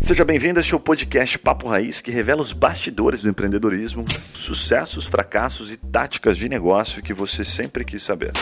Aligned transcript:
Seja 0.00 0.24
bem-vindo 0.24 0.58
a 0.58 0.60
este 0.60 0.78
podcast 0.78 1.38
Papo 1.38 1.68
Raiz, 1.68 2.00
que 2.00 2.10
revela 2.10 2.40
os 2.40 2.52
bastidores 2.52 3.22
do 3.22 3.30
empreendedorismo, 3.30 4.04
sucessos, 4.32 5.06
fracassos 5.06 5.72
e 5.72 5.76
táticas 5.76 6.36
de 6.36 6.48
negócio 6.48 7.02
que 7.02 7.12
você 7.12 7.44
sempre 7.44 7.84
quis 7.84 8.02
saber. 8.02 8.32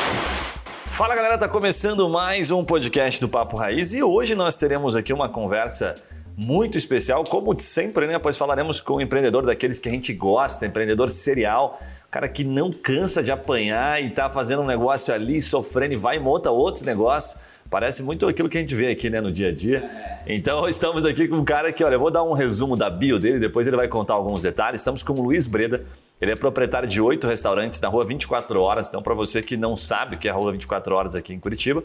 Fala 0.87 1.15
galera, 1.15 1.39
tá 1.39 1.49
começando 1.49 2.09
mais 2.09 2.51
um 2.51 2.65
podcast 2.65 3.21
do 3.21 3.29
Papo 3.29 3.57
Raiz 3.57 3.93
e 3.93 4.03
hoje 4.03 4.35
nós 4.35 4.57
teremos 4.57 4.95
aqui 4.95 5.13
uma 5.13 5.29
conversa 5.29 5.95
muito 6.37 6.77
especial, 6.77 7.25
como 7.25 7.59
sempre, 7.59 8.07
né? 8.07 8.19
Pois 8.19 8.37
falaremos 8.37 8.81
com 8.81 8.97
um 8.97 9.01
empreendedor 9.01 9.47
daqueles 9.47 9.79
que 9.79 9.89
a 9.89 9.93
gente 9.93 10.13
gosta, 10.13 10.67
empreendedor 10.67 11.11
serial, 11.11 11.81
cara 12.11 12.29
que 12.29 12.45
não 12.45 12.73
cansa 12.73 13.23
de 13.23 13.31
apanhar 13.31 14.03
e 14.03 14.11
tá 14.11 14.29
fazendo 14.29 14.63
um 14.63 14.67
negócio 14.67 15.15
ali, 15.15 15.41
sofrendo 15.41 15.95
e 15.95 15.97
vai 15.97 16.17
e 16.17 16.21
monta 16.21 16.51
outros 16.51 16.85
negócios. 16.85 17.52
Parece 17.73 18.03
muito 18.03 18.29
aquilo 18.29 18.51
que 18.51 18.59
a 18.59 18.61
gente 18.61 18.75
vê 18.75 18.89
aqui 18.89 19.09
né, 19.09 19.19
no 19.19 19.33
dia 19.33 19.49
a 19.49 19.53
dia. 19.53 19.89
Então 20.27 20.69
estamos 20.69 21.07
aqui 21.07 21.27
com 21.27 21.37
um 21.37 21.45
cara 21.45 21.73
que, 21.73 21.83
olha, 21.83 21.95
eu 21.95 21.99
vou 21.99 22.11
dar 22.11 22.23
um 22.23 22.35
resumo 22.35 22.77
da 22.77 22.91
bio 22.91 23.19
dele, 23.19 23.39
depois 23.39 23.67
ele 23.67 23.77
vai 23.79 23.89
contar 23.89 24.13
alguns 24.13 24.43
detalhes. 24.43 24.83
Estamos 24.83 25.03
com 25.03 25.15
o 25.15 25.23
Luiz 25.23 25.47
Breda, 25.47 25.83
ele 26.21 26.33
é 26.33 26.37
proprietário 26.37 26.87
de 26.87 27.01
oito 27.01 27.27
restaurantes 27.27 27.81
na 27.81 27.89
rua 27.89 28.05
24 28.05 28.61
Horas. 28.61 28.91
Então, 28.91 29.03
para 29.03 29.15
você 29.15 29.41
que 29.41 29.57
não 29.57 29.75
sabe 29.75 30.17
o 30.17 30.19
que 30.19 30.29
é 30.29 30.31
a 30.31 30.35
rua 30.35 30.53
24 30.53 30.95
Horas 30.95 31.15
aqui 31.15 31.33
em 31.33 31.41
Curitiba, 31.41 31.83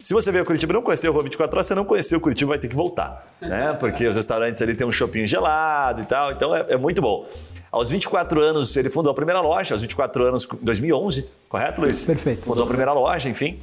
se 0.00 0.14
você 0.14 0.32
veio 0.32 0.42
a 0.42 0.46
Curitiba 0.46 0.72
e 0.72 0.74
não 0.74 0.80
conheceu 0.80 1.10
a 1.10 1.12
rua 1.12 1.24
24 1.24 1.54
Horas, 1.54 1.66
você 1.66 1.74
não 1.74 1.84
conheceu 1.84 2.18
Curitiba, 2.18 2.52
vai 2.52 2.58
ter 2.58 2.68
que 2.68 2.74
voltar. 2.74 3.36
Né? 3.38 3.74
Porque 3.78 4.08
os 4.08 4.16
restaurantes 4.16 4.62
ali 4.62 4.74
tem 4.74 4.86
um 4.86 4.92
shopping 4.92 5.26
gelado 5.26 6.00
e 6.00 6.06
tal. 6.06 6.32
Então, 6.32 6.56
é, 6.56 6.64
é 6.70 6.76
muito 6.78 7.02
bom. 7.02 7.26
Aos 7.70 7.90
24 7.90 8.40
anos, 8.40 8.74
ele 8.74 8.88
fundou 8.88 9.12
a 9.12 9.14
primeira 9.14 9.42
loja. 9.42 9.74
Aos 9.74 9.82
24 9.82 10.24
anos, 10.24 10.48
2011, 10.62 11.28
correto, 11.46 11.82
Luiz? 11.82 12.06
Perfeito. 12.06 12.46
Fundou 12.46 12.64
a 12.64 12.66
primeira 12.66 12.94
loja, 12.94 13.28
enfim. 13.28 13.60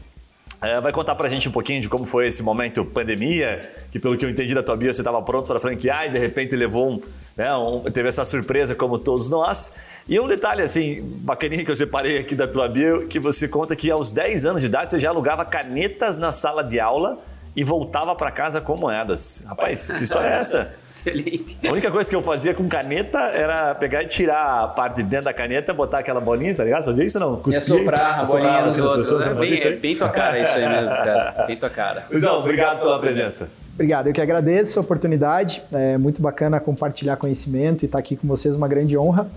É, 0.64 0.80
vai 0.80 0.94
contar 0.94 1.14
pra 1.16 1.28
gente 1.28 1.50
um 1.50 1.52
pouquinho 1.52 1.82
de 1.82 1.90
como 1.90 2.06
foi 2.06 2.28
esse 2.28 2.42
momento 2.42 2.86
pandemia, 2.86 3.70
que 3.92 4.00
pelo 4.00 4.18
que 4.18 4.24
eu 4.24 4.30
entendi 4.30 4.56
da 4.56 4.64
tua 4.64 4.78
bio, 4.78 4.94
você 4.94 5.02
estava 5.02 5.22
pronto 5.22 5.46
para 5.46 5.60
franquear 5.60 6.06
e 6.06 6.10
de 6.10 6.18
repente 6.18 6.56
levou 6.56 6.90
um, 6.90 7.02
né, 7.36 7.54
um, 7.54 7.82
teve 7.82 8.08
essa 8.08 8.24
surpresa 8.24 8.74
como 8.74 8.98
todos 8.98 9.30
nós. 9.30 9.74
E 10.08 10.18
um 10.18 10.26
detalhe 10.26 10.62
assim, 10.62 11.02
bacaninha 11.22 11.66
que 11.66 11.72
eu 11.72 11.76
separei 11.76 12.18
aqui 12.18 12.34
da 12.34 12.48
tua 12.48 12.70
bio, 12.70 13.08
que 13.10 13.20
você 13.20 13.46
conta 13.46 13.76
que 13.76 13.92
aos 13.92 14.10
10 14.10 14.46
anos 14.46 14.62
de 14.62 14.68
idade 14.68 14.92
você 14.92 15.00
já 15.00 15.10
alugava 15.10 15.44
canetas 15.44 16.16
na 16.16 16.32
sala 16.32 16.64
de 16.64 16.80
aula 16.80 17.20
e 17.56 17.64
voltava 17.64 18.16
para 18.16 18.32
casa 18.32 18.60
com 18.60 18.76
moedas. 18.76 19.44
Rapaz, 19.48 19.92
que 19.92 20.04
história 20.04 20.28
é 20.28 20.38
essa? 20.40 20.74
Excelente. 20.90 21.58
A 21.64 21.72
única 21.72 21.92
coisa 21.92 22.10
que 22.10 22.16
eu 22.16 22.24
fazia 22.24 22.54
com 22.54 22.68
caneta 22.68 23.20
era 23.20 23.76
pegar 23.76 24.04
e 24.04 24.08
tirar 24.08 24.64
a 24.64 24.68
parte 24.68 24.98
de 24.98 25.04
dentro 25.04 25.26
da 25.26 25.34
caneta, 25.34 25.74
botar 25.74 26.00
aquela 26.00 26.20
bolinha, 26.20 26.56
tá 26.56 26.64
ligado? 26.64 26.84
Fazia 26.84 27.06
isso 27.06 27.20
não? 27.20 27.38
Cuspia, 27.38 27.76
e 27.76 27.78
assoprar 27.78 28.20
a 28.20 28.26
bolinha 28.26 28.62
nos 28.62 28.80
outros. 28.80 29.06
Pessoas, 29.06 29.28
é, 29.28 29.34
bem, 29.34 29.54
é 29.54 29.76
bem 29.76 29.98
tua 29.98 30.10
cara 30.10 30.40
isso 30.40 30.58
aí 30.58 30.68
mesmo, 30.68 30.90
cara. 30.90 31.46
Bem 31.46 31.58
tua 31.58 31.70
cara. 31.70 32.04
Luizão, 32.10 32.40
obrigado 32.40 32.80
pela 32.80 33.00
presença. 33.00 33.50
Obrigado, 33.74 34.08
eu 34.08 34.14
que 34.14 34.22
agradeço 34.22 34.80
a 34.80 34.82
oportunidade. 34.82 35.64
É 35.72 35.98
muito 35.98 36.22
bacana 36.22 36.60
compartilhar 36.60 37.18
conhecimento 37.18 37.84
e 37.84 37.86
estar 37.86 38.00
aqui 38.00 38.16
com 38.16 38.28
vocês, 38.28 38.56
uma 38.56 38.68
grande 38.68 38.98
honra. 38.98 39.28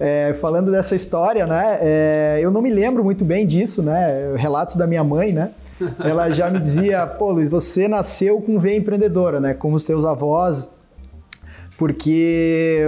É, 0.00 0.34
falando 0.40 0.72
dessa 0.72 0.96
história, 0.96 1.46
né? 1.46 1.78
É, 1.80 2.38
eu 2.40 2.50
não 2.50 2.60
me 2.60 2.70
lembro 2.70 3.04
muito 3.04 3.24
bem 3.24 3.46
disso, 3.46 3.82
né? 3.82 4.34
Relatos 4.36 4.76
da 4.76 4.86
minha 4.86 5.04
mãe, 5.04 5.32
né? 5.32 5.50
Ela 5.98 6.30
já 6.30 6.50
me 6.50 6.60
dizia, 6.60 7.06
pô, 7.06 7.32
Luiz, 7.32 7.48
você 7.48 7.88
nasceu 7.88 8.40
com 8.40 8.58
veia 8.58 8.76
empreendedora, 8.76 9.40
né? 9.40 9.54
Como 9.54 9.76
os 9.76 9.84
teus 9.84 10.04
avós, 10.04 10.72
porque 11.76 12.82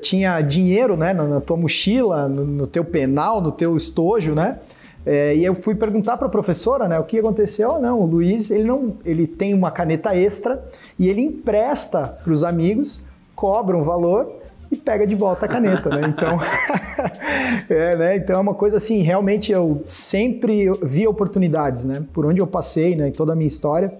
tinha 0.00 0.40
dinheiro, 0.40 0.96
né, 0.96 1.12
na 1.12 1.40
tua 1.40 1.56
mochila, 1.56 2.28
no 2.28 2.66
teu 2.66 2.84
penal, 2.84 3.40
no 3.40 3.52
teu 3.52 3.76
estojo, 3.76 4.34
né? 4.34 4.58
É, 5.04 5.34
e 5.34 5.44
eu 5.44 5.54
fui 5.54 5.74
perguntar 5.74 6.18
para 6.18 6.26
a 6.26 6.30
professora, 6.30 6.86
né, 6.86 6.98
o 6.98 7.04
que 7.04 7.18
aconteceu? 7.18 7.76
Oh, 7.76 7.78
não, 7.78 8.00
o 8.00 8.06
Luiz, 8.06 8.50
ele 8.50 8.64
não, 8.64 8.94
ele 9.04 9.26
tem 9.26 9.54
uma 9.54 9.70
caneta 9.70 10.14
extra 10.14 10.62
e 10.98 11.08
ele 11.08 11.22
empresta 11.22 12.18
para 12.22 12.32
os 12.32 12.44
amigos, 12.44 13.02
cobra 13.34 13.76
um 13.76 13.82
valor 13.82 14.39
e 14.70 14.76
pega 14.76 15.06
de 15.06 15.14
volta 15.14 15.46
a 15.46 15.48
caneta, 15.48 15.88
né? 15.90 16.08
Então, 16.08 16.38
é, 17.68 17.96
né? 17.96 18.16
então 18.16 18.36
é 18.36 18.40
uma 18.40 18.54
coisa 18.54 18.76
assim, 18.76 19.02
realmente 19.02 19.50
eu 19.50 19.82
sempre 19.84 20.70
vi 20.82 21.06
oportunidades, 21.08 21.84
né? 21.84 22.04
Por 22.12 22.24
onde 22.24 22.40
eu 22.40 22.46
passei, 22.46 22.94
né? 22.94 23.08
Em 23.08 23.12
toda 23.12 23.32
a 23.32 23.36
minha 23.36 23.48
história. 23.48 23.92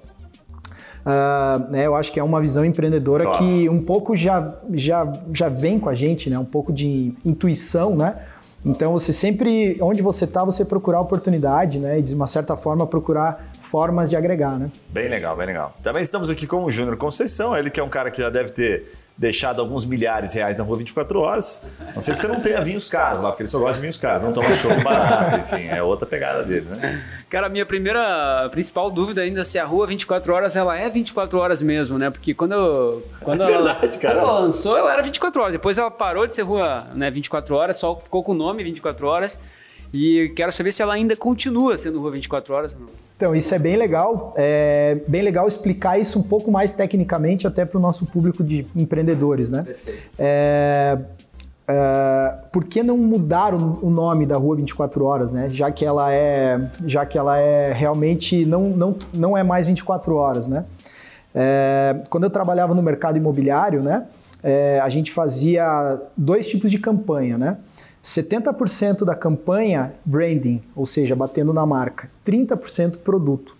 Uh, 1.00 1.72
né, 1.72 1.86
eu 1.86 1.94
acho 1.94 2.12
que 2.12 2.20
é 2.20 2.22
uma 2.22 2.42
visão 2.42 2.62
empreendedora 2.62 3.24
claro. 3.24 3.38
que 3.38 3.68
um 3.70 3.82
pouco 3.82 4.14
já, 4.14 4.52
já, 4.74 5.10
já 5.32 5.48
vem 5.48 5.80
com 5.80 5.88
a 5.88 5.94
gente, 5.94 6.28
né? 6.28 6.38
Um 6.38 6.44
pouco 6.44 6.72
de 6.72 7.14
intuição, 7.24 7.96
né? 7.96 8.16
Então 8.64 8.92
você 8.92 9.12
sempre, 9.12 9.78
onde 9.80 10.02
você 10.02 10.26
está, 10.26 10.44
você 10.44 10.64
procurar 10.64 11.00
oportunidade, 11.00 11.78
né? 11.78 11.98
E 11.98 12.02
de 12.02 12.14
uma 12.14 12.26
certa 12.26 12.56
forma 12.56 12.86
procurar 12.86 13.49
formas 13.70 14.10
de 14.10 14.16
agregar, 14.16 14.58
né? 14.58 14.68
Bem 14.88 15.08
legal, 15.08 15.36
bem 15.36 15.46
legal. 15.46 15.76
Também 15.80 16.02
estamos 16.02 16.28
aqui 16.28 16.44
com 16.44 16.64
o 16.64 16.70
Júnior 16.70 16.96
Conceição, 16.96 17.56
ele 17.56 17.70
que 17.70 17.78
é 17.78 17.84
um 17.84 17.88
cara 17.88 18.10
que 18.10 18.20
já 18.20 18.28
deve 18.28 18.50
ter 18.50 18.84
deixado 19.16 19.60
alguns 19.60 19.84
milhares 19.84 20.32
de 20.32 20.38
reais 20.38 20.58
na 20.58 20.64
rua 20.64 20.78
24 20.78 21.20
horas. 21.20 21.62
Não 21.94 22.00
sei 22.00 22.14
que 22.14 22.20
você 22.20 22.26
não 22.26 22.40
tenha 22.40 22.60
vinhos 22.62 22.86
caros 22.86 23.20
lá, 23.20 23.28
porque 23.28 23.42
ele 23.42 23.48
só 23.50 23.58
gosta 23.58 23.74
de 23.74 23.80
vinhos 23.82 23.96
caros, 23.96 24.24
não 24.24 24.32
toma 24.32 24.52
show 24.54 24.74
barato, 24.82 25.36
enfim, 25.36 25.68
é 25.68 25.80
outra 25.82 26.04
pegada 26.04 26.42
dele, 26.42 26.66
né? 26.68 27.04
Cara, 27.28 27.46
a 27.46 27.50
minha 27.50 27.64
primeira, 27.64 28.48
principal 28.50 28.90
dúvida 28.90 29.20
ainda 29.20 29.42
é 29.42 29.44
se 29.44 29.58
a 29.58 29.64
rua 29.64 29.86
24 29.86 30.34
horas, 30.34 30.56
ela 30.56 30.76
é 30.76 30.88
24 30.90 31.38
horas 31.38 31.62
mesmo, 31.62 31.96
né? 31.96 32.10
Porque 32.10 32.34
quando 32.34 32.52
eu... 32.52 33.06
Quando 33.20 33.42
é 33.42 33.46
verdade, 33.46 33.86
ela, 33.86 33.98
cara. 33.98 34.14
Quando 34.14 34.28
ela 34.30 34.38
lançou, 34.40 34.76
eu 34.76 34.88
era 34.88 35.02
24 35.02 35.42
horas. 35.42 35.52
Depois 35.52 35.78
ela 35.78 35.90
parou 35.90 36.26
de 36.26 36.34
ser 36.34 36.42
rua 36.42 36.86
né, 36.94 37.10
24 37.10 37.54
horas, 37.54 37.76
só 37.76 37.94
ficou 38.00 38.24
com 38.24 38.32
o 38.32 38.34
nome 38.34 38.64
24 38.64 39.06
horas. 39.06 39.69
E 39.92 40.32
quero 40.36 40.52
saber 40.52 40.72
se 40.72 40.82
ela 40.82 40.94
ainda 40.94 41.16
continua 41.16 41.76
sendo 41.76 42.00
Rua 42.00 42.12
24 42.12 42.54
Horas. 42.54 42.76
Então, 43.16 43.34
isso 43.34 43.52
é 43.54 43.58
bem 43.58 43.76
legal. 43.76 44.32
É 44.36 45.00
bem 45.08 45.22
legal 45.22 45.48
explicar 45.48 45.98
isso 45.98 46.18
um 46.18 46.22
pouco 46.22 46.50
mais 46.50 46.72
tecnicamente 46.72 47.46
até 47.46 47.64
para 47.64 47.76
o 47.76 47.80
nosso 47.80 48.06
público 48.06 48.44
de 48.44 48.66
empreendedores, 48.76 49.50
né? 49.50 49.62
Perfeito. 49.62 50.00
É, 50.18 50.98
é, 51.68 52.34
por 52.52 52.64
que 52.64 52.82
não 52.82 52.96
mudar 52.96 53.52
o, 53.52 53.78
o, 53.82 53.90
nome 53.90 54.26
da 54.26 54.36
Rua 54.36 54.56
24 54.56 55.04
Horas, 55.04 55.32
né? 55.32 55.48
Já 55.50 55.72
que 55.72 55.84
ela 55.84 56.12
é, 56.12 56.70
já 56.86 57.04
que 57.04 57.18
ela 57.18 57.38
é 57.38 57.72
realmente 57.72 58.44
não, 58.44 58.70
não, 58.70 58.96
não 59.12 59.36
é 59.36 59.42
mais 59.42 59.66
24 59.66 60.14
horas, 60.14 60.46
né? 60.46 60.64
É, 61.34 62.02
quando 62.08 62.24
eu 62.24 62.30
trabalhava 62.30 62.74
no 62.74 62.82
mercado 62.82 63.16
imobiliário, 63.16 63.82
né? 63.82 64.04
É, 64.42 64.80
a 64.80 64.88
gente 64.88 65.12
fazia 65.12 66.00
dois 66.16 66.48
tipos 66.48 66.70
de 66.70 66.78
campanha, 66.78 67.36
né? 67.36 67.58
70% 68.02 69.04
da 69.04 69.14
campanha 69.14 69.94
branding, 70.04 70.62
ou 70.74 70.86
seja, 70.86 71.14
batendo 71.14 71.52
na 71.52 71.66
marca, 71.66 72.10
30% 72.24 72.98
produto. 72.98 73.56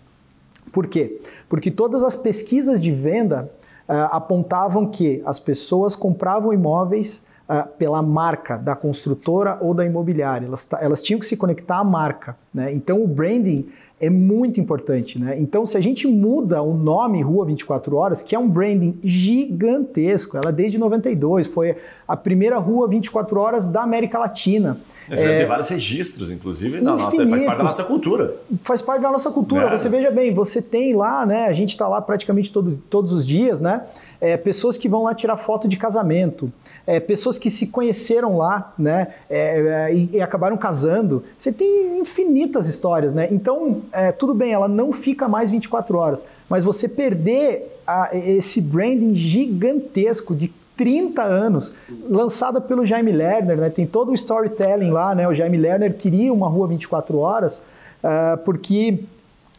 Por 0.71 0.87
quê? 0.87 1.21
Porque 1.47 1.69
todas 1.69 2.03
as 2.03 2.15
pesquisas 2.15 2.81
de 2.81 2.91
venda 2.91 3.51
uh, 3.87 3.93
apontavam 4.11 4.87
que 4.87 5.21
as 5.25 5.39
pessoas 5.39 5.95
compravam 5.95 6.53
imóveis 6.53 7.23
uh, 7.47 7.67
pela 7.77 8.01
marca 8.01 8.57
da 8.57 8.75
construtora 8.75 9.57
ou 9.61 9.73
da 9.73 9.85
imobiliária. 9.85 10.47
Elas, 10.47 10.67
elas 10.79 11.01
tinham 11.01 11.19
que 11.19 11.25
se 11.25 11.37
conectar 11.37 11.77
à 11.77 11.83
marca. 11.83 12.35
Né? 12.53 12.73
Então 12.73 13.03
o 13.03 13.07
branding 13.07 13.69
é 14.01 14.09
muito 14.09 14.59
importante, 14.59 15.19
né? 15.19 15.39
Então, 15.39 15.63
se 15.63 15.77
a 15.77 15.79
gente 15.79 16.07
muda 16.07 16.59
o 16.63 16.73
nome 16.73 17.21
Rua 17.21 17.45
24 17.45 17.95
Horas, 17.95 18.23
que 18.23 18.35
é 18.35 18.39
um 18.39 18.49
branding 18.49 18.97
gigantesco, 19.03 20.35
ela 20.35 20.51
desde 20.51 20.79
92 20.79 21.45
foi 21.45 21.75
a 22.07 22.17
primeira 22.17 22.57
Rua 22.57 22.87
24 22.87 23.39
Horas 23.39 23.67
da 23.67 23.83
América 23.83 24.17
Latina. 24.17 24.77
Você 25.07 25.23
é, 25.23 25.37
tem 25.37 25.45
vários 25.45 25.69
registros, 25.69 26.31
inclusive, 26.31 26.81
na 26.81 26.95
nossa, 26.95 27.27
faz 27.27 27.43
parte 27.43 27.57
da 27.57 27.63
nossa 27.63 27.83
cultura. 27.83 28.35
Faz 28.63 28.81
parte 28.81 29.01
da 29.01 29.11
nossa 29.11 29.29
cultura. 29.29 29.65
É. 29.65 29.77
Você 29.77 29.87
veja 29.87 30.09
bem, 30.09 30.33
você 30.33 30.61
tem 30.61 30.95
lá, 30.95 31.25
né? 31.25 31.45
A 31.45 31.53
gente 31.53 31.69
está 31.69 31.87
lá 31.87 32.01
praticamente 32.01 32.51
todo, 32.51 32.81
todos 32.89 33.13
os 33.13 33.25
dias, 33.25 33.61
né? 33.61 33.83
É, 34.19 34.37
pessoas 34.37 34.77
que 34.77 34.89
vão 34.89 35.03
lá 35.03 35.13
tirar 35.13 35.37
foto 35.37 35.67
de 35.67 35.77
casamento, 35.77 36.51
é, 36.87 36.99
pessoas 36.99 37.37
que 37.37 37.49
se 37.49 37.67
conheceram 37.67 38.37
lá, 38.37 38.73
né? 38.77 39.09
É, 39.29 39.89
é, 39.89 39.93
e, 39.93 40.09
e 40.13 40.21
acabaram 40.21 40.57
casando. 40.57 41.23
Você 41.37 41.51
tem 41.51 41.99
infinitas 41.99 42.67
histórias, 42.67 43.13
né? 43.13 43.27
Então, 43.31 43.81
é, 43.91 44.11
tudo 44.11 44.33
bem, 44.33 44.53
ela 44.53 44.67
não 44.67 44.91
fica 44.91 45.27
mais 45.27 45.51
24 45.51 45.97
horas, 45.97 46.25
mas 46.49 46.63
você 46.63 46.87
perder 46.87 47.79
a, 47.85 48.09
esse 48.13 48.61
branding 48.61 49.13
gigantesco 49.13 50.35
de 50.35 50.51
30 50.75 51.21
anos, 51.21 51.73
lançada 52.09 52.59
pelo 52.59 52.85
Jaime 52.85 53.11
Lerner, 53.11 53.57
né? 53.57 53.69
tem 53.69 53.85
todo 53.85 54.09
o 54.09 54.13
storytelling 54.13 54.89
lá, 54.89 55.13
né? 55.13 55.27
o 55.27 55.33
Jaime 55.33 55.57
Lerner 55.57 55.95
queria 55.95 56.33
uma 56.33 56.47
rua 56.47 56.67
24 56.67 57.17
horas, 57.17 57.61
uh, 58.03 58.37
porque 58.43 59.03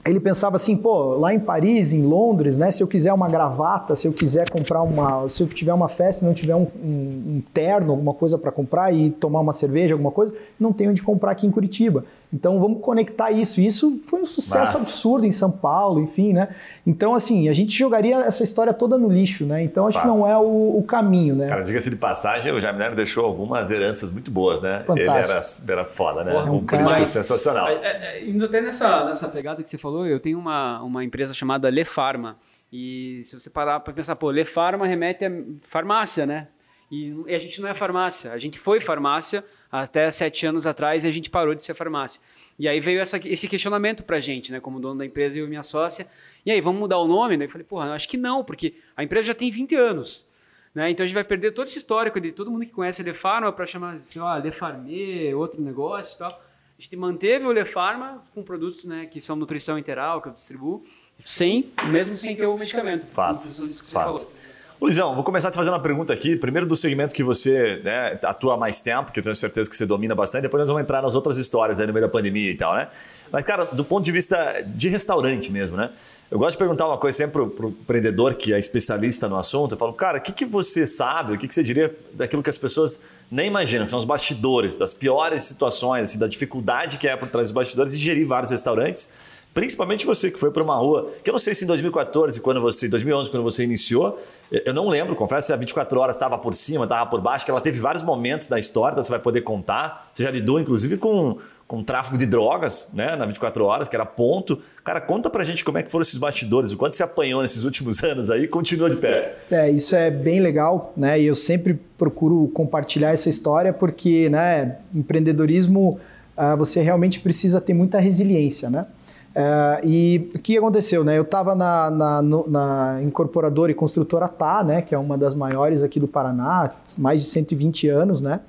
ele 0.04 0.18
pensava 0.18 0.56
assim, 0.56 0.76
pô, 0.76 1.14
lá 1.14 1.32
em 1.32 1.38
Paris, 1.38 1.92
em 1.92 2.02
Londres, 2.02 2.58
né, 2.58 2.72
se 2.72 2.82
eu 2.82 2.88
quiser 2.88 3.12
uma 3.12 3.28
gravata, 3.28 3.94
se 3.94 4.08
eu 4.08 4.12
quiser 4.12 4.50
comprar 4.50 4.82
uma, 4.82 5.28
se 5.28 5.44
eu 5.44 5.46
tiver 5.46 5.72
uma 5.72 5.88
festa 5.88 6.24
e 6.24 6.26
não 6.26 6.34
tiver 6.34 6.56
um, 6.56 6.66
um, 6.82 7.36
um 7.36 7.42
terno, 7.54 7.92
alguma 7.92 8.12
coisa 8.12 8.36
para 8.36 8.50
comprar 8.50 8.92
e 8.92 9.10
tomar 9.10 9.38
uma 9.38 9.52
cerveja, 9.52 9.94
alguma 9.94 10.10
coisa, 10.10 10.34
não 10.58 10.72
tenho 10.72 10.90
onde 10.90 11.02
comprar 11.02 11.30
aqui 11.30 11.46
em 11.46 11.52
Curitiba. 11.52 12.04
Então 12.32 12.58
vamos 12.58 12.80
conectar 12.80 13.30
isso. 13.30 13.60
Isso 13.60 14.00
foi 14.06 14.22
um 14.22 14.26
sucesso 14.26 14.78
Mas... 14.78 14.86
absurdo 14.86 15.26
em 15.26 15.32
São 15.32 15.50
Paulo, 15.50 16.00
enfim, 16.00 16.32
né? 16.32 16.48
Então, 16.86 17.14
assim, 17.14 17.48
a 17.48 17.52
gente 17.52 17.76
jogaria 17.76 18.16
essa 18.20 18.42
história 18.42 18.72
toda 18.72 18.96
no 18.96 19.08
lixo, 19.08 19.44
né? 19.44 19.62
Então 19.62 19.86
acho 19.86 19.94
Fato. 19.94 20.10
que 20.10 20.18
não 20.18 20.26
é 20.26 20.36
o, 20.38 20.78
o 20.78 20.82
caminho, 20.82 21.34
né? 21.34 21.46
Cara, 21.48 21.62
diga-se 21.62 21.90
de 21.90 21.96
passagem, 21.96 22.50
o 22.50 22.58
Jaime 22.58 22.78
Nery 22.78 22.94
deixou 22.94 23.26
algumas 23.26 23.70
heranças 23.70 24.10
muito 24.10 24.30
boas, 24.30 24.62
né? 24.62 24.82
Fantástico. 24.86 24.98
Ele 24.98 25.10
era, 25.10 25.40
era 25.68 25.84
foda, 25.84 26.24
né? 26.24 26.32
Porra, 26.32 26.50
um, 26.50 26.56
um 26.56 26.64
cara... 26.64 27.04
sensacional. 27.04 27.68
É, 27.68 27.74
é, 27.74 28.24
indo 28.24 28.44
até 28.46 28.62
nessa, 28.62 29.04
nessa 29.04 29.28
pegada 29.28 29.62
que 29.62 29.68
você 29.68 29.76
falou, 29.76 30.06
eu 30.06 30.18
tenho 30.18 30.38
uma, 30.38 30.80
uma 30.82 31.04
empresa 31.04 31.34
chamada 31.34 31.68
Le 31.68 31.84
Pharma. 31.84 32.38
E 32.72 33.20
se 33.24 33.38
você 33.38 33.50
parar 33.50 33.80
para 33.80 33.92
pensar, 33.92 34.16
pô, 34.16 34.30
Le 34.30 34.46
Pharma 34.46 34.86
remete 34.86 35.26
a 35.26 35.30
farmácia, 35.64 36.24
né? 36.24 36.48
E, 36.92 37.34
a 37.34 37.38
gente 37.38 37.58
não 37.58 37.70
é 37.70 37.72
farmácia. 37.72 38.32
A 38.32 38.38
gente 38.38 38.58
foi 38.58 38.78
farmácia 38.78 39.42
até 39.70 40.10
sete 40.10 40.44
anos 40.44 40.66
atrás 40.66 41.04
e 41.04 41.08
a 41.08 41.10
gente 41.10 41.30
parou 41.30 41.54
de 41.54 41.62
ser 41.62 41.72
farmácia. 41.72 42.20
E 42.58 42.68
aí 42.68 42.80
veio 42.80 43.00
essa, 43.00 43.16
esse 43.26 43.48
questionamento 43.48 44.02
para 44.02 44.18
a 44.18 44.20
gente, 44.20 44.52
né, 44.52 44.60
como 44.60 44.78
dono 44.78 44.98
da 44.98 45.06
empresa 45.06 45.38
e 45.38 45.42
e 45.42 45.46
minha 45.46 45.62
sócia. 45.62 46.06
E 46.44 46.50
aí, 46.50 46.60
vamos 46.60 46.78
mudar 46.78 46.98
o 46.98 47.08
nome? 47.08 47.38
Daí 47.38 47.46
eu 47.46 47.50
falei, 47.50 47.66
porra, 47.66 47.94
acho 47.94 48.06
que 48.06 48.18
não, 48.18 48.44
porque 48.44 48.74
a 48.94 49.02
empresa 49.02 49.28
já 49.28 49.34
tem 49.34 49.50
20 49.50 49.74
anos. 49.74 50.28
Né? 50.74 50.90
Então 50.90 51.02
a 51.02 51.06
gente 51.06 51.14
vai 51.14 51.24
perder 51.24 51.52
todo 51.52 51.66
esse 51.66 51.78
histórico 51.78 52.20
de 52.20 52.30
todo 52.30 52.50
mundo 52.50 52.66
que 52.66 52.72
conhece 52.72 53.00
a 53.00 53.04
Lefarma 53.06 53.50
para 53.50 53.64
chamar 53.64 53.94
assim, 53.94 54.18
ó, 54.18 54.36
Lefarmê, 54.36 55.32
outro 55.34 55.62
negócio 55.62 56.16
e 56.16 56.18
tal. 56.18 56.30
A 56.30 56.82
gente 56.82 56.94
manteve 56.96 57.46
o 57.46 57.52
Lefarma 57.52 58.22
com 58.34 58.42
produtos 58.42 58.84
né, 58.84 59.06
que 59.06 59.18
são 59.18 59.34
nutrição 59.34 59.78
interal, 59.78 60.20
que 60.20 60.28
eu 60.28 60.32
distribuo, 60.32 60.82
sem, 61.18 61.72
mesmo 61.86 62.14
sem 62.14 62.36
ter 62.36 62.44
o 62.44 62.58
medicamento. 62.58 63.06
Fato. 63.06 64.20
Fato. 64.20 64.61
Luizão, 64.82 65.14
vou 65.14 65.22
começar 65.22 65.48
te 65.48 65.54
fazendo 65.54 65.74
uma 65.74 65.80
pergunta 65.80 66.12
aqui. 66.12 66.34
Primeiro 66.34 66.66
do 66.66 66.74
segmento 66.74 67.14
que 67.14 67.22
você 67.22 67.80
né, 67.84 68.18
atua 68.24 68.54
há 68.54 68.56
mais 68.56 68.82
tempo, 68.82 69.12
que 69.12 69.20
eu 69.20 69.22
tenho 69.22 69.36
certeza 69.36 69.70
que 69.70 69.76
você 69.76 69.86
domina 69.86 70.12
bastante. 70.12 70.42
Depois 70.42 70.60
nós 70.62 70.66
vamos 70.66 70.82
entrar 70.82 71.00
nas 71.00 71.14
outras 71.14 71.38
histórias 71.38 71.78
aí 71.78 71.86
no 71.86 71.92
meio 71.92 72.04
da 72.04 72.10
pandemia 72.10 72.50
e 72.50 72.56
tal, 72.56 72.74
né? 72.74 72.88
Mas, 73.30 73.44
cara, 73.44 73.64
do 73.64 73.84
ponto 73.84 74.04
de 74.04 74.10
vista 74.10 74.60
de 74.66 74.88
restaurante 74.88 75.52
mesmo, 75.52 75.76
né? 75.76 75.92
Eu 76.28 76.36
gosto 76.36 76.52
de 76.54 76.58
perguntar 76.58 76.88
uma 76.88 76.98
coisa 76.98 77.16
sempre 77.16 77.46
pro, 77.46 77.68
o 77.68 77.70
empreendedor 77.70 78.34
que 78.34 78.52
é 78.52 78.58
especialista 78.58 79.28
no 79.28 79.36
assunto. 79.36 79.76
Eu 79.76 79.78
falo, 79.78 79.92
cara, 79.92 80.18
o 80.18 80.20
que, 80.20 80.32
que 80.32 80.44
você 80.44 80.84
sabe, 80.84 81.34
o 81.34 81.38
que, 81.38 81.46
que 81.46 81.54
você 81.54 81.62
diria 81.62 81.96
daquilo 82.14 82.42
que 82.42 82.50
as 82.50 82.58
pessoas 82.58 82.98
nem 83.30 83.46
imaginam, 83.46 83.84
que 83.84 83.90
são 83.90 84.00
os 84.00 84.04
bastidores, 84.04 84.76
das 84.76 84.92
piores 84.92 85.42
situações, 85.44 86.10
assim, 86.10 86.18
da 86.18 86.26
dificuldade 86.26 86.98
que 86.98 87.06
é 87.06 87.14
por 87.14 87.28
trás 87.28 87.46
dos 87.46 87.52
bastidores 87.52 87.96
de 87.96 88.02
gerir 88.02 88.26
vários 88.26 88.50
restaurantes 88.50 89.08
Principalmente 89.54 90.06
você 90.06 90.30
que 90.30 90.38
foi 90.38 90.50
para 90.50 90.62
uma 90.62 90.76
rua, 90.76 91.10
que 91.22 91.28
eu 91.28 91.32
não 91.32 91.38
sei 91.38 91.52
se 91.52 91.64
em 91.64 91.66
2014, 91.66 92.40
quando 92.40 92.60
você, 92.60 92.88
2011, 92.88 93.30
quando 93.30 93.42
você 93.42 93.62
iniciou, 93.62 94.18
eu 94.50 94.72
não 94.72 94.88
lembro, 94.88 95.14
confesso 95.14 95.48
se 95.48 95.52
a 95.52 95.56
24 95.56 96.00
horas 96.00 96.16
estava 96.16 96.38
por 96.38 96.54
cima, 96.54 96.84
estava 96.84 97.08
por 97.08 97.20
baixo, 97.20 97.44
que 97.44 97.50
ela 97.50 97.60
teve 97.60 97.78
vários 97.78 98.02
momentos 98.02 98.46
da 98.46 98.58
história, 98.58 98.94
então 98.94 99.04
você 99.04 99.10
vai 99.10 99.20
poder 99.20 99.42
contar. 99.42 100.08
Você 100.10 100.22
já 100.22 100.30
lidou, 100.30 100.58
inclusive, 100.58 100.96
com, 100.96 101.36
com 101.66 101.84
tráfico 101.84 102.16
de 102.16 102.24
drogas, 102.24 102.88
né, 102.94 103.14
na 103.14 103.26
24 103.26 103.62
horas, 103.64 103.88
que 103.90 103.96
era 103.96 104.06
ponto. 104.06 104.58
Cara, 104.82 105.02
conta 105.02 105.28
pra 105.28 105.44
gente 105.44 105.62
como 105.62 105.76
é 105.76 105.82
que 105.82 105.90
foram 105.90 106.02
esses 106.02 106.16
bastidores, 106.16 106.72
o 106.72 106.78
quanto 106.78 106.96
você 106.96 107.02
apanhou 107.02 107.42
nesses 107.42 107.64
últimos 107.64 108.02
anos 108.04 108.30
aí 108.30 108.48
continua 108.48 108.88
de 108.88 108.96
pé. 108.96 109.36
É, 109.50 109.70
isso 109.70 109.94
é 109.94 110.10
bem 110.10 110.40
legal, 110.40 110.94
né, 110.96 111.20
e 111.20 111.26
eu 111.26 111.34
sempre 111.34 111.78
procuro 111.98 112.50
compartilhar 112.54 113.10
essa 113.10 113.28
história 113.28 113.70
porque, 113.70 114.30
né, 114.30 114.78
empreendedorismo, 114.94 116.00
uh, 116.36 116.56
você 116.56 116.80
realmente 116.80 117.20
precisa 117.20 117.60
ter 117.60 117.74
muita 117.74 117.98
resiliência, 117.98 118.70
né? 118.70 118.86
É, 119.34 119.80
e 119.84 120.30
o 120.34 120.38
que 120.38 120.58
aconteceu, 120.58 121.02
né? 121.04 121.18
Eu 121.18 121.22
estava 121.22 121.54
na, 121.54 121.90
na, 121.90 122.22
na, 122.22 123.00
incorporadora 123.02 123.72
e 123.72 123.74
construtora 123.74 124.28
TAA, 124.28 124.64
né? 124.64 124.82
Que 124.82 124.94
é 124.94 124.98
uma 124.98 125.16
das 125.16 125.34
maiores 125.34 125.82
aqui 125.82 125.98
do 125.98 126.08
Paraná, 126.08 126.70
mais 126.98 127.22
de 127.22 127.28
120 127.28 127.88
anos, 127.88 128.20
né? 128.20 128.40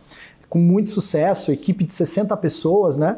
Com 0.49 0.59
muito 0.59 0.91
sucesso, 0.91 1.51
equipe 1.51 1.83
de 1.83 1.93
60 1.93 2.35
pessoas, 2.37 2.97
né? 2.97 3.17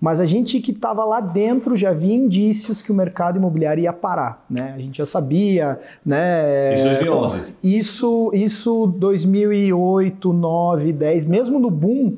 Mas 0.00 0.18
a 0.18 0.26
gente 0.26 0.60
que 0.60 0.72
estava 0.72 1.04
lá 1.04 1.20
dentro 1.20 1.76
já 1.76 1.92
via 1.92 2.16
indícios 2.16 2.82
que 2.82 2.90
o 2.90 2.94
mercado 2.94 3.36
imobiliário 3.36 3.84
ia 3.84 3.92
parar, 3.92 4.44
né? 4.50 4.72
A 4.74 4.78
gente 4.80 4.98
já 4.98 5.06
sabia, 5.06 5.78
né? 6.04 6.74
Isso 6.74 6.84
2011. 6.84 7.42
Isso, 7.62 8.30
isso 8.34 8.86
2008, 8.98 10.32
2009, 10.32 10.92
10, 10.92 11.24
mesmo 11.26 11.60
no 11.60 11.70
boom 11.70 12.16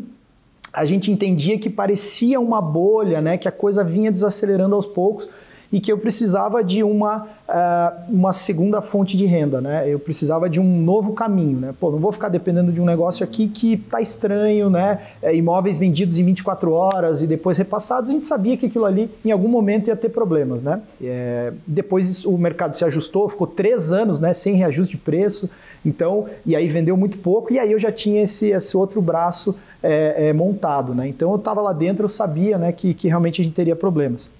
a 0.75 0.85
gente 0.85 1.11
entendia 1.11 1.59
que 1.59 1.71
parecia 1.71 2.41
uma 2.41 2.61
bolha, 2.61 3.21
né, 3.21 3.38
que 3.38 3.47
a 3.47 3.53
coisa 3.53 3.85
vinha 3.85 4.11
desacelerando 4.11 4.75
aos 4.75 4.87
poucos 4.87 5.29
e 5.75 5.81
que 5.81 5.91
eu 5.91 5.99
precisava 5.99 6.62
de 6.62 6.85
uma, 6.85 7.26
uh, 7.49 8.03
uma 8.09 8.32
segunda 8.32 8.81
fonte 8.81 9.17
de 9.17 9.26
renda, 9.26 9.61
né? 9.61 9.93
Eu 9.93 9.99
precisava 9.99 10.49
de 10.49 10.61
um 10.61 10.82
novo 10.82 11.15
caminho, 11.15 11.59
né? 11.59 11.75
Pô, 11.81 11.91
não 11.91 11.99
vou 11.99 12.12
ficar 12.12 12.29
dependendo 12.29 12.71
de 12.71 12.81
um 12.81 12.85
negócio 12.85 13.25
aqui 13.25 13.49
que 13.49 13.76
tá 13.76 14.00
estranho, 14.00 14.71
né? 14.71 15.00
É, 15.21 15.35
imóveis 15.35 15.76
vendidos 15.76 16.17
em 16.17 16.25
24 16.25 16.71
horas 16.71 17.25
e 17.25 17.26
depois 17.26 17.59
repassados, 17.59 18.09
a 18.09 18.12
gente 18.12 18.25
sabia 18.25 18.56
que 18.56 18.67
aquilo 18.67 18.85
ali 18.85 19.11
em 19.25 19.32
algum 19.32 19.49
momento 19.49 19.88
ia 19.88 19.97
ter 19.97 20.11
problemas, 20.11 20.62
né? 20.62 20.81
É, 21.03 21.53
depois 21.67 22.25
o 22.25 22.38
mercado 22.38 22.77
se 22.77 22.85
ajustou, 22.85 23.29
ficou 23.29 23.49
três 23.49 23.93
anos, 23.93 24.20
né? 24.20 24.32
Sem 24.32 24.55
reajuste 24.55 24.97
de 24.97 25.03
preço, 25.03 25.50
então, 25.85 26.27
e 26.47 26.55
aí 26.55 26.69
vendeu 26.69 26.97
muito 26.97 27.19
pouco 27.19 27.53
e 27.53 27.59
aí 27.59 27.73
eu 27.73 27.81
já 27.81 27.91
tinha 27.91 28.23
esse, 28.23 28.50
esse 28.50 28.77
outro 28.77 29.03
braço 29.03 29.56
é, 29.82 30.29
é, 30.29 30.32
montado, 30.32 30.94
né? 30.94 31.09
Então 31.09 31.32
eu 31.32 31.37
estava 31.37 31.61
lá 31.61 31.73
dentro, 31.73 32.05
eu 32.05 32.09
sabia, 32.09 32.56
né, 32.59 32.70
que, 32.70 32.94
que 32.94 33.09
realmente 33.09 33.41
a 33.43 33.44
gente 33.44 33.55
teria 33.55 33.75
problemas. 33.75 34.31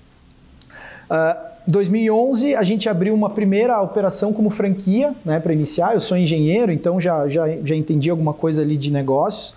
Uh, 1.10 1.54
2011 1.66 2.54
a 2.54 2.62
gente 2.62 2.88
abriu 2.88 3.14
uma 3.14 3.30
primeira 3.30 3.80
operação 3.80 4.32
como 4.32 4.50
franquia, 4.50 5.14
né, 5.24 5.40
para 5.40 5.52
iniciar. 5.52 5.94
Eu 5.94 6.00
sou 6.00 6.16
engenheiro, 6.16 6.70
então 6.70 7.00
já, 7.00 7.28
já, 7.28 7.48
já 7.64 7.74
entendi 7.74 8.10
alguma 8.10 8.34
coisa 8.34 8.62
ali 8.62 8.76
de 8.76 8.92
negócios. 8.92 9.54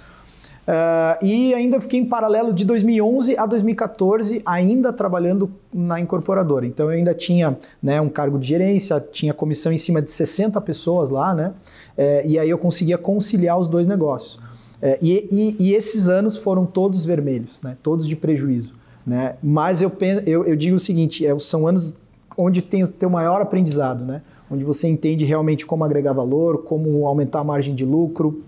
Uh, 0.67 1.25
e 1.25 1.53
ainda 1.53 1.79
fiquei 1.79 1.97
em 1.97 2.05
paralelo 2.05 2.53
de 2.53 2.65
2011 2.65 3.37
a 3.37 3.45
2014, 3.45 4.41
ainda 4.45 4.91
trabalhando 4.91 5.49
na 5.73 5.97
incorporadora. 5.97 6.65
Então 6.65 6.91
eu 6.91 6.97
ainda 6.97 7.13
tinha 7.13 7.57
né, 7.81 8.01
um 8.01 8.09
cargo 8.09 8.37
de 8.37 8.47
gerência, 8.47 8.99
tinha 8.99 9.33
comissão 9.33 9.71
em 9.71 9.77
cima 9.77 10.01
de 10.01 10.11
60 10.11 10.59
pessoas 10.59 11.09
lá, 11.09 11.33
né? 11.33 11.53
É, 11.97 12.27
e 12.27 12.37
aí 12.37 12.49
eu 12.49 12.57
conseguia 12.57 12.97
conciliar 12.97 13.57
os 13.57 13.69
dois 13.69 13.87
negócios. 13.87 14.39
É, 14.81 14.99
e, 15.01 15.27
e, 15.31 15.69
e, 15.69 15.73
esses 15.73 16.07
anos 16.07 16.37
foram 16.37 16.65
todos 16.65 17.05
vermelhos, 17.05 17.61
né? 17.61 17.77
todos 17.81 18.05
de 18.05 18.15
prejuízo. 18.15 18.73
Né? 19.07 19.35
Mas 19.41 19.81
eu, 19.81 19.89
eu, 20.25 20.45
eu 20.45 20.55
digo 20.57 20.75
o 20.75 20.79
seguinte: 20.79 21.25
é, 21.25 21.39
são 21.39 21.65
anos 21.65 21.95
onde 22.37 22.61
tem 22.61 22.83
o 22.83 22.87
teu 22.89 23.09
maior 23.09 23.41
aprendizado, 23.41 24.03
né? 24.03 24.21
onde 24.51 24.65
você 24.65 24.87
entende 24.87 25.23
realmente 25.23 25.65
como 25.65 25.85
agregar 25.85 26.11
valor, 26.11 26.63
como 26.63 27.07
aumentar 27.07 27.39
a 27.39 27.43
margem 27.43 27.73
de 27.73 27.85
lucro, 27.85 28.43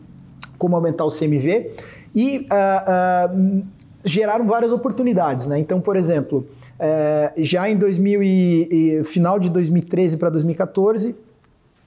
como 0.57 0.75
aumentar 0.75 1.05
o 1.05 1.09
CMV 1.09 1.71
e 2.13 2.47
uh, 2.51 3.33
uh, 3.33 3.63
geraram 4.03 4.45
várias 4.45 4.71
oportunidades. 4.71 5.47
Né? 5.47 5.59
Então, 5.59 5.79
por 5.79 5.95
exemplo, 5.95 6.45
uh, 6.75 7.43
já 7.43 7.69
em 7.69 7.77
2000 7.77 8.23
e, 8.23 8.67
e, 8.71 9.03
final 9.03 9.39
de 9.39 9.49
2013 9.49 10.17
para 10.17 10.29
2014, 10.29 11.15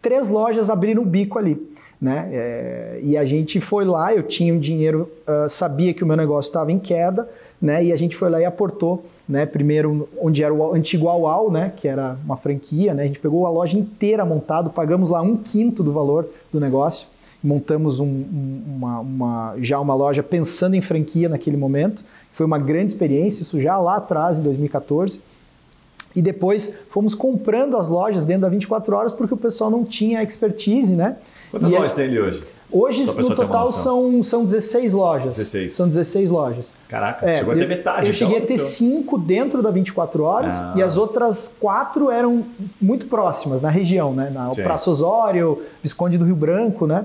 três 0.00 0.28
lojas 0.28 0.70
abriram 0.70 1.02
o 1.02 1.06
bico 1.06 1.38
ali 1.38 1.71
né? 2.02 2.28
É, 2.32 3.00
e 3.00 3.16
a 3.16 3.24
gente 3.24 3.60
foi 3.60 3.84
lá, 3.84 4.12
eu 4.12 4.24
tinha 4.24 4.52
um 4.52 4.58
dinheiro, 4.58 5.08
uh, 5.24 5.48
sabia 5.48 5.94
que 5.94 6.02
o 6.02 6.06
meu 6.06 6.16
negócio 6.16 6.48
estava 6.48 6.72
em 6.72 6.78
queda, 6.80 7.28
né? 7.60 7.84
E 7.84 7.92
a 7.92 7.96
gente 7.96 8.16
foi 8.16 8.28
lá 8.28 8.40
e 8.40 8.44
aportou, 8.44 9.04
né? 9.28 9.46
Primeiro 9.46 10.08
onde 10.20 10.42
era 10.42 10.52
o 10.52 10.74
antigo 10.74 11.06
Auau, 11.06 11.48
né? 11.48 11.72
Que 11.76 11.86
era 11.86 12.16
uma 12.24 12.36
franquia, 12.36 12.92
né? 12.92 13.04
A 13.04 13.06
gente 13.06 13.20
pegou 13.20 13.46
a 13.46 13.50
loja 13.50 13.78
inteira 13.78 14.24
montado, 14.24 14.68
pagamos 14.68 15.10
lá 15.10 15.22
um 15.22 15.36
quinto 15.36 15.80
do 15.80 15.92
valor 15.92 16.28
do 16.50 16.58
negócio, 16.58 17.06
montamos 17.40 18.00
um, 18.00 18.04
um, 18.04 18.62
uma, 18.66 18.98
uma, 18.98 19.54
já 19.58 19.78
uma 19.78 19.94
loja 19.94 20.24
pensando 20.24 20.74
em 20.74 20.80
franquia 20.80 21.28
naquele 21.28 21.56
momento. 21.56 22.04
Foi 22.32 22.44
uma 22.44 22.58
grande 22.58 22.86
experiência, 22.86 23.42
isso 23.42 23.60
já 23.60 23.78
lá 23.78 23.98
atrás, 23.98 24.38
em 24.38 24.42
2014. 24.42 25.22
E 26.14 26.22
depois 26.22 26.74
fomos 26.88 27.14
comprando 27.14 27.76
as 27.76 27.88
lojas 27.88 28.24
dentro 28.24 28.42
da 28.42 28.48
24 28.48 28.94
horas 28.94 29.12
porque 29.12 29.34
o 29.34 29.36
pessoal 29.36 29.70
não 29.70 29.84
tinha 29.84 30.22
expertise, 30.22 30.94
né? 30.94 31.16
Quantas 31.50 31.70
e 31.70 31.74
é 31.74 31.78
lojas 31.78 31.92
é... 31.92 31.94
tem 31.96 32.04
ali 32.06 32.20
hoje? 32.20 32.40
Hoje, 32.72 33.04
no 33.04 33.34
total, 33.34 33.68
são, 33.68 34.22
são 34.22 34.46
16 34.46 34.94
lojas. 34.94 35.36
16. 35.36 35.74
São 35.74 35.86
16 35.86 36.30
lojas. 36.30 36.74
Caraca, 36.88 37.26
é, 37.26 37.38
chegou 37.38 37.52
a 37.52 37.56
ter 37.56 37.68
metade. 37.68 38.06
Eu 38.06 38.12
cheguei 38.14 38.38
a 38.38 38.40
ter 38.40 38.56
5 38.56 39.18
dentro 39.18 39.62
da 39.62 39.70
24 39.70 40.22
horas 40.22 40.54
ah. 40.54 40.72
e 40.74 40.82
as 40.82 40.96
outras 40.96 41.54
4 41.60 42.10
eram 42.10 42.46
muito 42.80 43.06
próximas, 43.06 43.60
na 43.60 43.68
região, 43.68 44.14
né? 44.14 44.30
Na 44.32 44.48
Praça 44.48 44.90
Osório, 44.90 45.60
Visconde 45.82 46.16
do 46.16 46.24
Rio 46.24 46.34
Branco, 46.34 46.86
né? 46.86 47.04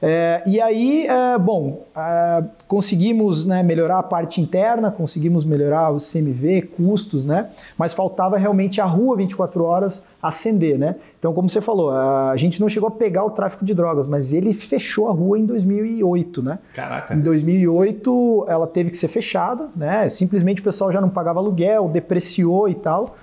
É, 0.00 0.42
e 0.46 0.60
aí, 0.60 1.06
é, 1.06 1.36
bom, 1.38 1.84
é, 1.96 2.44
conseguimos 2.68 3.44
né, 3.44 3.62
melhorar 3.64 3.98
a 3.98 4.02
parte 4.02 4.40
interna, 4.40 4.90
conseguimos 4.90 5.44
melhorar 5.44 5.90
o 5.90 5.96
CMV, 5.96 6.62
custos, 6.76 7.24
né? 7.24 7.50
Mas 7.76 7.92
faltava 7.92 8.36
realmente 8.36 8.80
a 8.80 8.84
rua 8.84 9.16
24 9.16 9.64
horas 9.64 10.04
acender, 10.22 10.78
né? 10.78 10.96
Então, 11.18 11.32
como 11.32 11.48
você 11.48 11.60
falou, 11.60 11.90
a 11.90 12.36
gente 12.36 12.60
não 12.60 12.68
chegou 12.68 12.88
a 12.88 12.92
pegar 12.92 13.24
o 13.24 13.30
tráfico 13.30 13.64
de 13.64 13.74
drogas, 13.74 14.06
mas 14.06 14.32
ele 14.32 14.52
fechou 14.52 15.08
a 15.08 15.12
rua 15.12 15.36
em 15.36 15.44
2008, 15.44 16.42
né? 16.42 16.60
Caraca. 16.72 17.14
Em 17.14 17.20
2008, 17.20 18.46
ela 18.48 18.68
teve 18.68 18.90
que 18.90 18.96
ser 18.96 19.08
fechada, 19.08 19.68
né? 19.74 20.08
Simplesmente 20.08 20.60
o 20.60 20.64
pessoal 20.64 20.92
já 20.92 21.00
não 21.00 21.08
pagava 21.08 21.40
aluguel, 21.40 21.88
depreciou 21.88 22.68
e 22.68 22.74
tal. 22.74 23.16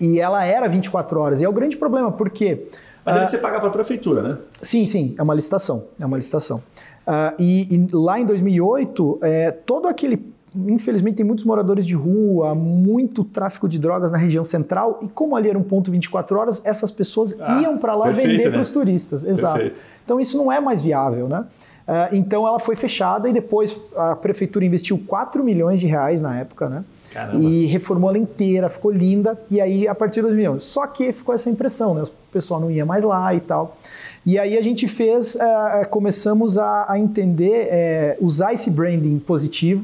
E 0.00 0.20
ela 0.20 0.44
era 0.44 0.68
24 0.68 1.20
horas. 1.20 1.40
E 1.40 1.44
é 1.44 1.48
o 1.48 1.52
grande 1.52 1.76
problema, 1.76 2.12
porque 2.12 2.66
mas 3.06 3.14
aí 3.14 3.22
ah. 3.22 3.24
você 3.24 3.38
paga 3.38 3.60
para 3.60 3.68
a 3.68 3.72
prefeitura, 3.72 4.20
né? 4.20 4.38
Sim, 4.60 4.84
sim, 4.86 5.14
é 5.16 5.22
uma 5.22 5.32
licitação. 5.32 5.84
É 6.00 6.04
uma 6.04 6.16
licitação. 6.16 6.58
Uh, 7.06 7.32
e, 7.38 7.74
e, 7.74 7.86
lá 7.92 8.18
em 8.18 8.26
2008, 8.26 9.18
é, 9.22 9.50
todo 9.52 9.86
aquele 9.86 10.34
infelizmente, 10.56 11.16
tem 11.16 11.26
muitos 11.26 11.44
moradores 11.44 11.86
de 11.86 11.94
rua, 11.94 12.54
muito 12.54 13.22
tráfico 13.22 13.68
de 13.68 13.78
drogas 13.78 14.10
na 14.10 14.16
região 14.16 14.44
central, 14.44 15.00
e 15.02 15.08
como 15.08 15.36
ali 15.36 15.50
era 15.50 15.58
um 15.58 15.62
ponto 15.62 15.90
24 15.90 16.38
horas, 16.38 16.62
essas 16.64 16.90
pessoas 16.90 17.36
ah, 17.38 17.60
iam 17.60 17.76
para 17.76 17.94
lá 17.94 18.06
perfeito, 18.06 18.28
vender 18.28 18.44
né? 18.46 18.50
para 18.52 18.60
os 18.62 18.70
turistas. 18.70 19.22
Exato. 19.24 19.58
Perfeito. 19.58 19.80
Então 20.02 20.18
isso 20.18 20.38
não 20.38 20.50
é 20.50 20.58
mais 20.58 20.82
viável, 20.82 21.28
né? 21.28 21.44
Uh, 21.86 22.16
então 22.16 22.46
ela 22.46 22.58
foi 22.58 22.74
fechada 22.74 23.28
e 23.28 23.32
depois 23.32 23.80
a 23.94 24.16
prefeitura 24.16 24.64
investiu 24.64 24.98
4 25.06 25.44
milhões 25.44 25.78
de 25.78 25.86
reais 25.86 26.22
na 26.22 26.36
época, 26.36 26.68
né? 26.68 26.84
Caramba. 27.16 27.42
E 27.42 27.64
reformou 27.64 28.10
ela 28.10 28.18
inteira, 28.18 28.68
ficou 28.68 28.90
linda. 28.90 29.40
E 29.50 29.58
aí, 29.58 29.88
a 29.88 29.94
partir 29.94 30.20
dos 30.20 30.36
milhões. 30.36 30.62
Só 30.64 30.86
que 30.86 31.14
ficou 31.14 31.34
essa 31.34 31.48
impressão, 31.48 31.94
né? 31.94 32.02
O 32.02 32.10
pessoal 32.30 32.60
não 32.60 32.70
ia 32.70 32.84
mais 32.84 33.02
lá 33.02 33.34
e 33.34 33.40
tal. 33.40 33.78
E 34.26 34.38
aí 34.38 34.54
a 34.58 34.60
gente 34.60 34.86
fez, 34.86 35.34
uh, 35.34 35.88
começamos 35.88 36.58
a, 36.58 36.92
a 36.92 36.98
entender, 36.98 38.18
uh, 38.20 38.24
usar 38.24 38.52
esse 38.52 38.70
branding 38.70 39.18
positivo 39.18 39.82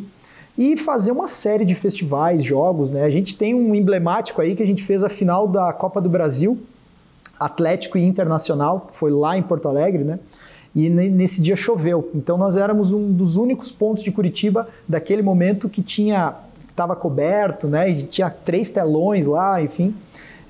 e 0.59 0.77
fazer 0.77 1.11
uma 1.11 1.27
série 1.27 1.65
de 1.65 1.75
festivais, 1.75 2.45
jogos, 2.45 2.91
né? 2.91 3.03
A 3.03 3.11
gente 3.11 3.35
tem 3.35 3.55
um 3.55 3.75
emblemático 3.75 4.43
aí 4.43 4.55
que 4.55 4.63
a 4.63 4.67
gente 4.67 4.83
fez 4.83 5.03
a 5.03 5.09
final 5.09 5.49
da 5.49 5.73
Copa 5.73 6.03
do 6.03 6.11
Brasil, 6.11 6.59
Atlético 7.41 7.97
e 7.97 8.05
Internacional, 8.05 8.91
foi 8.93 9.11
lá 9.11 9.39
em 9.39 9.43
Porto 9.43 9.69
Alegre, 9.69 10.05
né? 10.05 10.19
E 10.75 10.91
nesse 10.91 11.41
dia 11.41 11.57
choveu. 11.57 12.11
Então 12.15 12.37
nós 12.37 12.57
éramos 12.57 12.93
um 12.93 13.11
dos 13.11 13.37
únicos 13.37 13.71
pontos 13.71 14.03
de 14.03 14.13
Curitiba 14.13 14.69
daquele 14.87 15.23
momento 15.23 15.69
que 15.69 15.83
tinha 15.83 16.35
estava 16.73 16.97
coberto, 16.97 17.69
né? 17.69 17.89
E 17.91 18.03
tinha 18.03 18.29
três 18.29 18.71
telões 18.71 19.27
lá, 19.27 19.63
enfim. 19.63 19.95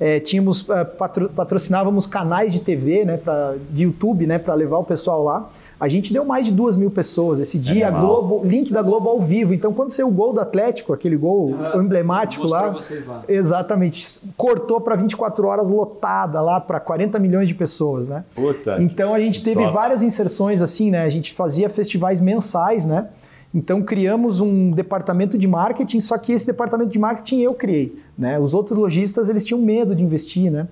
É, 0.01 0.19
tínhamos 0.19 0.69
é, 0.69 0.85
patro, 0.85 1.29
patrocinávamos 1.29 2.07
canais 2.07 2.53
de 2.53 2.59
TV, 2.59 3.05
né, 3.05 3.19
pra, 3.19 3.55
de 3.71 3.85
YouTube, 3.85 4.27
né, 4.27 4.37
para 4.37 4.53
levar 4.53 4.79
o 4.79 4.85
pessoal 4.85 5.23
lá. 5.23 5.49
A 5.79 5.89
gente 5.89 6.13
deu 6.13 6.25
mais 6.25 6.47
de 6.47 6.53
duas 6.53 6.77
mil 6.77 6.91
pessoas 6.91 7.39
esse 7.39 7.59
dia, 7.59 7.87
é 7.87 7.91
Globo, 7.91 8.41
link 8.45 8.73
da 8.73 8.83
Globo 8.83 9.09
ao 9.09 9.21
vivo. 9.21 9.53
Então, 9.53 9.73
quando 9.73 9.91
saiu 9.91 10.09
o 10.09 10.11
gol 10.11 10.33
do 10.33 10.41
Atlético, 10.41 10.93
aquele 10.93 11.17
gol 11.17 11.57
emblemático 11.75 12.49
lá, 12.49 12.67
lá, 13.07 13.25
exatamente, 13.29 14.21
cortou 14.37 14.81
para 14.81 14.97
24 14.97 15.47
horas 15.47 15.69
lotada 15.69 16.41
lá 16.41 16.61
para 16.61 16.81
40 16.81 17.19
milhões 17.19 17.47
de 17.49 17.55
pessoas, 17.55 18.09
né? 18.09 18.25
Puta, 18.35 18.81
então 18.81 19.13
a 19.15 19.21
gente 19.21 19.43
teve 19.43 19.61
top. 19.61 19.75
várias 19.75 20.03
inserções 20.03 20.63
assim, 20.63 20.91
né? 20.91 21.03
A 21.03 21.11
gente 21.11 21.33
fazia 21.33 21.69
festivais 21.69 22.21
mensais, 22.21 22.87
né? 22.87 23.09
Então 23.55 23.83
criamos 23.83 24.41
um 24.41 24.71
departamento 24.71 25.37
de 25.37 25.47
marketing, 25.47 26.01
só 26.01 26.17
que 26.17 26.33
esse 26.33 26.47
departamento 26.47 26.91
de 26.91 26.99
marketing 26.99 27.41
eu 27.41 27.55
criei. 27.55 27.99
Né? 28.17 28.39
Os 28.39 28.55
outros 28.55 28.79
lojistas 28.79 29.29
eles 29.29 29.45
tinham 29.45 29.61
medo 29.61 29.95
de 29.95 30.03
investir, 30.03 30.51
né? 30.51 30.69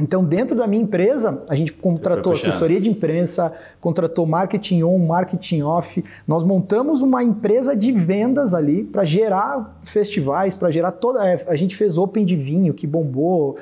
Então, 0.00 0.24
dentro 0.24 0.56
da 0.56 0.64
minha 0.66 0.82
empresa, 0.82 1.42
a 1.48 1.56
gente 1.56 1.72
contratou 1.72 2.32
assessoria 2.32 2.80
de 2.80 2.88
imprensa, 2.88 3.52
contratou 3.80 4.24
marketing 4.26 4.84
on, 4.84 4.98
marketing 4.98 5.62
off. 5.62 6.04
Nós 6.26 6.44
montamos 6.44 7.02
uma 7.02 7.24
empresa 7.24 7.74
de 7.74 7.90
vendas 7.90 8.54
ali 8.54 8.84
para 8.84 9.02
gerar 9.02 9.80
festivais, 9.82 10.54
para 10.54 10.70
gerar 10.70 10.92
toda. 10.92 11.26
É, 11.28 11.44
a 11.48 11.56
gente 11.56 11.76
fez 11.76 11.98
open 11.98 12.24
de 12.24 12.36
vinho, 12.36 12.72
que 12.72 12.86
bombou. 12.86 13.56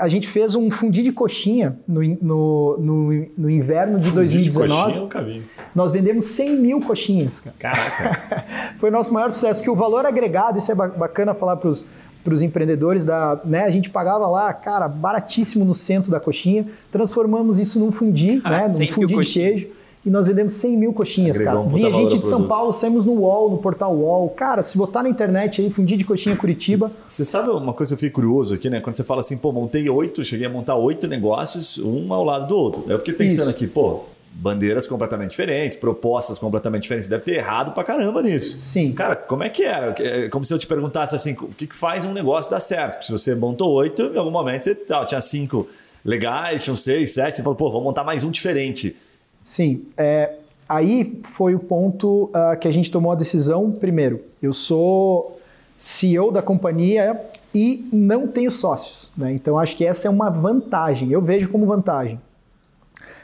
A 0.00 0.08
gente 0.08 0.26
fez 0.26 0.54
um 0.54 0.70
fundi 0.70 1.02
de 1.02 1.12
coxinha 1.12 1.78
no, 1.86 2.02
no, 2.02 2.78
no, 2.78 3.26
no 3.36 3.50
inverno 3.50 3.98
de 3.98 4.06
fundi 4.06 4.14
2019. 4.16 4.48
De 4.50 4.74
coxinha, 4.74 4.96
eu 4.96 5.02
nunca 5.02 5.22
vi. 5.22 5.42
Nós 5.74 5.92
vendemos 5.92 6.24
100 6.24 6.56
mil 6.56 6.80
coxinhas, 6.80 7.40
cara. 7.40 7.56
Caraca! 7.58 8.44
Foi 8.80 8.88
o 8.88 8.92
nosso 8.92 9.12
maior 9.12 9.30
sucesso, 9.30 9.60
porque 9.60 9.70
o 9.70 9.76
valor 9.76 10.06
agregado, 10.06 10.56
isso 10.56 10.72
é 10.72 10.74
bacana 10.74 11.34
falar 11.34 11.56
para 11.56 11.68
os 11.68 11.86
para 12.22 12.34
os 12.34 12.42
empreendedores 12.42 13.04
da, 13.04 13.40
né, 13.44 13.64
a 13.64 13.70
gente 13.70 13.90
pagava 13.90 14.26
lá, 14.28 14.52
cara, 14.52 14.88
baratíssimo 14.88 15.64
no 15.64 15.74
centro 15.74 16.10
da 16.10 16.20
coxinha, 16.20 16.66
transformamos 16.90 17.58
isso 17.58 17.78
num 17.78 17.90
fundi, 17.90 18.40
ah, 18.44 18.50
né, 18.50 18.68
num 18.68 18.88
fundi 18.88 19.16
de 19.16 19.26
queijo, 19.26 19.68
e 20.04 20.10
nós 20.10 20.26
vendemos 20.26 20.54
100 20.54 20.76
mil 20.76 20.92
coxinhas, 20.92 21.36
Agregou 21.36 21.62
cara. 21.62 21.66
Um 21.66 21.74
Vinha 21.74 21.92
gente 21.92 22.18
de 22.18 22.26
São 22.26 22.48
Paulo, 22.48 22.72
saímos 22.72 23.04
no 23.04 23.12
UOL, 23.12 23.50
no 23.50 23.58
portal 23.58 23.94
UOL. 23.94 24.28
Cara, 24.30 24.60
se 24.62 24.76
botar 24.76 25.04
na 25.04 25.08
internet 25.08 25.62
aí, 25.62 25.70
fundi 25.70 25.96
de 25.96 26.04
coxinha 26.04 26.34
Curitiba. 26.34 26.90
Você 27.06 27.24
sabe 27.24 27.50
uma 27.50 27.72
coisa 27.72 27.90
que 27.90 27.94
eu 27.94 27.98
fiquei 27.98 28.10
curioso 28.10 28.54
aqui, 28.54 28.68
né? 28.68 28.80
Quando 28.80 28.96
você 28.96 29.04
fala 29.04 29.20
assim, 29.20 29.36
pô, 29.36 29.52
montei 29.52 29.88
oito, 29.88 30.24
cheguei 30.24 30.46
a 30.46 30.50
montar 30.50 30.74
oito 30.74 31.06
negócios, 31.06 31.78
um 31.78 32.12
ao 32.12 32.24
lado 32.24 32.48
do 32.48 32.56
outro. 32.56 32.84
Eu 32.88 32.98
fiquei 32.98 33.14
pensando 33.14 33.42
isso. 33.42 33.50
aqui, 33.50 33.66
pô, 33.68 34.00
bandeiras 34.34 34.86
completamente 34.86 35.30
diferentes, 35.30 35.76
propostas 35.76 36.38
completamente 36.38 36.82
diferentes. 36.82 37.08
Deve 37.08 37.22
ter 37.22 37.34
errado 37.36 37.72
pra 37.72 37.84
caramba 37.84 38.22
nisso. 38.22 38.60
Sim. 38.60 38.92
Cara, 38.92 39.14
como 39.14 39.42
é 39.44 39.50
que 39.50 39.62
era? 39.62 39.94
É 39.98 40.28
como 40.28 40.44
se 40.44 40.52
eu 40.52 40.58
te 40.58 40.66
perguntasse 40.66 41.14
assim, 41.14 41.32
o 41.32 41.48
que 41.48 41.68
faz 41.74 42.04
um 42.04 42.12
negócio 42.12 42.50
dar 42.50 42.60
certo? 42.60 42.92
Porque 42.92 43.06
se 43.06 43.12
você 43.12 43.34
montou 43.34 43.72
oito, 43.72 44.02
em 44.02 44.16
algum 44.16 44.30
momento 44.30 44.64
você 44.64 44.74
tá, 44.74 45.04
tinha 45.04 45.20
cinco 45.20 45.66
legais, 46.04 46.64
tinham 46.64 46.76
seis, 46.76 47.12
sete, 47.12 47.36
você 47.36 47.42
falou, 47.42 47.56
pô, 47.56 47.70
vou 47.70 47.82
montar 47.82 48.04
mais 48.04 48.24
um 48.24 48.30
diferente. 48.30 48.96
Sim. 49.44 49.84
É, 49.96 50.36
aí 50.68 51.20
foi 51.22 51.54
o 51.54 51.58
ponto 51.58 52.24
uh, 52.24 52.58
que 52.58 52.66
a 52.66 52.72
gente 52.72 52.90
tomou 52.90 53.12
a 53.12 53.14
decisão. 53.14 53.70
Primeiro, 53.70 54.24
eu 54.42 54.52
sou 54.52 55.38
CEO 55.78 56.32
da 56.32 56.40
companhia 56.40 57.20
e 57.54 57.86
não 57.92 58.26
tenho 58.26 58.50
sócios. 58.50 59.10
Né? 59.16 59.32
Então 59.32 59.58
acho 59.58 59.76
que 59.76 59.84
essa 59.84 60.08
é 60.08 60.10
uma 60.10 60.30
vantagem. 60.30 61.12
Eu 61.12 61.20
vejo 61.20 61.48
como 61.48 61.66
vantagem 61.66 62.18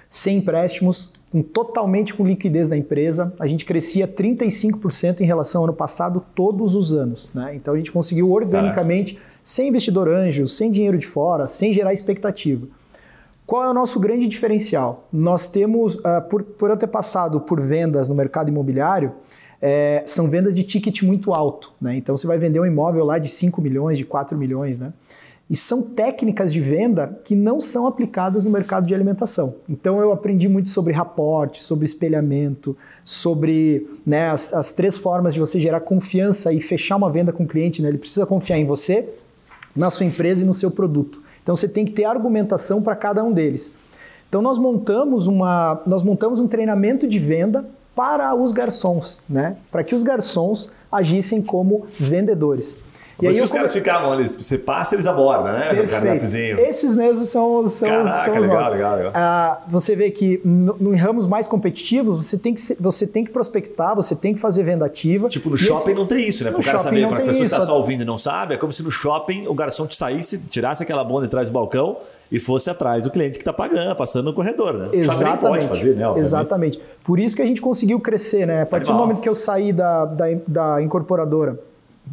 sem 0.09 0.39
empréstimos, 0.39 1.13
com, 1.31 1.43
totalmente 1.43 2.15
com 2.15 2.27
liquidez 2.27 2.69
da 2.69 2.77
empresa. 2.77 3.33
A 3.39 3.47
gente 3.47 3.65
crescia 3.65 4.09
35% 4.09 5.21
em 5.21 5.25
relação 5.25 5.61
ao 5.61 5.65
ano 5.67 5.77
passado 5.77 6.25
todos 6.35 6.75
os 6.75 6.93
anos. 6.93 7.33
Né? 7.35 7.55
Então 7.55 7.75
a 7.75 7.77
gente 7.77 7.93
conseguiu 7.93 8.31
organicamente, 8.31 9.15
Caraca. 9.15 9.33
sem 9.45 9.69
investidor 9.69 10.09
anjo, 10.09 10.49
sem 10.49 10.71
dinheiro 10.71 10.99
de 10.99 11.07
fora, 11.07 11.47
sem 11.47 11.73
gerar 11.73 11.93
expectativa. 11.93 12.67
Qual 13.47 13.65
é 13.65 13.71
o 13.71 13.75
nosso 13.75 13.99
grande 13.99 14.27
diferencial? 14.27 15.09
Nós 15.11 15.47
temos, 15.47 15.95
uh, 15.95 16.23
por, 16.29 16.43
por 16.43 16.71
eu 16.71 16.77
ter 16.77 16.87
passado 16.87 17.41
por 17.41 17.61
vendas 17.61 18.09
no 18.09 18.15
mercado 18.15 18.49
imobiliário, 18.49 19.15
é, 19.61 20.03
são 20.07 20.29
vendas 20.29 20.55
de 20.55 20.63
ticket 20.63 21.03
muito 21.03 21.33
alto. 21.33 21.73
Né? 21.81 21.97
Então 21.97 22.17
você 22.17 22.27
vai 22.27 22.39
vender 22.39 22.61
um 22.61 22.67
imóvel 22.67 23.05
lá 23.05 23.19
de 23.19 23.29
5 23.29 23.61
milhões, 23.61 23.99
de 23.99 24.05
4 24.05 24.37
milhões. 24.37 24.79
Né? 24.79 24.93
E 25.51 25.57
são 25.57 25.81
técnicas 25.81 26.53
de 26.53 26.61
venda 26.61 27.19
que 27.25 27.35
não 27.35 27.59
são 27.59 27.87
aplicadas 27.87 28.45
no 28.45 28.51
mercado 28.51 28.87
de 28.87 28.95
alimentação. 28.95 29.55
Então 29.67 29.99
eu 29.99 30.13
aprendi 30.13 30.47
muito 30.47 30.69
sobre 30.69 30.93
raporte, 30.93 31.63
sobre 31.63 31.87
espelhamento, 31.87 32.77
sobre 33.03 33.89
né, 34.05 34.29
as, 34.29 34.53
as, 34.53 34.73
três 34.73 34.99
formas 34.99 35.33
de 35.33 35.41
você 35.41 35.59
gerar 35.59 35.81
confiança 35.81 36.53
e 36.53 36.61
fechar 36.61 36.97
uma 36.97 37.11
venda 37.11 37.33
com 37.33 37.45
o 37.45 37.47
cliente. 37.47 37.81
Né? 37.81 37.89
Ele 37.89 37.99
precisa 37.99 38.27
confiar 38.27 38.59
em 38.59 38.67
você, 38.67 39.09
na 39.75 39.89
sua 39.89 40.05
empresa 40.05 40.43
e 40.43 40.47
no 40.47 40.53
seu 40.53 40.71
produto. 40.71 41.23
Então 41.43 41.57
você 41.57 41.67
tem 41.67 41.87
que 41.87 41.93
ter 41.93 42.05
argumentação 42.05 42.83
para 42.83 42.95
cada 42.95 43.25
um 43.25 43.33
deles. 43.33 43.75
Então 44.29 44.43
nós 44.43 44.59
montamos, 44.59 45.27
uma, 45.27 45.81
nós 45.87 46.03
montamos 46.03 46.41
um 46.41 46.47
treinamento 46.47 47.09
de 47.09 47.19
venda 47.19 47.65
para 47.97 48.35
os 48.35 48.53
garçons, 48.53 49.23
né? 49.27 49.57
para 49.73 49.83
que 49.83 49.95
os 49.95 50.03
garçons 50.03 50.71
agissem 50.93 51.41
como 51.41 51.87
vendedores. 51.99 52.77
E 53.21 53.27
aí 53.27 53.41
os 53.41 53.51
caras 53.51 53.73
ficavam 53.73 54.13
ali, 54.13 54.29
você 54.29 54.57
passa, 54.57 54.95
eles 54.95 55.07
abordam, 55.07 55.53
né? 55.53 55.75
Perfeito. 55.75 56.61
Esses 56.61 56.95
mesmos 56.95 57.29
são, 57.29 57.67
são, 57.67 57.89
Caraca, 57.89 58.25
são 58.25 58.35
os 58.35 58.41
legal, 58.41 58.57
nossos. 58.57 58.73
legal, 58.73 58.97
legal. 58.97 59.13
Ah, 59.15 59.61
você 59.67 59.97
vê 59.97 60.11
que 60.11 60.41
em 60.45 60.95
ramos 60.95 61.27
mais 61.27 61.49
competitivos, 61.49 62.25
você 62.25 62.39
tem, 62.39 62.55
que, 62.55 62.61
você 62.79 63.07
tem 63.09 63.25
que 63.25 63.33
prospectar, 63.33 63.97
você 63.97 64.15
tem 64.15 64.35
que 64.35 64.41
fazer 64.41 64.63
venda 64.63 64.87
ativa. 64.87 65.29
Tipo, 65.29 65.51
no 65.51 65.57
shopping 65.57 65.91
esse... 65.91 65.95
não 65.95 66.07
tem 66.07 66.29
isso, 66.29 66.45
né? 66.45 66.53
Para 66.53 66.61
o 66.61 66.65
cara 66.65 66.79
saber, 66.79 67.09
para 67.09 67.17
a 67.17 67.21
pessoa 67.23 67.39
que 67.39 67.45
está 67.45 67.61
só 67.61 67.77
ouvindo 67.77 68.03
e 68.03 68.05
não 68.05 68.19
sabe, 68.19 68.55
é 68.55 68.57
como 68.57 68.73
se 68.73 68.85
no 68.85 68.91
shopping 68.91 69.49
o 69.49 69.55
garçom 69.55 69.87
te 69.87 69.97
saísse, 69.97 70.39
tirasse 70.49 70.85
aquela 70.85 71.03
bunda 71.03 71.23
de 71.23 71.31
trás 71.31 71.51
do 71.51 71.53
balcão 71.53 71.97
e 72.31 72.39
fosse 72.39 72.71
atrás 72.71 73.03
do 73.03 73.11
cliente 73.11 73.37
que 73.37 73.43
está 73.43 73.53
pagando, 73.53 73.97
passando 73.97 74.27
no 74.27 74.33
corredor, 74.33 74.75
né? 74.75 74.91
Exatamente. 74.93 75.41
pode 75.41 75.67
fazer, 75.67 75.97
né? 75.97 76.07
Obviamente. 76.07 76.21
Exatamente. 76.21 76.81
Por 77.03 77.19
isso 77.19 77.35
que 77.35 77.43
a 77.43 77.47
gente 77.47 77.61
conseguiu 77.61 77.99
crescer, 77.99 78.47
né? 78.47 78.63
A 78.63 78.67
partir 78.67 78.91
Animal. 78.91 79.07
do 79.07 79.09
momento 79.09 79.23
que 79.23 79.29
eu 79.29 79.35
saí 79.35 79.73
da, 79.73 80.05
da, 80.05 80.27
da 80.47 80.83
incorporadora 80.83 81.59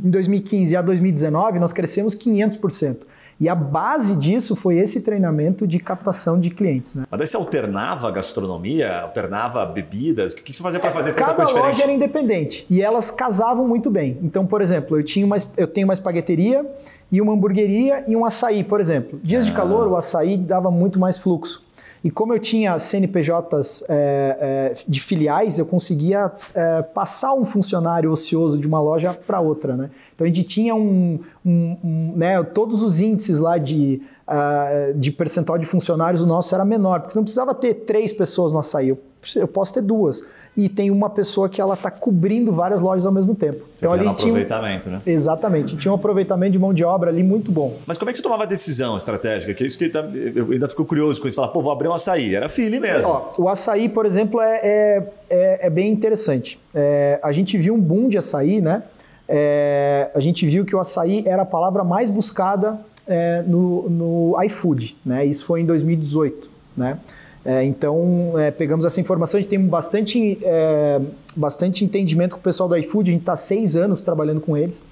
em 0.03 0.09
2015 0.09 0.75
a 0.75 0.81
2019, 0.81 1.59
nós 1.59 1.73
crescemos 1.73 2.15
500%. 2.15 2.97
E 3.37 3.49
a 3.49 3.55
base 3.55 4.15
disso 4.15 4.55
foi 4.55 4.77
esse 4.77 5.01
treinamento 5.01 5.67
de 5.67 5.77
captação 5.77 6.39
de 6.39 6.49
clientes. 6.49 6.95
Né? 6.95 7.03
Mas 7.09 7.17
daí 7.17 7.27
você 7.27 7.35
alternava 7.35 8.09
gastronomia, 8.09 9.01
alternava 9.01 9.65
bebidas? 9.65 10.31
O 10.31 10.37
que 10.37 10.53
você 10.53 10.63
fazia 10.63 10.79
para 10.79 10.91
fazer 10.91 11.11
tanta 11.11 11.25
Cada 11.25 11.35
coisa 11.35 11.51
diferente? 11.51 11.73
loja 11.73 11.83
era 11.83 11.91
independente 11.91 12.65
e 12.69 12.81
elas 12.81 13.11
casavam 13.11 13.67
muito 13.67 13.91
bem. 13.91 14.17
Então, 14.21 14.45
por 14.45 14.61
exemplo, 14.61 14.97
eu, 14.97 15.03
tinha 15.03 15.25
uma, 15.25 15.35
eu 15.57 15.67
tenho 15.67 15.85
uma 15.85 15.93
espagueteria 15.93 16.65
e 17.11 17.21
uma 17.21 17.33
hamburgueria 17.33 18.05
e 18.07 18.15
um 18.15 18.25
açaí, 18.25 18.63
por 18.63 18.79
exemplo. 18.79 19.19
Dias 19.21 19.43
ah. 19.45 19.49
de 19.49 19.53
calor, 19.53 19.87
o 19.89 19.97
açaí 19.97 20.37
dava 20.37 20.71
muito 20.71 20.97
mais 20.97 21.17
fluxo. 21.17 21.64
E 22.05 22.11
como 22.11 22.31
eu 22.31 22.37
tinha 22.37 22.77
CNPJs 22.77 23.83
é, 23.89 24.37
é, 24.39 24.75
de 24.87 25.01
filiais, 25.01 25.57
eu 25.57 25.65
conseguia 25.65 26.31
é, 26.53 26.83
passar 26.83 27.33
um 27.33 27.43
funcionário 27.43 28.11
ocioso 28.11 28.59
de 28.59 28.67
uma 28.67 28.79
loja 28.79 29.11
para 29.11 29.39
outra, 29.39 29.75
né? 29.75 29.89
Então 30.13 30.23
a 30.23 30.27
gente 30.27 30.43
tinha 30.43 30.75
um, 30.75 31.19
um, 31.43 31.77
um 31.83 32.13
né, 32.15 32.43
todos 32.43 32.83
os 32.83 33.01
índices 33.01 33.39
lá 33.39 33.57
de, 33.57 34.03
uh, 34.27 34.93
de 34.93 35.11
percentual 35.11 35.57
de 35.57 35.65
funcionários, 35.65 36.21
o 36.21 36.27
nosso 36.27 36.53
era 36.53 36.63
menor, 36.63 37.01
porque 37.01 37.17
não 37.17 37.23
precisava 37.23 37.55
ter 37.55 37.73
três 37.73 38.13
pessoas 38.13 38.51
no 38.51 38.59
açaí, 38.59 38.89
eu, 38.89 38.99
eu 39.35 39.47
posso 39.47 39.73
ter 39.73 39.81
duas 39.81 40.21
e 40.55 40.69
tem 40.69 40.89
uma 40.91 41.09
pessoa 41.09 41.49
que 41.49 41.59
ela 41.59 41.73
está 41.73 41.91
cobrindo 41.91 42.51
várias 42.51 42.81
lojas 42.81 43.05
ao 43.05 43.11
mesmo 43.11 43.35
tempo. 43.35 43.65
Então 43.77 43.91
ali 43.91 44.05
um 44.05 44.11
aproveitamento, 44.11 44.83
tinha 44.83 44.95
um... 44.95 44.97
né? 44.97 45.03
Exatamente, 45.05 45.75
tinha 45.77 45.91
um 45.91 45.95
aproveitamento 45.95 46.53
de 46.53 46.59
mão 46.59 46.73
de 46.73 46.83
obra 46.83 47.09
ali 47.09 47.23
muito 47.23 47.51
bom. 47.51 47.77
Mas 47.85 47.97
como 47.97 48.09
é 48.09 48.13
que 48.13 48.17
você 48.17 48.23
tomava 48.23 48.43
a 48.43 48.47
decisão 48.47 48.97
estratégica? 48.97 49.53
Que 49.53 49.63
é 49.63 49.67
isso 49.67 49.77
que 49.77 49.89
tá... 49.89 49.99
eu 49.99 50.51
ainda 50.51 50.67
fico 50.67 50.85
curioso 50.85 51.21
com 51.21 51.27
isso. 51.27 51.35
Falar, 51.35 51.49
pô, 51.49 51.61
vou 51.61 51.71
abrir 51.71 51.87
um 51.87 51.93
açaí. 51.93 52.35
Era 52.35 52.47
filho 52.47 52.79
mesmo. 52.79 53.09
Ó, 53.09 53.31
o 53.37 53.49
açaí, 53.49 53.89
por 53.89 54.05
exemplo, 54.05 54.39
é, 54.39 54.59
é, 54.63 55.13
é, 55.29 55.67
é 55.67 55.69
bem 55.69 55.91
interessante. 55.91 56.59
É, 56.73 57.19
a 57.21 57.31
gente 57.31 57.57
viu 57.57 57.73
um 57.73 57.79
boom 57.79 58.07
de 58.07 58.17
açaí, 58.17 58.61
né? 58.61 58.83
é, 59.27 60.11
a 60.13 60.19
gente 60.19 60.45
viu 60.47 60.65
que 60.65 60.75
o 60.75 60.79
açaí 60.79 61.23
era 61.25 61.41
a 61.41 61.45
palavra 61.45 61.83
mais 61.83 62.09
buscada 62.09 62.79
é, 63.07 63.43
no, 63.43 63.89
no 63.89 64.43
iFood, 64.43 64.97
né? 65.05 65.25
Isso 65.25 65.45
foi 65.45 65.61
em 65.61 65.65
2018, 65.65 66.49
né? 66.75 66.99
É, 67.45 67.63
então, 67.63 68.33
é, 68.39 68.49
pegamos 68.49 68.85
essa 68.85 68.99
informação, 68.99 69.37
a 69.37 69.41
gente 69.41 69.49
tem 69.51 69.63
bastante, 69.63 70.39
é, 70.41 70.99
bastante 71.35 71.85
entendimento 71.85 72.31
com 72.31 72.39
o 72.39 72.43
pessoal 72.43 72.67
do 72.67 72.75
iFood, 72.75 73.11
a 73.11 73.13
gente 73.13 73.21
está 73.21 73.35
seis 73.35 73.75
anos 73.75 74.01
trabalhando 74.01 74.41
com 74.41 74.57
eles. 74.57 74.83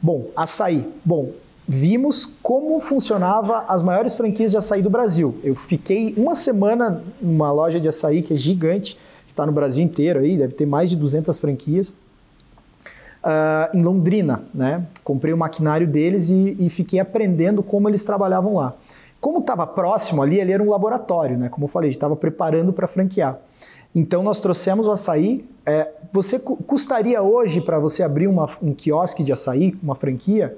Bom, 0.00 0.26
açaí. 0.36 0.86
Bom, 1.02 1.30
vimos 1.66 2.30
como 2.42 2.78
funcionava 2.78 3.64
as 3.66 3.82
maiores 3.82 4.14
franquias 4.14 4.50
de 4.50 4.58
açaí 4.58 4.82
do 4.82 4.90
Brasil. 4.90 5.34
Eu 5.42 5.54
fiquei 5.54 6.12
uma 6.16 6.34
semana 6.34 7.02
numa 7.22 7.50
loja 7.50 7.80
de 7.80 7.88
açaí 7.88 8.20
que 8.20 8.34
é 8.34 8.36
gigante, 8.36 8.94
que 9.24 9.32
está 9.32 9.46
no 9.46 9.52
Brasil 9.52 9.82
inteiro 9.82 10.20
aí, 10.20 10.36
deve 10.36 10.52
ter 10.52 10.66
mais 10.66 10.90
de 10.90 10.96
200 10.96 11.38
franquias. 11.38 11.94
Uh, 13.18 13.76
em 13.76 13.82
Londrina, 13.82 14.44
né? 14.54 14.86
Comprei 15.02 15.34
o 15.34 15.36
maquinário 15.36 15.86
deles 15.88 16.30
e, 16.30 16.56
e 16.58 16.70
fiquei 16.70 17.00
aprendendo 17.00 17.62
como 17.62 17.88
eles 17.88 18.04
trabalhavam 18.04 18.54
lá. 18.54 18.74
Como 19.20 19.40
estava 19.40 19.66
próximo 19.66 20.22
ali, 20.22 20.40
ele 20.40 20.52
era 20.52 20.62
um 20.62 20.70
laboratório, 20.70 21.36
né? 21.36 21.48
Como 21.48 21.64
eu 21.64 21.68
falei, 21.68 21.90
estava 21.90 22.14
preparando 22.14 22.72
para 22.72 22.86
franquear. 22.86 23.38
Então 23.94 24.22
nós 24.22 24.40
trouxemos 24.40 24.86
o 24.86 24.92
açaí. 24.92 25.44
É, 25.66 25.90
você 26.12 26.38
custaria 26.38 27.20
hoje 27.22 27.60
para 27.60 27.78
você 27.78 28.02
abrir 28.02 28.26
uma, 28.26 28.48
um 28.62 28.72
quiosque 28.72 29.24
de 29.24 29.32
açaí, 29.32 29.76
uma 29.82 29.94
franquia, 29.94 30.56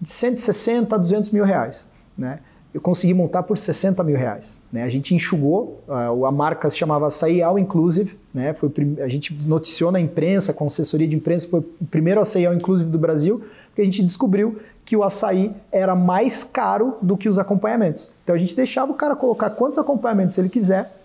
de 0.00 0.08
160 0.08 0.94
a 0.94 0.98
200 0.98 1.30
mil 1.30 1.44
reais, 1.44 1.86
né? 2.16 2.40
Eu 2.72 2.80
consegui 2.80 3.14
montar 3.14 3.42
por 3.42 3.56
60 3.56 4.04
mil 4.04 4.18
reais. 4.18 4.60
Né? 4.70 4.82
A 4.82 4.88
gente 4.90 5.14
enxugou, 5.14 5.82
a 5.88 6.30
marca 6.30 6.68
se 6.68 6.76
chamava 6.76 7.06
Açaí 7.06 7.42
All 7.42 7.58
Inclusive, 7.58 8.18
né? 8.34 8.52
Foi, 8.52 8.70
a 9.02 9.08
gente 9.08 9.32
noticiou 9.32 9.90
na 9.90 9.98
imprensa, 9.98 10.52
com 10.52 10.66
assessoria 10.66 11.08
de 11.08 11.16
imprensa, 11.16 11.48
foi 11.48 11.60
o 11.60 11.86
primeiro 11.90 12.20
Açaí 12.20 12.44
All 12.44 12.52
Inclusive 12.52 12.90
do 12.90 12.98
Brasil, 12.98 13.42
porque 13.76 13.82
a 13.82 13.84
gente 13.84 14.02
descobriu 14.02 14.58
que 14.86 14.96
o 14.96 15.04
açaí 15.04 15.54
era 15.70 15.94
mais 15.94 16.42
caro 16.42 16.96
do 17.02 17.14
que 17.14 17.28
os 17.28 17.38
acompanhamentos. 17.38 18.10
Então 18.24 18.34
a 18.34 18.38
gente 18.38 18.56
deixava 18.56 18.90
o 18.90 18.94
cara 18.94 19.14
colocar 19.14 19.50
quantos 19.50 19.78
acompanhamentos 19.78 20.38
ele 20.38 20.48
quiser 20.48 20.96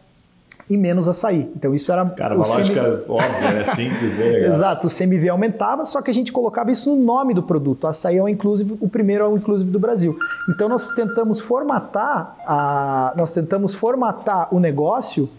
e 0.69 0.77
menos 0.77 1.09
açaí. 1.09 1.51
Então 1.53 1.75
isso 1.75 1.91
era. 1.91 2.05
Cara, 2.11 2.33
uma 2.33 2.47
lógica 2.47 2.81
CMV... 2.81 3.03
óbvia, 3.09 3.51
né? 3.51 3.63
Simples, 3.65 4.17
legal. 4.17 4.51
Exato, 4.53 4.87
o 4.87 4.89
CMV 4.89 5.27
aumentava, 5.27 5.85
só 5.85 6.01
que 6.01 6.09
a 6.09 6.13
gente 6.13 6.31
colocava 6.31 6.71
isso 6.71 6.95
no 6.95 7.03
nome 7.03 7.33
do 7.33 7.43
produto. 7.43 7.83
O 7.83 7.87
açaí 7.87 8.17
é 8.17 8.23
o 8.23 8.29
inclusive, 8.29 8.77
o 8.79 8.87
primeiro 8.87 9.25
é 9.25 9.27
o 9.27 9.35
inclusive 9.35 9.69
do 9.69 9.79
Brasil. 9.79 10.17
Então 10.47 10.69
nós 10.69 10.87
tentamos 10.91 11.41
formatar 11.41 12.37
a... 12.47 13.13
nós 13.17 13.33
tentamos 13.33 13.75
formatar 13.75 14.47
o 14.55 14.61
negócio 14.61 15.29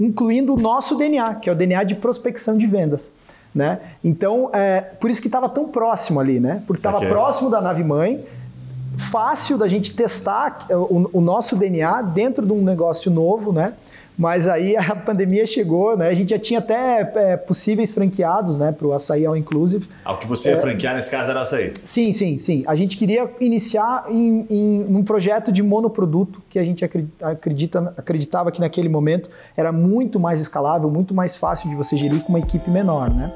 incluindo 0.00 0.54
o 0.54 0.56
nosso 0.56 0.96
DNA, 0.96 1.36
que 1.36 1.48
é 1.48 1.52
o 1.52 1.54
DNA 1.54 1.84
de 1.84 1.94
prospecção 1.94 2.56
de 2.58 2.66
vendas. 2.66 3.12
Né? 3.54 3.80
Então, 4.02 4.50
é, 4.52 4.80
por 4.80 5.10
isso 5.10 5.20
que 5.20 5.28
estava 5.28 5.48
tão 5.48 5.68
próximo 5.68 6.20
ali, 6.20 6.38
né? 6.38 6.62
Porque 6.66 6.78
estava 6.78 7.00
próximo 7.00 7.50
da 7.50 7.60
nave 7.60 7.82
mãe, 7.82 8.24
fácil 8.96 9.58
da 9.58 9.66
gente 9.66 9.94
testar 9.94 10.66
o, 10.70 11.10
o, 11.14 11.20
nosso 11.20 11.56
DNA 11.56 12.02
dentro 12.02 12.46
de 12.46 12.52
um 12.52 12.62
negócio 12.62 13.10
novo, 13.10 13.52
né? 13.52 13.74
Mas 14.20 14.46
aí 14.46 14.76
a 14.76 14.92
pandemia 14.94 15.46
chegou, 15.46 15.96
né? 15.96 16.08
A 16.08 16.14
gente 16.14 16.28
já 16.28 16.38
tinha 16.38 16.58
até 16.58 17.10
é, 17.14 17.36
possíveis 17.38 17.90
franqueados, 17.90 18.58
né? 18.58 18.70
Para 18.70 18.86
o 18.86 18.92
açaí 18.92 19.24
ao 19.24 19.34
inclusive. 19.34 19.88
Ah, 20.04 20.12
o 20.12 20.18
que 20.18 20.26
você 20.26 20.50
ia 20.50 20.56
é, 20.56 20.60
franquear 20.60 20.94
nesse 20.94 21.10
caso 21.10 21.30
era 21.30 21.40
açaí? 21.40 21.72
Sim, 21.82 22.12
sim, 22.12 22.38
sim. 22.38 22.62
A 22.66 22.74
gente 22.74 22.98
queria 22.98 23.30
iniciar 23.40 24.04
em, 24.10 24.46
em 24.50 24.94
um 24.94 25.02
projeto 25.02 25.50
de 25.50 25.62
monoproduto 25.62 26.42
que 26.50 26.58
a 26.58 26.64
gente 26.64 26.84
acredita, 26.84 27.94
acreditava 27.96 28.52
que 28.52 28.60
naquele 28.60 28.90
momento 28.90 29.30
era 29.56 29.72
muito 29.72 30.20
mais 30.20 30.38
escalável, 30.38 30.90
muito 30.90 31.14
mais 31.14 31.34
fácil 31.34 31.70
de 31.70 31.76
você 31.76 31.96
gerir 31.96 32.20
com 32.20 32.28
uma 32.28 32.40
equipe 32.40 32.68
menor, 32.68 33.10
né? 33.10 33.32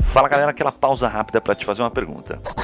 Fala 0.00 0.28
galera, 0.28 0.52
aquela 0.52 0.70
pausa 0.70 1.08
rápida 1.08 1.40
para 1.40 1.56
te 1.56 1.66
fazer 1.66 1.82
uma 1.82 1.90
pergunta. 1.90 2.40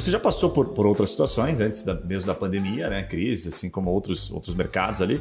Você 0.00 0.10
já 0.10 0.20
passou 0.20 0.50
por, 0.50 0.68
por 0.68 0.86
outras 0.86 1.10
situações 1.10 1.60
antes 1.60 1.82
da, 1.82 1.94
mesmo 1.94 2.26
da 2.26 2.34
pandemia, 2.34 2.88
né? 2.88 3.02
Crise, 3.02 3.48
assim 3.48 3.68
como 3.68 3.90
outros, 3.90 4.30
outros 4.30 4.54
mercados 4.54 5.00
ali. 5.02 5.20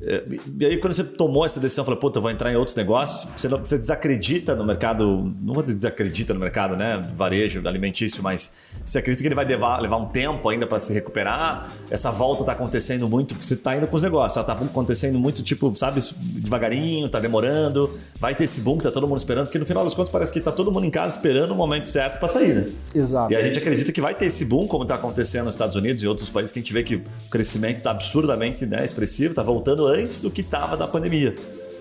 É, 0.00 0.24
e 0.58 0.66
aí, 0.66 0.76
quando 0.76 0.92
você 0.92 1.04
tomou 1.04 1.44
essa 1.46 1.58
decisão, 1.58 1.84
falou, 1.84 1.98
puta, 1.98 2.20
vou 2.20 2.30
entrar 2.30 2.52
em 2.52 2.56
outros 2.56 2.76
negócios, 2.76 3.28
você, 3.34 3.48
não, 3.48 3.58
você 3.58 3.78
desacredita 3.78 4.54
no 4.54 4.64
mercado, 4.64 5.34
não 5.40 5.54
vou 5.54 5.62
dizer 5.62 5.76
desacredita 5.76 6.34
no 6.34 6.40
mercado, 6.40 6.76
né? 6.76 7.02
Varejo, 7.14 7.66
alimentício, 7.66 8.22
mas 8.22 8.50
você 8.84 8.98
acredita 8.98 9.22
que 9.22 9.28
ele 9.28 9.34
vai 9.34 9.44
levar, 9.44 9.80
levar 9.80 9.96
um 9.96 10.06
tempo 10.06 10.48
ainda 10.48 10.66
para 10.66 10.78
se 10.78 10.92
recuperar? 10.92 11.70
Essa 11.90 12.10
volta 12.10 12.42
está 12.42 12.52
acontecendo 12.52 13.08
muito, 13.08 13.34
porque 13.34 13.46
você 13.46 13.54
está 13.54 13.76
indo 13.76 13.86
com 13.86 13.96
os 13.96 14.02
negócios, 14.02 14.36
ela 14.36 14.44
tá 14.44 14.52
acontecendo 14.52 15.18
muito, 15.18 15.42
tipo, 15.42 15.74
sabe, 15.74 16.00
devagarinho, 16.20 17.08
tá 17.08 17.18
demorando, 17.18 17.90
vai 18.20 18.34
ter 18.34 18.44
esse 18.44 18.60
boom 18.60 18.78
que 18.78 18.84
tá 18.84 18.90
todo 18.90 19.08
mundo 19.08 19.18
esperando, 19.18 19.46
porque 19.46 19.58
no 19.58 19.66
final 19.66 19.82
das 19.84 19.94
contas 19.94 20.12
parece 20.12 20.32
que 20.32 20.40
tá 20.40 20.52
todo 20.52 20.70
mundo 20.70 20.84
em 20.84 20.90
casa 20.90 21.16
esperando 21.16 21.52
o 21.52 21.56
momento 21.56 21.88
certo 21.88 22.18
para 22.18 22.28
sair, 22.28 22.54
né? 22.54 22.66
Exato. 22.94 23.32
E 23.32 23.36
a 23.36 23.40
gente 23.40 23.58
acredita 23.58 23.92
que 23.92 24.00
vai 24.00 24.14
ter 24.14 24.26
esse 24.26 24.44
boom, 24.44 24.66
como 24.66 24.82
está 24.82 24.96
acontecendo 24.96 25.46
nos 25.46 25.54
Estados 25.54 25.74
Unidos 25.74 26.02
e 26.02 26.06
outros 26.06 26.28
países, 26.28 26.52
que 26.52 26.58
a 26.58 26.62
gente 26.62 26.72
vê 26.72 26.82
que 26.82 26.96
o 26.96 27.02
crescimento 27.30 27.78
está 27.78 27.90
absurdamente 27.90 28.66
né, 28.66 28.84
expressivo, 28.84 29.30
está 29.30 29.42
voltando 29.42 29.85
antes 29.86 30.20
do 30.20 30.30
que 30.30 30.40
estava 30.40 30.76
da 30.76 30.86
pandemia. 30.86 31.34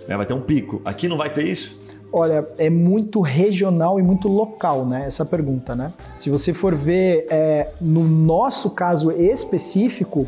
Né? 0.08 0.16
Vai 0.16 0.26
ter 0.26 0.34
um 0.34 0.42
pico. 0.42 0.82
Aqui 0.86 1.08
não 1.08 1.18
vai 1.18 1.32
ter 1.32 1.44
isso? 1.44 1.80
Olha, 2.12 2.48
é 2.58 2.70
muito 2.70 3.20
regional 3.20 4.00
e 4.00 4.04
muito 4.04 4.28
local, 4.30 4.86
né? 4.86 5.04
Essa 5.06 5.26
pergunta, 5.26 5.76
né? 5.76 5.92
Se 6.16 6.30
você 6.30 6.54
for 6.54 6.74
ver 6.74 7.28
é, 7.30 7.72
no 7.82 8.06
nosso 8.06 8.70
caso 8.70 9.12
específico, 9.12 10.26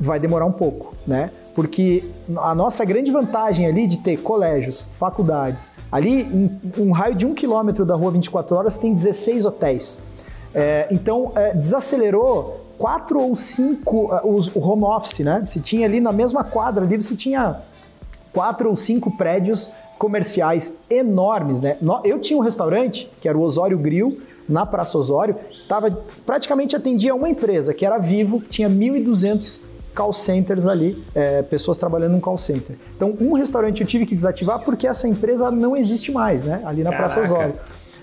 vai 0.00 0.18
demorar 0.18 0.46
um 0.46 0.52
pouco, 0.52 0.94
né? 1.06 1.30
Porque 1.54 2.04
a 2.36 2.54
nossa 2.54 2.84
grande 2.84 3.10
vantagem 3.10 3.66
ali 3.66 3.86
de 3.86 3.98
ter 3.98 4.16
colégios, 4.18 4.86
faculdades, 4.98 5.72
ali 5.90 6.22
em 6.22 6.60
um 6.78 6.92
raio 6.92 7.14
de 7.14 7.26
um 7.26 7.34
quilômetro 7.34 7.84
da 7.84 7.94
rua 7.94 8.12
24 8.12 8.56
horas 8.56 8.76
tem 8.78 8.94
16 8.94 9.44
hotéis. 9.44 10.00
É, 10.54 10.86
então, 10.90 11.32
é, 11.34 11.54
desacelerou 11.54 12.66
quatro 12.78 13.20
ou 13.20 13.34
cinco, 13.34 14.14
uh, 14.14 14.32
os, 14.32 14.48
o 14.54 14.60
home 14.60 14.84
office, 14.84 15.20
né? 15.20 15.42
Você 15.44 15.60
tinha 15.60 15.86
ali 15.86 16.00
na 16.00 16.12
mesma 16.12 16.44
quadra 16.44 16.84
ali, 16.84 16.96
você 16.96 17.16
tinha 17.16 17.60
quatro 18.32 18.70
ou 18.70 18.76
cinco 18.76 19.10
prédios 19.16 19.70
comerciais 19.98 20.76
enormes, 20.88 21.60
né? 21.60 21.76
Eu 22.04 22.20
tinha 22.20 22.38
um 22.38 22.42
restaurante, 22.42 23.10
que 23.20 23.28
era 23.28 23.36
o 23.36 23.42
Osório 23.42 23.76
Grill, 23.76 24.20
na 24.48 24.64
Praça 24.64 24.96
Osório, 24.96 25.36
tava, 25.68 25.90
praticamente 26.24 26.74
atendia 26.74 27.14
uma 27.14 27.28
empresa, 27.28 27.74
que 27.74 27.84
era 27.84 27.98
Vivo, 27.98 28.40
tinha 28.40 28.70
1.200 28.70 29.62
call 29.94 30.12
centers 30.12 30.66
ali, 30.66 31.04
é, 31.14 31.42
pessoas 31.42 31.76
trabalhando 31.76 32.12
num 32.12 32.20
call 32.20 32.38
center. 32.38 32.76
Então, 32.96 33.14
um 33.20 33.32
restaurante 33.32 33.80
eu 33.80 33.86
tive 33.86 34.06
que 34.06 34.14
desativar 34.14 34.60
porque 34.60 34.86
essa 34.86 35.08
empresa 35.08 35.50
não 35.50 35.76
existe 35.76 36.12
mais, 36.12 36.44
né? 36.44 36.60
Ali 36.64 36.82
na 36.82 36.90
Caraca. 36.90 37.14
Praça 37.14 37.32
Osório. 37.32 37.54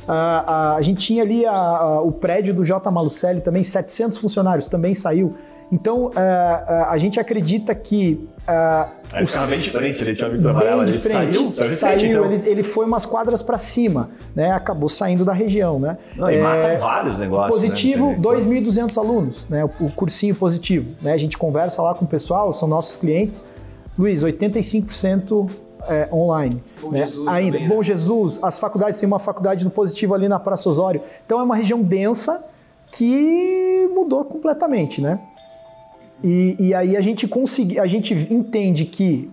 A, 0.07 0.75
a, 0.75 0.81
gente 0.81 1.05
tinha 1.05 1.23
ali 1.23 1.45
a, 1.45 2.01
o 2.01 2.11
prédio 2.11 2.53
do 2.53 2.63
J. 2.63 2.91
Malucelli 2.91 3.41
também, 3.41 3.63
700 3.63 4.17
funcionários, 4.17 4.67
também 4.67 4.93
saiu. 4.93 5.35
Então, 5.71 6.11
a, 6.15 6.21
é, 6.21 6.73
é, 6.73 6.81
a 6.83 6.97
gente 6.97 7.19
acredita 7.19 7.73
que. 7.73 8.27
Uh, 8.47 9.19
Esse 9.19 9.33
carro 9.33 9.47
bem 9.49 9.59
diferente, 9.59 10.03
ele 10.03 10.15
tinha 10.15 10.37
trabalhava, 10.37 10.83
ele 10.83 10.99
saiu, 10.99 11.51
saiu, 11.55 11.77
saiu 11.77 12.11
então. 12.11 12.31
ele, 12.31 12.49
ele 12.49 12.63
foi 12.63 12.85
umas 12.85 13.05
quadras 13.05 13.41
para 13.41 13.57
cima, 13.57 14.09
né? 14.35 14.51
Acabou 14.51 14.87
saindo 14.87 15.25
da 15.25 15.33
região, 15.33 15.79
né? 15.79 15.97
Não, 16.15 16.29
e 16.29 16.35
é, 16.35 16.41
mata 16.41 16.77
vários 16.77 17.17
negócios. 17.17 17.59
Positivo, 17.59 18.11
né? 18.11 18.19
2.200 18.19 18.97
alunos, 18.97 19.47
né? 19.49 19.65
O, 19.65 19.85
o 19.85 19.91
cursinho 19.91 20.35
positivo, 20.35 20.95
né? 21.01 21.13
A 21.13 21.17
gente 21.17 21.37
conversa 21.37 21.81
lá 21.81 21.95
com 21.95 22.05
o 22.05 22.07
pessoal, 22.07 22.53
são 22.53 22.67
nossos 22.67 22.95
clientes. 22.95 23.43
Luiz, 23.97 24.23
85% 24.23 25.49
é, 25.87 26.09
online. 26.11 26.61
Bom 26.81 26.91
né? 26.91 26.99
Jesus 26.99 27.27
Ainda, 27.27 27.51
também, 27.53 27.69
né? 27.69 27.75
Bom 27.75 27.83
Jesus, 27.83 28.39
as 28.41 28.59
faculdades, 28.59 28.99
tem 28.99 29.07
uma 29.07 29.19
faculdade 29.19 29.63
do 29.63 29.69
Positivo 29.69 30.13
ali 30.13 30.27
na 30.27 30.39
Praça 30.39 30.69
Osório. 30.69 31.01
Então 31.25 31.39
é 31.39 31.43
uma 31.43 31.55
região 31.55 31.81
densa 31.81 32.45
que 32.91 33.89
mudou 33.93 34.23
completamente, 34.25 35.01
né? 35.01 35.19
E, 36.23 36.55
e 36.59 36.73
aí 36.73 36.95
a 36.95 37.01
gente 37.01 37.27
conseguiu, 37.27 37.81
a 37.81 37.87
gente 37.87 38.13
entende 38.33 38.85
que 38.85 39.29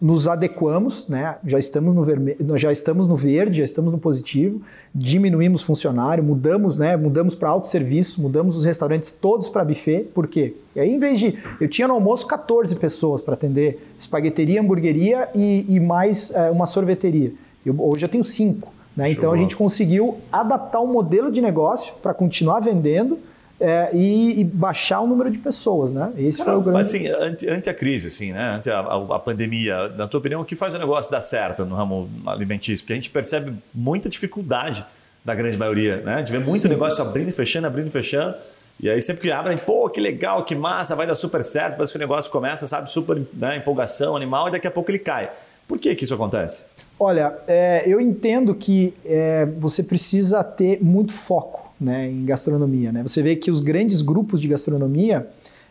nos 0.00 0.28
adequamos, 0.28 1.08
né? 1.08 1.36
Já 1.44 1.58
estamos 1.58 1.94
no 1.94 2.04
vermelho, 2.04 2.36
já 2.56 2.70
estamos 2.70 3.06
no 3.06 3.16
verde, 3.16 3.58
já 3.58 3.64
estamos 3.64 3.92
no 3.92 3.98
positivo, 3.98 4.60
diminuímos 4.94 5.62
funcionário, 5.62 6.22
mudamos, 6.22 6.76
né? 6.76 6.96
Mudamos 6.96 7.34
para 7.34 7.48
autosserviço, 7.48 8.20
mudamos 8.20 8.56
os 8.56 8.64
restaurantes 8.64 9.12
todos 9.12 9.48
para 9.48 9.64
buffet, 9.64 10.04
por 10.14 10.26
quê? 10.26 10.54
E 10.74 10.80
aí, 10.80 10.90
em 10.92 10.98
vez 10.98 11.18
de. 11.18 11.38
Eu 11.60 11.68
tinha 11.68 11.88
no 11.88 11.94
almoço 11.94 12.26
14 12.26 12.74
pessoas 12.76 13.20
para 13.20 13.34
atender 13.34 13.86
espagueteria, 13.98 14.60
hamburgueria 14.60 15.28
e, 15.34 15.66
e 15.68 15.80
mais 15.80 16.30
é, 16.32 16.50
uma 16.50 16.66
sorveteria. 16.66 17.32
Eu, 17.64 17.74
hoje 17.78 18.04
eu 18.04 18.08
tenho 18.08 18.24
cinco. 18.24 18.72
Né? 18.96 19.10
Então 19.12 19.32
a 19.32 19.36
gente 19.36 19.56
conseguiu 19.56 20.18
adaptar 20.32 20.80
o 20.80 20.84
um 20.84 20.92
modelo 20.92 21.30
de 21.30 21.40
negócio 21.40 21.94
para 22.02 22.12
continuar 22.12 22.60
vendendo 22.60 23.18
é, 23.60 23.90
e, 23.92 24.40
e, 24.40 24.44
baixar 24.44 25.00
o 25.00 25.06
número 25.06 25.30
de 25.30 25.38
pessoas, 25.38 25.92
né? 25.92 26.10
Esse 26.16 26.38
Cara, 26.38 26.52
foi 26.52 26.60
o 26.60 26.62
grande. 26.62 26.78
Mas 26.78 26.88
assim, 26.88 27.08
ante, 27.08 27.48
ante, 27.48 27.68
a 27.68 27.74
crise, 27.74 28.08
assim, 28.08 28.32
né? 28.32 28.54
Ante 28.56 28.70
a, 28.70 28.80
a, 28.80 29.16
a, 29.16 29.18
pandemia, 29.18 29.90
na 29.90 30.08
tua 30.08 30.18
opinião, 30.18 30.40
o 30.40 30.44
que 30.44 30.56
faz 30.56 30.72
o 30.72 30.78
negócio 30.78 31.10
dar 31.10 31.20
certo 31.20 31.66
no 31.66 31.74
ramo 31.74 32.08
alimentício? 32.26 32.82
Porque 32.82 32.94
a 32.94 32.96
gente 32.96 33.10
percebe 33.10 33.52
muita 33.74 34.08
dificuldade 34.08 34.84
da 35.22 35.34
grande 35.34 35.58
maioria, 35.58 35.98
né? 35.98 36.22
De 36.22 36.32
ver 36.32 36.40
muito 36.40 36.62
Sim. 36.62 36.68
negócio 36.68 37.02
abrindo 37.02 37.28
e 37.28 37.32
fechando, 37.32 37.66
abrindo 37.66 37.88
e 37.88 37.90
fechando. 37.90 38.34
E 38.80 38.88
aí 38.88 39.00
sempre 39.02 39.20
que 39.20 39.30
abrem, 39.30 39.58
pô, 39.58 39.90
que 39.90 40.00
legal, 40.00 40.42
que 40.42 40.54
massa, 40.54 40.96
vai 40.96 41.06
dar 41.06 41.14
super 41.14 41.44
certo, 41.44 41.74
parece 41.74 41.92
que 41.92 41.98
o 41.98 42.00
negócio 42.00 42.32
começa, 42.32 42.66
sabe, 42.66 42.90
super 42.90 43.20
né, 43.34 43.58
empolgação 43.58 44.16
animal 44.16 44.48
e 44.48 44.52
daqui 44.52 44.66
a 44.66 44.70
pouco 44.70 44.90
ele 44.90 44.98
cai. 44.98 45.30
Por 45.68 45.78
que 45.78 45.94
que 45.94 46.04
isso 46.04 46.14
acontece? 46.14 46.64
Olha, 46.98 47.36
é, 47.46 47.82
eu 47.86 48.00
entendo 48.00 48.54
que 48.54 48.94
é, 49.04 49.46
você 49.58 49.82
precisa 49.82 50.42
ter 50.42 50.82
muito 50.82 51.12
foco 51.12 51.69
né, 51.80 52.10
em 52.10 52.24
gastronomia. 52.24 52.92
Né? 52.92 53.02
Você 53.02 53.22
vê 53.22 53.34
que 53.34 53.50
os 53.50 53.60
grandes 53.60 54.02
grupos 54.02 54.40
de 54.40 54.48
gastronomia 54.48 55.28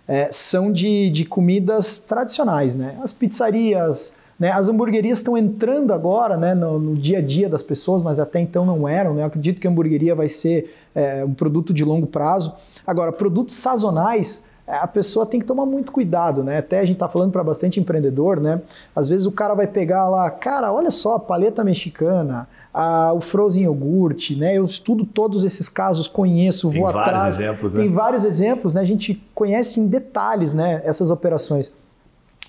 é, 0.07 0.31
são 0.31 0.71
de, 0.71 1.09
de 1.09 1.25
comidas 1.25 1.99
tradicionais. 1.99 2.75
Né? 2.75 2.97
As 3.01 3.13
pizzarias, 3.13 4.13
né? 4.39 4.51
As 4.51 4.69
hamburguerias 4.69 5.17
estão 5.17 5.37
entrando 5.37 5.93
agora 5.93 6.37
né, 6.37 6.55
no, 6.55 6.79
no, 6.79 6.95
dia 6.95 7.17
a 7.17 7.21
dia 7.21 7.49
das 7.49 7.61
pessoas, 7.61 8.01
mas 8.01 8.19
até 8.19 8.39
então 8.39 8.65
não 8.65 8.87
eram. 8.87 9.13
Né? 9.13 9.21
Eu 9.21 9.27
acredito 9.27 9.59
que 9.59 9.67
a 9.67 9.69
hamburgueria 9.69 10.15
vai 10.15 10.29
ser 10.29 10.73
é, 10.95 11.25
um 11.25 11.33
produto 11.33 11.73
de 11.73 11.83
longo 11.83 12.07
prazo. 12.07 12.55
Agora, 12.87 13.11
produtos 13.11 13.55
sazonais, 13.55 14.45
a 14.69 14.87
pessoa 14.87 15.25
tem 15.25 15.39
que 15.39 15.45
tomar 15.45 15.65
muito 15.65 15.91
cuidado, 15.91 16.43
né? 16.43 16.59
Até 16.59 16.79
a 16.79 16.85
gente 16.85 16.93
está 16.93 17.09
falando 17.09 17.31
para 17.31 17.43
bastante 17.43 17.79
empreendedor, 17.79 18.39
né? 18.39 18.61
Às 18.95 19.09
vezes 19.09 19.25
o 19.25 19.31
cara 19.31 19.55
vai 19.55 19.65
pegar 19.65 20.07
lá, 20.07 20.29
cara, 20.29 20.71
olha 20.71 20.91
só, 20.91 21.15
a 21.15 21.19
paleta 21.19 21.63
mexicana, 21.63 22.47
a, 22.71 23.11
o 23.13 23.19
frozen 23.19 23.63
iogurte, 23.63 24.35
né? 24.35 24.55
Eu 24.57 24.63
estudo 24.63 25.05
todos 25.05 25.43
esses 25.43 25.67
casos, 25.67 26.07
conheço, 26.07 26.69
tem 26.69 26.81
vou 26.81 26.89
atrás. 26.89 27.07
Tem 27.07 27.15
vários 27.15 27.39
exemplos, 27.39 27.73
né? 27.73 27.81
Tem 27.81 27.91
vários 27.91 28.23
exemplos, 28.23 28.73
né? 28.75 28.81
A 28.81 28.85
gente 28.85 29.23
conhece 29.33 29.79
em 29.79 29.87
detalhes, 29.87 30.53
né? 30.53 30.81
Essas 30.85 31.09
operações. 31.09 31.73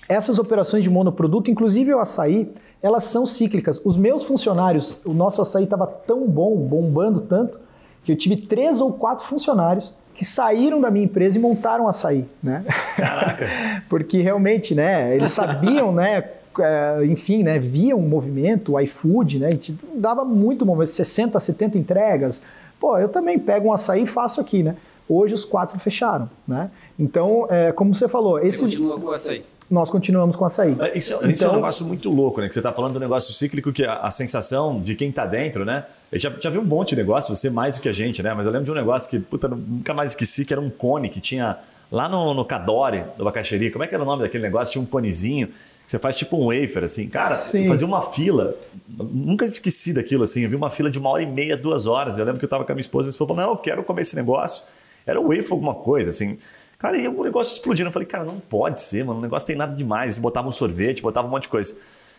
Essas 0.07 0.37
operações 0.37 0.83
de 0.83 0.89
monoproduto, 0.89 1.49
inclusive 1.49 1.93
o 1.93 1.99
açaí, 1.99 2.51
elas 2.83 3.05
são 3.05 3.25
cíclicas. 3.25 3.81
Os 3.83 3.97
meus 3.97 4.23
funcionários, 4.23 5.01
o 5.05 5.13
nosso 5.13 5.41
açaí 5.41 5.63
estava 5.63 5.87
tão 5.87 6.27
bom, 6.27 6.55
bombando 6.55 7.21
tanto, 7.21 7.59
que 8.03 8.11
eu 8.11 8.15
tive 8.15 8.35
três 8.35 8.81
ou 8.81 8.93
quatro 8.93 9.25
funcionários 9.25 9.93
que 10.15 10.25
saíram 10.25 10.79
da 10.79 10.91
minha 10.91 11.05
empresa 11.05 11.37
e 11.37 11.41
montaram 11.41 11.87
açaí, 11.87 12.25
né? 12.41 12.63
Caraca! 12.95 13.47
Porque 13.89 14.21
realmente, 14.21 14.75
né, 14.75 15.15
eles 15.15 15.31
sabiam, 15.31 15.91
né, 15.91 16.23
é, 16.59 17.05
enfim, 17.05 17.43
né, 17.43 17.59
viam 17.59 17.99
o 17.99 18.07
movimento, 18.07 18.73
o 18.73 18.79
iFood, 18.79 19.39
né, 19.39 19.47
a 19.47 19.51
gente 19.51 19.77
dava 19.95 20.25
muito 20.25 20.65
movimento, 20.65 20.89
60, 20.89 21.39
70 21.39 21.77
entregas. 21.77 22.41
Pô, 22.79 22.97
eu 22.97 23.09
também 23.09 23.37
pego 23.37 23.69
um 23.69 23.73
açaí 23.73 24.03
e 24.03 24.07
faço 24.07 24.41
aqui, 24.41 24.63
né? 24.63 24.75
Hoje 25.07 25.33
os 25.33 25.45
quatro 25.45 25.79
fecharam, 25.79 26.29
né? 26.47 26.71
Então, 26.97 27.45
é, 27.49 27.71
como 27.71 27.93
você 27.93 28.07
falou... 28.07 28.39
Você 28.39 28.47
esses... 28.47 28.61
continua 28.61 28.99
com 28.99 29.07
o 29.07 29.11
açaí? 29.11 29.43
Nós 29.71 29.89
continuamos 29.89 30.35
com 30.35 30.43
açaí. 30.43 30.71
Isso, 30.71 30.77
então, 30.77 30.95
isso 30.95 31.13
é 31.13 31.17
um 31.17 31.31
então- 31.31 31.55
negócio 31.55 31.85
muito 31.85 32.11
louco, 32.11 32.41
né? 32.41 32.47
Que 32.47 32.53
você 32.53 32.59
está 32.59 32.73
falando 32.73 32.93
do 32.93 32.99
negócio 32.99 33.33
cíclico, 33.33 33.71
que 33.71 33.85
a, 33.85 33.95
a 34.01 34.11
sensação 34.11 34.79
de 34.81 34.93
quem 34.95 35.09
está 35.09 35.25
dentro, 35.25 35.63
né? 35.63 35.85
Eu 36.11 36.19
já, 36.19 36.29
já 36.41 36.49
vi 36.49 36.57
um 36.57 36.65
monte 36.65 36.89
de 36.89 36.97
negócio, 36.97 37.33
você 37.33 37.49
mais 37.49 37.75
do 37.77 37.81
que 37.81 37.87
a 37.87 37.93
gente, 37.93 38.21
né? 38.21 38.33
Mas 38.33 38.45
eu 38.45 38.51
lembro 38.51 38.65
de 38.65 38.71
um 38.71 38.75
negócio 38.75 39.09
que, 39.09 39.17
puta, 39.17 39.47
nunca 39.47 39.93
mais 39.93 40.11
esqueci, 40.11 40.43
que 40.43 40.53
era 40.53 40.61
um 40.61 40.69
cone 40.69 41.07
que 41.07 41.21
tinha 41.21 41.57
lá 41.91 42.07
no, 42.07 42.33
no 42.33 42.45
Cadore, 42.45 43.05
do 43.17 43.23
Bacaxeri. 43.23 43.69
Como 43.69 43.83
é 43.83 43.87
que 43.87 43.93
era 43.93 44.03
o 44.03 44.05
nome 44.05 44.23
daquele 44.23 44.43
negócio? 44.43 44.71
Tinha 44.71 44.81
um 44.81 44.85
conezinho 44.85 45.47
que 45.47 45.53
você 45.85 45.99
faz 45.99 46.15
tipo 46.15 46.37
um 46.37 46.47
wafer, 46.47 46.83
assim. 46.83 47.07
Cara, 47.07 47.35
fazia 47.35 47.85
uma 47.85 48.01
fila. 48.01 48.55
Nunca 48.87 49.45
esqueci 49.45 49.93
daquilo, 49.93 50.23
assim. 50.23 50.41
Eu 50.41 50.49
vi 50.49 50.55
uma 50.55 50.69
fila 50.69 50.89
de 50.89 50.99
uma 50.99 51.09
hora 51.09 51.23
e 51.23 51.25
meia, 51.25 51.57
duas 51.57 51.85
horas. 51.85 52.17
Eu 52.17 52.25
lembro 52.25 52.39
que 52.39 52.45
eu 52.45 52.47
estava 52.47 52.63
com 52.63 52.71
a 52.71 52.75
minha 52.75 52.81
esposa 52.81 53.05
e 53.05 53.07
minha 53.07 53.11
esposa 53.11 53.27
falou, 53.27 53.45
não, 53.45 53.53
eu 53.53 53.57
quero 53.57 53.83
comer 53.83 54.01
esse 54.03 54.15
negócio. 54.15 54.63
Era 55.05 55.19
um 55.19 55.27
wafer 55.27 55.51
alguma 55.51 55.75
coisa, 55.75 56.09
assim. 56.11 56.37
Cara, 56.81 56.97
e 56.97 57.07
o 57.07 57.23
negócio 57.23 57.53
explodindo. 57.53 57.89
Eu 57.89 57.93
falei, 57.93 58.07
cara, 58.07 58.23
não 58.23 58.39
pode 58.39 58.79
ser, 58.79 59.05
mano. 59.05 59.19
O 59.19 59.21
negócio 59.21 59.45
tem 59.45 59.55
nada 59.55 59.75
demais. 59.75 60.05
Eles 60.05 60.17
botavam 60.17 60.49
um 60.49 60.51
sorvete, 60.51 61.03
botavam 61.03 61.29
um 61.29 61.31
monte 61.31 61.43
de 61.43 61.49
coisa. 61.49 61.75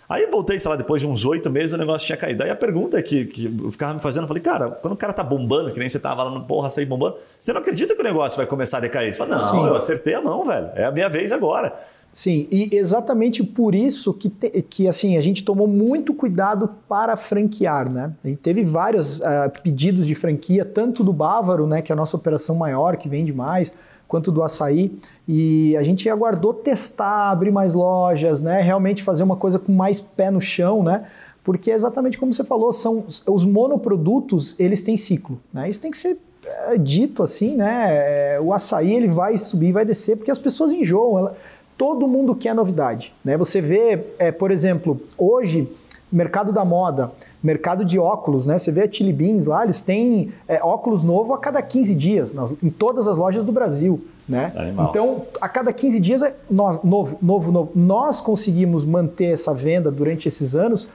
Aí 0.09 0.27
voltei, 0.27 0.59
sei 0.61 0.71
lá, 0.71 0.77
depois 0.77 1.03
de 1.03 1.09
uns 1.09 1.25
oito 1.25 1.51
meses 1.51 1.73
o 1.73 1.79
negócio 1.79 2.07
tinha 2.07 2.17
caído. 2.17 2.45
Aí 2.45 2.51
a 2.51 2.55
pergunta 2.55 3.03
que, 3.03 3.25
que 3.25 3.47
eu 3.47 3.73
ficava 3.73 3.93
me 3.95 4.01
fazendo, 4.01 4.25
eu 4.25 4.29
falei, 4.29 4.43
cara, 4.43 4.71
quando 4.71 4.93
o 4.93 4.97
cara 4.97 5.13
tá 5.13 5.25
bombando, 5.25 5.73
que 5.73 5.81
nem 5.81 5.89
você 5.89 5.99
tava 5.99 6.23
lá 6.23 6.31
no 6.31 6.45
porra, 6.45 6.71
sair 6.71 6.87
bombando, 6.87 7.17
você 7.37 7.53
não 7.53 7.61
acredita 7.61 7.95
que 7.95 8.01
o 8.01 8.05
negócio 8.05 8.37
vai 8.37 8.47
começar 8.47 8.79
a 8.79 8.81
decair? 8.81 9.13
Você 9.13 9.19
fala, 9.19 9.37
não, 9.37 9.43
Sim. 9.43 9.67
eu 9.67 9.75
acertei 9.75 10.15
a 10.15 10.21
mão, 10.21 10.45
velho. 10.45 10.71
É 10.77 10.85
a 10.85 10.93
minha 10.93 11.09
vez 11.09 11.33
agora. 11.33 11.73
Sim, 12.13 12.47
e 12.53 12.69
exatamente 12.77 13.43
por 13.43 13.75
isso 13.75 14.13
que, 14.13 14.29
te, 14.29 14.63
que 14.63 14.87
assim, 14.87 15.17
a 15.17 15.21
gente 15.23 15.43
tomou 15.43 15.67
muito 15.67 16.13
cuidado 16.13 16.69
para 16.87 17.17
franquear, 17.17 17.91
né? 17.91 18.13
A 18.23 18.29
gente 18.29 18.39
teve 18.39 18.67
vários 18.67 19.21
uh, 19.21 19.51
pedidos 19.63 20.07
de 20.07 20.15
franquia, 20.15 20.63
tanto 20.63 21.03
do 21.03 21.13
Bávaro, 21.13 21.67
né, 21.67 21.81
que 21.81 21.91
é 21.91 21.95
a 21.95 21.97
nossa 21.97 22.15
operação 22.15 22.55
maior, 22.55 22.99
que 22.99 23.09
vende 23.09 23.33
mais, 23.33 23.73
quanto 24.13 24.31
do 24.31 24.43
açaí. 24.43 24.93
E 25.27 25.75
a 25.75 25.83
gente 25.83 26.07
aguardou 26.11 26.53
testar, 26.53 27.31
abrir 27.31 27.51
mais 27.51 27.73
lojas, 27.73 28.43
né? 28.43 28.61
Realmente 28.61 29.03
fazer 29.03 29.23
uma 29.23 29.37
coisa 29.37 29.59
com 29.59 29.73
mais 29.73 30.03
pé 30.03 30.31
no 30.31 30.39
chão, 30.39 30.83
né? 30.83 31.07
Porque 31.43 31.71
é 31.71 31.75
exatamente 31.75 32.19
como 32.19 32.31
você 32.31 32.45
falou, 32.45 32.71
são 32.73 33.07
os 33.27 33.45
monoprodutos, 33.47 34.55
eles 34.61 34.83
têm 34.83 34.99
ciclo, 34.99 35.41
né? 35.51 35.71
Isso 35.71 35.81
tem 35.81 35.91
que 35.91 35.97
ser 35.97 36.19
é, 36.45 36.77
dito 36.77 37.23
assim, 37.23 37.57
né? 37.57 38.35
É, 38.35 38.39
o 38.39 38.53
açaí 38.53 38.95
ele 38.95 39.09
vai 39.09 39.39
subir, 39.39 39.73
vai 39.73 39.87
descer, 39.87 40.19
porque 40.19 40.31
as 40.31 40.39
pessoas 40.39 40.75
enjoam. 40.75 41.19
Ela, 41.19 41.37
todo 41.79 42.07
mundo 42.07 42.35
quer 42.35 42.55
novidade, 42.55 43.15
né? 43.25 43.39
Você 43.39 43.63
vê, 43.63 44.09
é, 44.19 44.31
por 44.31 44.51
exemplo, 44.51 45.01
hoje 45.17 45.67
mercado 46.13 46.53
da 46.53 46.67
moda, 46.67 47.11
mercado 47.43 47.85
de 47.85 47.99
óculos, 47.99 48.47
né? 48.47 48.57
Você 48.59 48.71
vê 48.71 48.83
a 48.83 48.91
Chili 48.91 49.13
Beans 49.13 49.47
lá, 49.47 49.65
eles 49.65 49.81
têm 49.81 50.33
é, 50.47 50.63
óculos 50.63 51.03
novo 51.03 51.35
a 51.35 51.39
cada 51.39 51.61
15 51.61 51.95
dias, 51.95 52.33
nas, 52.33 52.55
em 52.63 52.71
todas 52.71 53.09
as 53.09 53.19
lojas 53.19 53.45
do 53.45 53.51
Brasil, 53.51 54.05
né? 54.29 54.53
Animal. 54.55 54.89
Então, 54.91 55.23
a 55.41 55.49
cada 55.49 55.73
15 55.73 56.01
dias 56.01 56.23
é 56.23 56.35
novo, 56.49 56.81
novo, 56.85 57.19
novo, 57.21 57.53
novo. 57.53 57.73
Nós 57.75 58.21
conseguimos 58.21 58.85
manter 58.85 59.33
essa 59.33 59.53
venda 59.53 59.91
durante 59.91 60.29
esses 60.29 60.55
anos 60.55 60.87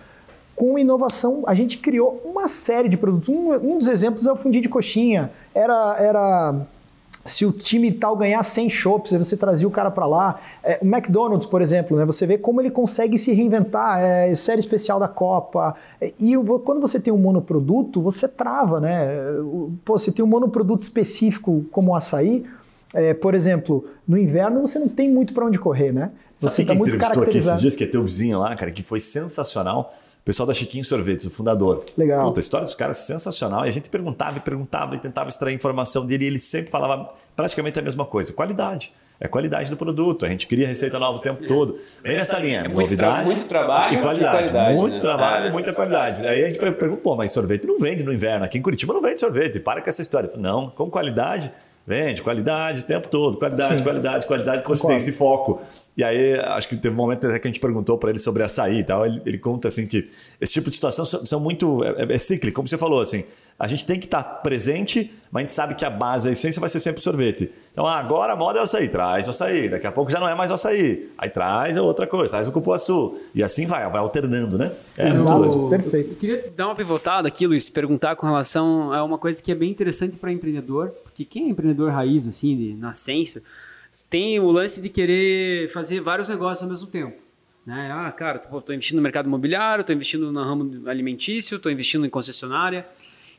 com 0.56 0.80
inovação. 0.80 1.44
A 1.46 1.54
gente 1.54 1.78
criou 1.78 2.22
uma 2.26 2.48
série 2.48 2.90
de 2.90 2.98
produtos. 2.98 3.30
Um, 3.30 3.54
um 3.54 3.78
dos 3.78 3.88
exemplos 3.88 4.26
é 4.26 4.32
o 4.32 4.36
fundi 4.36 4.62
de 4.62 4.70
coxinha. 4.70 5.32
Era, 5.54 5.98
era 6.00 6.56
se 7.28 7.46
o 7.46 7.52
time 7.52 7.92
tal 7.92 8.16
ganhar 8.16 8.42
100 8.42 8.70
shops, 8.70 9.12
você 9.12 9.38
trazia 9.38 9.68
o 9.68 9.72
cara 9.72 9.92
para 9.92 10.06
lá. 10.06 10.40
É, 10.64 10.80
o 10.82 10.86
McDonald's, 10.86 11.46
por 11.46 11.62
exemplo, 11.62 11.98
né, 11.98 12.06
você 12.06 12.26
vê 12.26 12.38
como 12.38 12.62
ele 12.62 12.72
consegue 12.72 13.18
se 13.18 13.32
reinventar, 13.34 14.00
é, 14.00 14.34
série 14.34 14.60
especial 14.60 15.00
da 15.00 15.08
Copa. 15.08 15.76
É, 16.02 16.14
e 16.20 16.34
quando 16.64 16.80
você 16.82 17.00
tem 17.00 17.14
um 17.14 17.18
monoproduto, 17.18 18.02
você 18.02 18.28
trava, 18.28 18.80
né? 18.80 19.08
Pô, 19.84 19.98
você 19.98 20.12
tem 20.12 20.24
um 20.24 20.28
monoproduto 20.28 20.84
específico 20.84 21.66
como 21.72 21.92
o 21.92 21.96
açaí, 21.96 22.46
é, 22.94 23.14
por 23.14 23.36
exemplo, 23.36 23.86
no 24.08 24.18
inverno 24.18 24.62
você 24.62 24.80
não 24.80 24.88
tem 24.88 25.12
muito 25.12 25.34
para 25.34 25.46
onde 25.46 25.60
correr, 25.60 25.92
né? 25.92 26.12
Você 26.38 26.50
Sabe 26.50 26.68
tá 26.68 26.74
quem 26.74 26.82
entrevistou 26.82 27.24
aqui 27.24 27.38
esses 27.38 27.60
dias, 27.60 27.76
que 27.76 27.84
é 27.84 27.88
teu 27.88 28.04
vizinho 28.04 28.40
lá, 28.40 28.56
cara, 28.56 28.72
que 28.72 28.82
foi 28.82 29.00
sensacional 29.00 29.94
pessoal 30.28 30.46
da 30.46 30.54
Chiquinho 30.54 30.84
Sorvetes, 30.84 31.26
o 31.26 31.30
fundador. 31.30 31.86
Legal. 31.98 32.26
Puta, 32.26 32.40
a 32.40 32.42
história 32.42 32.66
dos 32.66 32.76
caras 32.76 33.00
é 33.00 33.02
sensacional. 33.02 33.64
E 33.64 33.70
a 33.70 33.72
gente 33.72 33.90
perguntava 33.90 34.36
e 34.36 34.42
perguntava 34.42 34.94
e 34.94 35.00
tentava 35.00 35.30
extrair 35.30 35.56
informação 35.56 36.06
dele 36.06 36.26
e 36.26 36.28
ele 36.28 36.40
sempre 36.40 36.70
falava 36.70 37.14
praticamente 37.34 37.80
a 37.80 37.82
mesma 37.82 38.04
coisa. 38.04 38.34
Qualidade. 38.34 38.94
É 39.22 39.28
qualidade 39.30 39.72
do 39.72 39.78
produto. 39.78 40.26
A 40.26 40.30
gente 40.30 40.46
cria 40.46 40.68
receita 40.68 41.00
nova 41.00 41.18
o 41.18 41.22
tempo 41.22 41.48
todo. 41.48 41.80
Vem 42.04 42.18
nessa 42.18 42.38
linha. 42.40 42.60
É 42.60 42.64
muito 42.68 42.82
novidade. 42.82 43.24
Tra 43.24 43.26
muito 43.26 43.48
trabalho 43.48 43.98
e 43.98 44.02
qualidade. 44.02 44.36
E 44.36 44.52
qualidade 44.52 44.76
muito 44.76 44.96
né? 44.96 45.02
trabalho 45.02 45.46
e 45.46 45.48
é. 45.48 45.52
muita 45.52 45.74
qualidade. 45.74 46.28
Aí 46.28 46.44
a 46.44 46.48
gente 46.48 46.60
pergunta, 46.60 47.02
pô, 47.02 47.16
mas 47.16 47.32
sorvete 47.32 47.66
não 47.66 47.80
vende 47.80 48.04
no 48.04 48.14
inverno. 48.14 48.44
Aqui 48.44 48.58
em 48.58 48.62
Curitiba 48.62 48.94
não 48.94 49.02
vende 49.02 49.22
sorvete. 49.22 49.62
Para 49.62 49.82
com 49.82 49.90
essa 49.90 50.02
história. 50.02 50.30
Não, 50.36 50.70
com 50.70 50.90
qualidade, 50.90 51.54
vende. 51.86 52.22
Qualidade 52.22 52.82
o 52.82 52.86
tempo 52.86 53.08
todo. 53.08 53.38
Qualidade, 53.38 53.78
Sim. 53.78 53.84
qualidade, 53.86 54.28
qualidade, 54.28 54.64
consistência 54.64 55.10
e 55.10 55.14
foco. 55.14 55.62
E 55.98 56.04
aí, 56.04 56.36
acho 56.36 56.70
que 56.70 56.78
teve 56.78 56.94
um 56.94 56.98
momento 56.98 57.26
até 57.26 57.40
que 57.40 57.48
a 57.48 57.50
gente 57.50 57.60
perguntou 57.60 57.98
para 57.98 58.12
ele 58.12 58.20
sobre 58.20 58.44
açaí 58.44 58.82
e 58.82 58.84
tal. 58.84 59.04
Ele, 59.04 59.20
ele, 59.26 59.38
conta 59.40 59.68
assim 59.68 59.88
que 59.88 60.08
esse 60.40 60.54
tipo 60.54 60.70
de 60.70 60.76
situação 60.76 61.04
são, 61.04 61.26
são 61.26 61.40
muito. 61.40 61.84
É, 61.84 62.04
é, 62.04 62.14
é, 62.14 62.18
cíclico, 62.20 62.56
como 62.56 62.68
você 62.68 62.78
falou, 62.78 63.02
assim. 63.02 63.24
A 63.58 63.68
gente 63.68 63.84
tem 63.84 64.00
que 64.00 64.06
estar 64.06 64.22
tá 64.22 64.30
presente, 64.36 65.12
mas 65.32 65.42
a 65.42 65.44
gente 65.46 65.54
sabe 65.54 65.74
que 65.74 65.84
a 65.84 65.90
base, 65.90 66.30
a 66.30 66.32
essência 66.32 66.60
vai 66.60 66.70
ser 66.70 66.80
sempre 66.80 67.00
o 67.00 67.04
sorvete. 67.04 67.52
Então, 67.72 67.88
ah, 67.88 67.98
agora 67.98 68.34
a 68.34 68.36
moda 68.36 68.60
é 68.60 68.62
o 68.62 68.64
açaí, 68.66 68.88
traz 68.88 69.26
o 69.26 69.32
açaí. 69.32 69.70
Daqui 69.70 69.88
a 69.88 69.92
pouco 69.92 70.12
já 70.12 70.20
não 70.20 70.30
é 70.30 70.36
mais 70.36 70.52
o 70.52 70.54
açaí. 70.54 71.10
Aí 71.18 71.32
traz 71.32 71.76
outra 71.78 72.06
coisa, 72.06 72.30
traz 72.30 72.48
o 72.48 72.52
cupuaçu. 72.52 73.18
E 73.34 73.42
assim 73.42 73.66
vai, 73.66 73.90
vai 73.90 74.00
alternando, 74.00 74.56
né? 74.56 74.74
É 74.96 75.08
Exato, 75.08 75.68
perfeito. 75.68 76.12
Eu 76.12 76.18
queria 76.18 76.54
dar 76.56 76.68
uma 76.68 76.76
pivotada 76.76 77.28
aqui, 77.28 77.48
Luiz, 77.48 77.68
perguntar 77.72 78.16
com 78.16 78.28
relação 78.28 78.94
a 78.94 79.04
uma 79.04 79.18
coisa 79.18 79.42
que 79.42 79.52
é 79.52 79.56
bem 79.56 79.72
interessante 79.72 80.16
para 80.16 80.32
empreendedor, 80.32 80.90
porque 81.04 81.26
quem 81.26 81.48
é 81.48 81.50
empreendedor 81.50 81.92
raiz, 81.92 82.28
assim, 82.28 82.56
de 82.56 82.76
nascença 82.76 83.42
tem 84.04 84.40
o 84.40 84.52
lance 84.52 84.82
de 84.82 84.90
querer 84.90 85.72
fazer 85.72 86.02
vários 86.02 86.30
negócios 86.30 86.64
ao 86.64 86.70
mesmo 86.70 86.88
tempo. 86.88 87.18
Né? 87.66 87.92
Ah, 87.92 88.12
cara, 88.12 88.38
estou 88.38 88.74
investindo 88.74 88.98
no 88.98 89.02
mercado 89.02 89.28
imobiliário, 89.28 89.82
estou 89.82 89.96
investindo 89.96 90.32
no 90.32 90.44
ramo 90.44 90.88
alimentício, 90.90 91.58
estou 91.58 91.72
investindo 91.72 92.06
em 92.06 92.10
concessionária. 92.10 92.88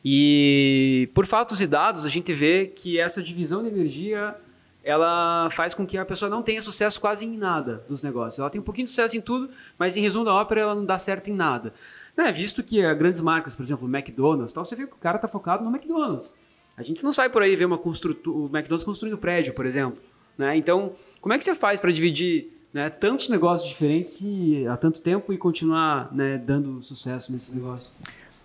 E 0.05 1.09
por 1.14 1.27
fatos 1.27 1.61
e 1.61 1.66
dados, 1.66 2.05
a 2.05 2.09
gente 2.09 2.33
vê 2.33 2.66
que 2.66 2.99
essa 2.99 3.23
divisão 3.23 3.62
de 3.62 3.68
energia 3.68 4.37
ela 4.85 5.51
faz 5.51 5.75
com 5.75 5.87
que 5.87 5.99
a 5.99 6.05
pessoa 6.05 6.31
não 6.31 6.42
tenha 6.42 6.62
sucesso 6.62 7.01
quase 7.01 7.25
em 7.25 7.37
nada 7.37 7.85
dos 7.88 8.03
negócios. 8.03 8.38
Ela 8.38 8.49
tem 8.49 8.61
um 8.61 8.64
pouquinho 8.64 8.85
de 8.85 8.90
sucesso 8.90 9.16
em 9.16 9.21
tudo, 9.21 9.51
mas 9.79 9.97
em 9.97 10.01
resumo 10.01 10.25
da 10.25 10.33
ópera 10.33 10.62
ela 10.62 10.75
não 10.75 10.85
dá 10.85 10.99
certo 10.99 11.29
em 11.29 11.35
nada. 11.35 11.73
Né? 12.16 12.31
Visto 12.33 12.62
que 12.62 12.83
grandes 12.94 13.21
marcas, 13.21 13.55
por 13.55 13.62
exemplo, 13.62 13.88
McDonald's, 13.88 14.53
tal, 14.53 14.64
você 14.64 14.77
vê 14.77 14.87
que 14.87 14.94
o 14.94 14.99
cara 14.99 15.16
está 15.16 15.29
focado 15.29 15.64
no 15.64 15.71
McDonald's. 15.71 16.37
A 16.77 16.83
gente 16.83 17.03
não 17.03 17.12
sai 17.12 17.29
por 17.29 17.42
aí 17.42 17.57
ver 17.57 17.64
uma 17.64 17.77
construtora, 17.77 18.31
o 18.31 18.47
McDonald's 18.47 18.85
construindo 18.85 19.18
prédio, 19.18 19.53
por 19.53 19.66
exemplo. 19.66 20.01
Né? 20.38 20.57
Então, 20.57 20.92
como 21.20 21.35
é 21.35 21.38
que 21.38 21.44
você 21.44 21.55
faz 21.55 21.81
para 21.81 21.90
dividir 21.90 22.57
né, 22.72 22.88
tantos 22.88 23.29
negócios 23.29 23.68
diferentes 23.68 24.20
e, 24.22 24.64
há 24.68 24.77
tanto 24.77 25.01
tempo 25.01 25.33
e 25.33 25.37
continuar 25.37 26.14
né, 26.14 26.38
dando 26.38 26.83
sucesso 26.83 27.33
nesses 27.33 27.55
negócios? 27.55 27.90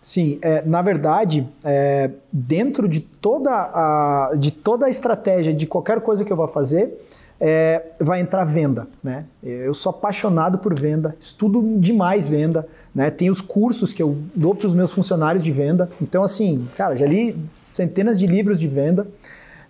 Sim, 0.01 0.37
é, 0.41 0.65
na 0.65 0.81
verdade, 0.81 1.47
é, 1.63 2.11
dentro 2.31 2.89
de 2.89 2.99
toda, 2.99 3.51
a, 3.51 4.33
de 4.37 4.51
toda 4.51 4.87
a 4.87 4.89
estratégia 4.89 5.53
de 5.53 5.65
qualquer 5.65 6.01
coisa 6.01 6.25
que 6.25 6.33
eu 6.33 6.35
vá 6.35 6.47
fazer, 6.47 6.99
é, 7.39 7.91
vai 8.01 8.19
entrar 8.19 8.43
venda. 8.43 8.87
Né? 9.01 9.25
Eu 9.41 9.73
sou 9.73 9.91
apaixonado 9.91 10.57
por 10.57 10.77
venda, 10.77 11.15
estudo 11.19 11.79
demais 11.79 12.27
venda, 12.27 12.67
né? 12.93 13.09
tem 13.09 13.29
os 13.29 13.39
cursos 13.39 13.93
que 13.93 14.03
eu 14.03 14.17
dou 14.35 14.53
para 14.53 14.67
os 14.67 14.73
meus 14.73 14.91
funcionários 14.91 15.43
de 15.43 15.51
venda. 15.51 15.89
Então, 16.01 16.21
assim, 16.21 16.67
cara, 16.75 16.97
já 16.97 17.05
li 17.05 17.37
centenas 17.49 18.19
de 18.19 18.27
livros 18.27 18.59
de 18.59 18.67
venda. 18.67 19.07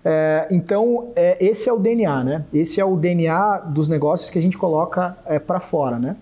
É, 0.05 0.47
então, 0.51 1.11
é, 1.15 1.43
esse 1.43 1.69
é 1.69 1.73
o 1.73 1.79
DNA, 1.79 2.23
né? 2.23 2.45
Esse 2.53 2.79
é 2.79 2.85
o 2.85 2.95
DNA 2.95 3.59
dos 3.59 3.87
negócios 3.87 4.29
que 4.29 4.37
a 4.37 4.41
gente 4.41 4.57
coloca 4.57 5.17
é, 5.25 5.39
para 5.39 5.59
fora, 5.59 5.97
né? 5.97 6.15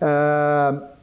É, 0.00 0.94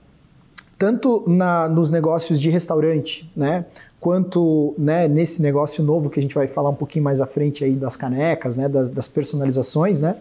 tanto 0.81 1.23
na, 1.27 1.69
nos 1.69 1.91
negócios 1.91 2.41
de 2.41 2.49
restaurante, 2.49 3.31
né, 3.35 3.65
quanto 3.99 4.73
né, 4.79 5.07
nesse 5.07 5.39
negócio 5.39 5.83
novo 5.83 6.09
que 6.09 6.19
a 6.19 6.23
gente 6.23 6.33
vai 6.33 6.47
falar 6.47 6.71
um 6.71 6.75
pouquinho 6.75 7.05
mais 7.05 7.21
à 7.21 7.27
frente 7.27 7.63
aí 7.63 7.75
das 7.75 7.95
canecas, 7.95 8.57
né, 8.57 8.67
das, 8.67 8.89
das 8.89 9.07
personalizações, 9.07 9.99
né, 9.99 10.15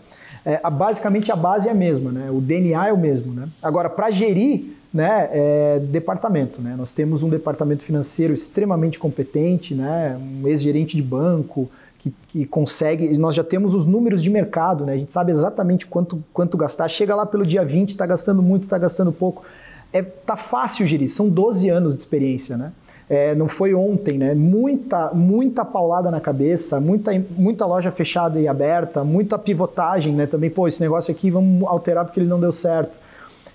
é, 0.44 0.61
a, 0.62 0.68
basicamente 0.68 1.33
a 1.33 1.37
base 1.37 1.66
é 1.66 1.70
a 1.70 1.74
mesma, 1.74 2.12
né, 2.12 2.31
o 2.31 2.42
DNA 2.42 2.88
é 2.88 2.92
o 2.92 2.98
mesmo, 2.98 3.33
né. 3.33 3.48
Agora 3.62 3.88
para 3.88 4.11
gerir, 4.11 4.76
né, 4.92 5.29
é, 5.31 5.79
departamento, 5.79 6.61
né, 6.61 6.74
nós 6.76 6.92
temos 6.92 7.22
um 7.22 7.29
departamento 7.29 7.83
financeiro 7.83 8.35
extremamente 8.35 8.98
competente, 8.98 9.74
né, 9.74 10.18
um 10.18 10.48
ex-gerente 10.48 10.96
de 10.96 11.03
banco, 11.03 11.70
que, 11.98 12.14
que, 12.29 12.46
consegue. 12.46 13.18
Nós 13.18 13.35
já 13.35 13.44
temos 13.44 13.74
os 13.74 13.85
números 13.85 14.22
de 14.22 14.31
mercado, 14.31 14.87
né? 14.87 14.94
A 14.94 14.96
gente 14.96 15.12
sabe 15.12 15.33
exatamente 15.33 15.87
quanto, 15.87 16.24
quanto 16.33 16.57
gastar. 16.57 16.88
Chega 16.88 17.14
lá 17.14 17.26
pelo 17.26 17.44
dia 17.44 17.62
20, 17.62 17.90
está 17.90 18.07
gastando 18.07 18.42
muito, 18.42 18.64
está 18.64 18.79
gastando 18.79 19.12
pouco 19.12 19.42
é, 19.92 20.03
tá 20.03 20.37
fácil 20.37 20.87
gerir, 20.87 21.09
são 21.09 21.29
12 21.29 21.68
anos 21.68 21.94
de 21.94 22.03
experiência, 22.03 22.57
né? 22.57 22.72
É, 23.09 23.35
não 23.35 23.48
foi 23.48 23.74
ontem, 23.74 24.16
né? 24.16 24.35
Muita, 24.35 25.11
muita 25.12 25.64
paulada 25.64 26.12
na 26.12 26.20
cabeça, 26.20 26.81
muita, 26.81 27.11
muita 27.37 27.66
loja 27.66 27.90
fechada 27.90 28.38
e 28.38 28.46
aberta, 28.46 29.03
muita 29.03 29.37
pivotagem, 29.37 30.14
né? 30.14 30.26
Também, 30.26 30.48
pô, 30.48 30.68
esse 30.68 30.81
negócio 30.81 31.11
aqui 31.11 31.29
vamos 31.29 31.68
alterar 31.68 32.05
porque 32.05 32.20
ele 32.20 32.29
não 32.29 32.38
deu 32.38 32.53
certo. 32.53 33.00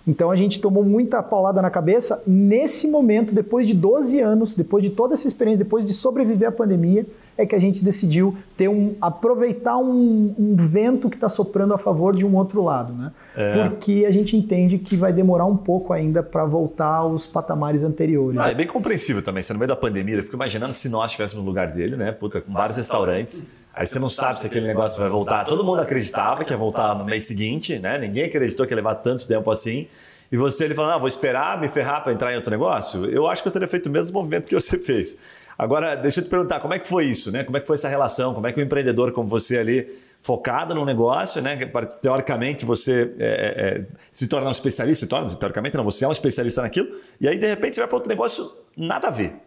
Então 0.07 0.29
a 0.29 0.35
gente 0.35 0.59
tomou 0.59 0.83
muita 0.83 1.21
paulada 1.23 1.61
na 1.61 1.69
cabeça. 1.69 2.21
Nesse 2.27 2.87
momento, 2.87 3.33
depois 3.33 3.67
de 3.67 3.73
12 3.73 4.19
anos, 4.19 4.53
depois 4.53 4.83
de 4.83 4.91
toda 4.91 5.13
essa 5.13 5.27
experiência, 5.27 5.63
depois 5.63 5.85
de 5.85 5.93
sobreviver 5.93 6.47
à 6.47 6.51
pandemia, 6.51 7.05
é 7.37 7.45
que 7.45 7.55
a 7.55 7.59
gente 7.59 7.83
decidiu 7.83 8.37
ter 8.55 8.69
um 8.69 8.95
aproveitar 9.01 9.77
um, 9.77 10.33
um 10.37 10.55
vento 10.55 11.09
que 11.09 11.17
está 11.17 11.27
soprando 11.27 11.73
a 11.73 11.77
favor 11.77 12.15
de 12.15 12.25
um 12.25 12.35
outro 12.35 12.63
lado, 12.63 12.93
né? 12.93 13.11
É. 13.35 13.67
Porque 13.67 14.05
a 14.07 14.11
gente 14.11 14.37
entende 14.37 14.77
que 14.77 14.95
vai 14.95 15.11
demorar 15.11 15.45
um 15.45 15.57
pouco 15.57 15.91
ainda 15.91 16.23
para 16.23 16.45
voltar 16.45 16.95
aos 16.95 17.27
patamares 17.27 17.83
anteriores. 17.83 18.39
Ah, 18.39 18.51
é 18.51 18.55
bem 18.55 18.67
compreensível 18.67 19.21
também. 19.21 19.43
Você 19.43 19.51
no 19.51 19.59
meio 19.59 19.67
da 19.67 19.75
pandemia, 19.75 20.15
eu 20.15 20.23
fico 20.23 20.35
imaginando 20.35 20.71
se 20.71 20.87
nós 20.87 21.11
estivéssemos 21.11 21.43
no 21.43 21.49
lugar 21.49 21.71
dele, 21.71 21.97
né? 21.97 22.11
Puta, 22.11 22.39
com 22.39 22.53
vários 22.53 22.77
restaurantes. 22.77 23.43
Aí 23.75 23.85
você 23.85 23.99
não 23.99 24.07
sabe 24.07 24.39
se 24.39 24.47
aquele 24.47 24.65
negócio 24.65 24.97
vai 24.97 25.09
voltar. 25.09 25.43
Todo 25.43 25.61
mundo 25.61 25.81
acreditava 25.81 26.45
que 26.45 26.53
ia 26.53 26.57
voltar 26.57 26.95
no 26.95 27.03
mês 27.03 27.25
seguinte, 27.25 27.77
né? 27.77 27.97
Ninguém 27.97 28.23
acreditou 28.23 28.65
que 28.65 28.71
ia 28.71 28.77
levar 28.77 28.95
tanto 28.95 29.27
tempo 29.27 29.51
assim. 29.51 29.87
E 30.31 30.37
você 30.37 30.63
ele 30.63 30.73
falando, 30.73 30.93
ah, 30.93 30.97
vou 30.97 31.09
esperar 31.09 31.59
me 31.59 31.67
ferrar 31.67 32.01
para 32.01 32.13
entrar 32.13 32.31
em 32.31 32.37
outro 32.37 32.49
negócio? 32.49 33.05
Eu 33.05 33.27
acho 33.27 33.41
que 33.43 33.49
eu 33.49 33.51
teria 33.51 33.67
feito 33.67 33.87
o 33.87 33.91
mesmo 33.91 34.13
movimento 34.17 34.47
que 34.47 34.55
você 34.55 34.77
fez. 34.79 35.17
Agora, 35.57 35.95
deixa 35.95 36.21
eu 36.21 36.23
te 36.23 36.29
perguntar, 36.29 36.61
como 36.61 36.73
é 36.73 36.79
que 36.79 36.87
foi 36.87 37.05
isso, 37.05 37.31
né? 37.31 37.43
Como 37.43 37.57
é 37.57 37.59
que 37.59 37.67
foi 37.67 37.75
essa 37.75 37.89
relação? 37.89 38.33
Como 38.33 38.47
é 38.47 38.53
que 38.53 38.59
o 38.59 38.63
um 38.63 38.65
empreendedor 38.65 39.11
como 39.11 39.27
você 39.27 39.57
ali, 39.57 39.87
focado 40.21 40.73
no 40.73 40.85
negócio, 40.85 41.41
né? 41.41 41.57
Teoricamente 42.01 42.65
você 42.65 43.13
é, 43.19 43.25
é, 43.25 43.67
é, 43.67 43.85
se 44.09 44.27
torna 44.27 44.47
um 44.47 44.51
especialista, 44.51 45.05
se 45.05 45.09
torna, 45.09 45.27
teoricamente 45.35 45.75
não, 45.75 45.83
você 45.83 46.05
é 46.05 46.07
um 46.07 46.11
especialista 46.11 46.61
naquilo, 46.61 46.87
e 47.19 47.27
aí 47.27 47.37
de 47.37 47.47
repente 47.47 47.75
você 47.75 47.81
vai 47.81 47.87
para 47.87 47.95
outro 47.95 48.09
negócio 48.09 48.49
nada 48.75 49.09
a 49.09 49.11
ver. 49.11 49.44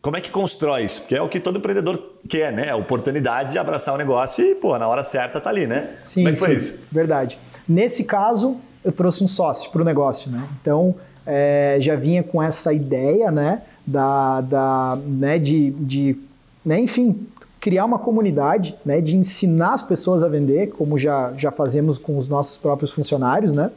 Como 0.00 0.16
é 0.16 0.20
que 0.20 0.30
constrói 0.30 0.84
isso? 0.84 1.00
Porque 1.00 1.16
é 1.16 1.22
o 1.22 1.28
que 1.28 1.40
todo 1.40 1.58
empreendedor 1.58 2.16
quer, 2.28 2.52
né? 2.52 2.70
A 2.70 2.76
oportunidade 2.76 3.52
de 3.52 3.58
abraçar 3.58 3.94
o 3.94 3.98
negócio 3.98 4.44
e, 4.44 4.54
pô, 4.54 4.78
na 4.78 4.86
hora 4.86 5.02
certa 5.02 5.40
tá 5.40 5.50
ali, 5.50 5.66
né? 5.66 5.90
Sim, 6.00 6.20
Como 6.22 6.28
é 6.28 6.32
que 6.32 6.38
foi 6.38 6.48
sim, 6.50 6.56
isso? 6.56 6.80
Verdade. 6.92 7.38
Nesse 7.68 8.04
caso, 8.04 8.56
eu 8.84 8.92
trouxe 8.92 9.24
um 9.24 9.28
sócio 9.28 9.70
para 9.70 9.82
o 9.82 9.84
negócio, 9.84 10.30
né? 10.30 10.46
Então, 10.60 10.94
é, 11.26 11.76
já 11.80 11.96
vinha 11.96 12.22
com 12.22 12.42
essa 12.42 12.72
ideia, 12.72 13.30
né? 13.30 13.62
da, 13.90 14.40
da 14.40 14.98
né, 15.04 15.38
de, 15.38 15.70
de 15.70 16.16
né, 16.64 16.80
enfim, 16.80 17.26
criar 17.58 17.84
uma 17.84 17.98
comunidade, 17.98 18.76
né, 18.84 19.00
de 19.00 19.16
ensinar 19.16 19.74
as 19.74 19.82
pessoas 19.82 20.22
a 20.22 20.28
vender, 20.28 20.70
como 20.70 20.96
já, 20.96 21.32
já 21.36 21.50
fazemos 21.50 21.98
com 21.98 22.16
os 22.16 22.28
nossos 22.28 22.56
próprios 22.56 22.92
funcionários, 22.92 23.52
né? 23.52 23.70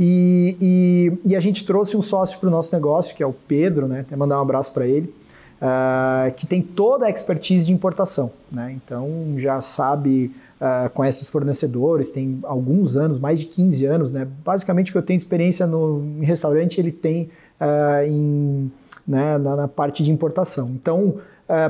E, 0.00 0.56
e, 0.60 1.30
e 1.30 1.36
a 1.36 1.40
gente 1.40 1.64
trouxe 1.64 1.96
um 1.96 2.02
sócio 2.02 2.40
para 2.40 2.48
o 2.48 2.50
nosso 2.50 2.74
negócio, 2.74 3.14
que 3.14 3.22
é 3.22 3.26
o 3.26 3.32
Pedro, 3.32 3.86
né? 3.86 4.00
Até 4.00 4.16
mandar 4.16 4.38
um 4.38 4.42
abraço 4.42 4.72
para 4.72 4.86
ele, 4.86 5.14
uh, 5.60 6.32
que 6.34 6.46
tem 6.46 6.62
toda 6.62 7.06
a 7.06 7.10
expertise 7.10 7.66
de 7.66 7.72
importação, 7.72 8.32
né? 8.50 8.72
Então 8.72 9.34
já 9.36 9.60
sabe, 9.60 10.34
uh, 10.60 10.88
conhece 10.90 11.22
os 11.22 11.28
fornecedores, 11.28 12.10
tem 12.10 12.40
alguns 12.44 12.96
anos, 12.96 13.18
mais 13.18 13.38
de 13.38 13.46
15 13.46 13.84
anos, 13.86 14.10
né? 14.10 14.26
Basicamente 14.44 14.90
o 14.90 14.92
que 14.92 14.98
eu 14.98 15.02
tenho 15.02 15.16
experiência 15.16 15.66
no, 15.66 16.02
em 16.20 16.24
restaurante, 16.24 16.80
ele 16.80 16.92
tem 16.92 17.28
uh, 17.60 18.06
em 18.06 18.70
né, 19.06 19.36
na, 19.36 19.54
na 19.54 19.68
parte 19.68 20.02
de 20.02 20.10
importação. 20.10 20.70
Então, 20.70 21.16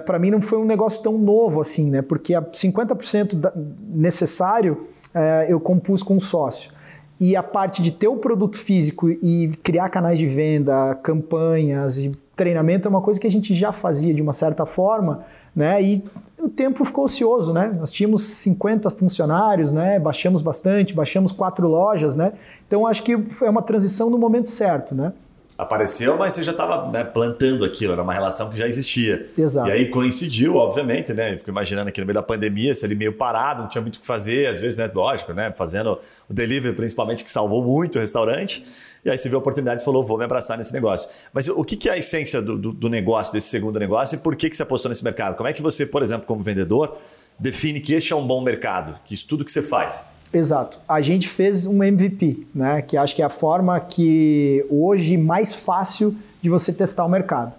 para 0.07 0.21
mim 0.21 0.31
não 0.31 0.41
foi 0.41 0.57
um 0.57 0.65
negócio 0.65 1.03
tão 1.03 1.19
novo 1.19 1.61
assim, 1.61 1.91
né, 1.91 2.01
porque 2.01 2.33
a 2.33 2.41
50% 2.41 3.35
da, 3.35 3.53
necessário 3.93 4.87
eu 5.49 5.59
compus 5.59 6.01
com 6.01 6.15
um 6.15 6.21
sócio. 6.21 6.71
E 7.19 7.35
a 7.35 7.43
parte 7.43 7.83
de 7.83 7.91
ter 7.91 8.07
o 8.07 8.17
produto 8.17 8.57
físico 8.57 9.11
e 9.11 9.53
criar 9.65 9.89
canais 9.89 10.17
de 10.17 10.29
venda, 10.29 10.95
campanhas 11.03 11.99
e 11.99 12.13
treinamento 12.37 12.87
é 12.87 12.91
uma 12.91 13.01
coisa 13.01 13.19
que 13.19 13.27
a 13.27 13.31
gente 13.31 13.55
já 13.55 13.73
fazia 13.73 14.13
de 14.13 14.23
uma 14.23 14.33
certa 14.33 14.67
forma, 14.67 15.25
né? 15.55 15.83
E 15.83 16.05
o 16.39 16.49
tempo 16.49 16.85
ficou 16.85 17.05
ocioso, 17.05 17.53
né? 17.53 17.75
Nós 17.79 17.91
tínhamos 17.91 18.23
50 18.23 18.91
funcionários, 18.91 19.73
né? 19.73 19.99
Baixamos 19.99 20.43
bastante, 20.43 20.95
baixamos 20.95 21.33
quatro 21.33 21.69
lojas, 21.69 22.17
né? 22.17 22.33
Então 22.67 22.87
acho 22.87 23.03
que 23.03 23.17
foi 23.31 23.49
uma 23.49 23.63
transição 23.63 24.11
no 24.11 24.19
momento 24.19 24.51
certo, 24.51 24.95
né? 24.95 25.13
apareceu, 25.57 26.17
mas 26.17 26.33
você 26.33 26.43
já 26.43 26.53
estava 26.53 26.91
né, 26.91 27.05
plantando 27.05 27.65
aquilo, 27.65 27.93
era 27.93 28.03
uma 28.03 28.13
relação 28.13 28.51
que 28.51 28.57
já 28.57 28.67
existia. 28.67 29.27
Exato. 29.39 29.69
E 29.69 29.73
aí 29.73 29.89
coincidiu, 29.89 30.57
obviamente, 30.57 31.15
né? 31.15 31.39
Fico 31.39 31.51
imaginando 31.51 31.89
aqui 31.89 32.01
no 32.01 32.07
meio 32.07 32.15
da 32.15 32.23
pandemia, 32.23 32.75
se 32.75 32.85
ele 32.85 32.95
meio 32.95 33.13
parado, 33.13 33.63
não 33.63 33.69
tinha 33.69 33.81
muito 33.81 33.97
o 33.97 34.01
que 34.01 34.07
fazer, 34.07 34.49
às 34.49 34.59
vezes, 34.59 34.77
né? 34.77 34.91
Lógico, 34.93 35.33
né? 35.33 35.53
Fazendo 35.57 35.99
o 36.29 36.35
delivery, 36.35 36.75
principalmente, 36.75 37.23
que 37.23 37.31
salvou 37.31 37.65
muito 37.65 37.97
o 37.97 38.01
restaurante. 38.01 38.65
E 39.05 39.11
aí 39.11 39.19
você 39.19 39.29
viu 39.29 39.39
a 39.39 39.41
oportunidade 39.41 39.83
e 39.83 39.85
falou, 39.85 40.03
vou 40.03 40.17
me 40.17 40.25
abraçar 40.25 40.57
nesse 40.57 40.73
negócio. 40.73 41.09
Mas 41.33 41.47
o 41.49 41.63
que, 41.65 41.89
é 41.89 41.93
a 41.93 41.99
essência 41.99 42.41
do, 42.41 42.57
do, 42.57 42.73
do, 42.73 42.89
negócio, 42.89 43.33
desse 43.33 43.49
segundo 43.49 43.79
negócio, 43.79 44.17
e 44.17 44.19
por 44.19 44.35
que, 44.35 44.49
que 44.49 44.57
você 44.57 44.63
apostou 44.63 44.89
nesse 44.89 45.05
mercado? 45.05 45.37
Como 45.37 45.49
é 45.49 45.53
que 45.53 45.61
você, 45.61 45.85
por 45.85 46.03
exemplo, 46.03 46.27
como 46.27 46.43
vendedor, 46.43 46.97
define 47.39 47.81
que 47.81 47.93
este 47.93 48.13
é 48.13 48.17
um 48.17 48.27
bom 48.27 48.43
mercado, 48.43 48.99
que 49.05 49.15
isso 49.15 49.27
tudo 49.27 49.45
que 49.45 49.51
você 49.51 49.63
faz 49.63 50.05
Exato. 50.35 50.81
A 50.89 51.01
gente 51.01 51.29
fez 51.29 51.65
um 51.65 51.83
MVP, 51.83 52.49
né? 52.53 52.83
Que 52.83 52.97
acho 52.97 53.15
que 53.15 53.23
é 53.23 53.25
a 53.25 53.31
forma 53.31 53.79
que 53.79 54.67
hoje 54.69 55.17
mais 55.17 55.55
fácil 55.55 56.17
de 56.43 56.51
você 56.51 56.73
testar 56.73 57.05
o 57.05 57.09
mercado. 57.09 57.55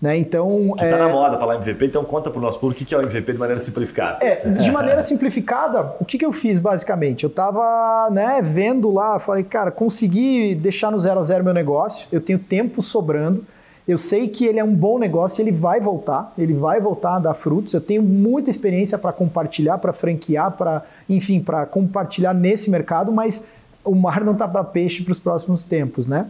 Né? 0.00 0.16
Então, 0.16 0.74
que 0.76 0.84
está 0.84 0.96
é... 0.96 0.98
na 0.98 1.08
moda 1.08 1.36
falar 1.38 1.56
MVP, 1.56 1.86
então 1.86 2.04
conta 2.04 2.30
para 2.30 2.38
o 2.38 2.42
nosso 2.42 2.60
público 2.60 2.82
o 2.82 2.86
que 2.86 2.94
é 2.94 2.98
o 2.98 3.02
MVP 3.02 3.32
de 3.32 3.38
maneira 3.38 3.60
simplificada. 3.60 4.24
É, 4.24 4.48
de 4.48 4.70
maneira 4.72 5.02
simplificada, 5.02 5.96
o 5.98 6.04
que, 6.04 6.16
que 6.16 6.24
eu 6.24 6.32
fiz 6.32 6.60
basicamente? 6.60 7.24
Eu 7.24 7.28
estava 7.30 8.08
né, 8.10 8.40
vendo 8.42 8.92
lá, 8.92 9.18
falei, 9.18 9.42
cara, 9.42 9.72
consegui 9.72 10.54
deixar 10.54 10.92
no 10.92 10.98
zero 11.00 11.18
a 11.18 11.22
zero 11.22 11.42
meu 11.42 11.52
negócio, 11.52 12.06
eu 12.12 12.20
tenho 12.20 12.38
tempo 12.38 12.80
sobrando, 12.80 13.44
eu 13.88 13.96
sei 13.96 14.28
que 14.28 14.44
ele 14.44 14.60
é 14.60 14.64
um 14.64 14.74
bom 14.74 14.98
negócio, 14.98 15.42
ele 15.42 15.50
vai 15.50 15.80
voltar, 15.80 16.32
ele 16.36 16.52
vai 16.52 16.78
voltar 16.78 17.16
a 17.16 17.18
dar 17.18 17.32
frutos. 17.32 17.72
Eu 17.72 17.80
tenho 17.80 18.02
muita 18.02 18.50
experiência 18.50 18.98
para 18.98 19.14
compartilhar, 19.14 19.78
para 19.78 19.94
franquear, 19.94 20.50
para, 20.52 20.84
enfim, 21.08 21.40
para 21.40 21.64
compartilhar 21.64 22.34
nesse 22.34 22.70
mercado, 22.70 23.10
mas 23.10 23.48
o 23.82 23.94
mar 23.94 24.22
não 24.22 24.34
está 24.34 24.46
para 24.46 24.62
peixe 24.62 25.02
para 25.02 25.12
os 25.12 25.18
próximos 25.18 25.64
tempos, 25.64 26.06
né? 26.06 26.26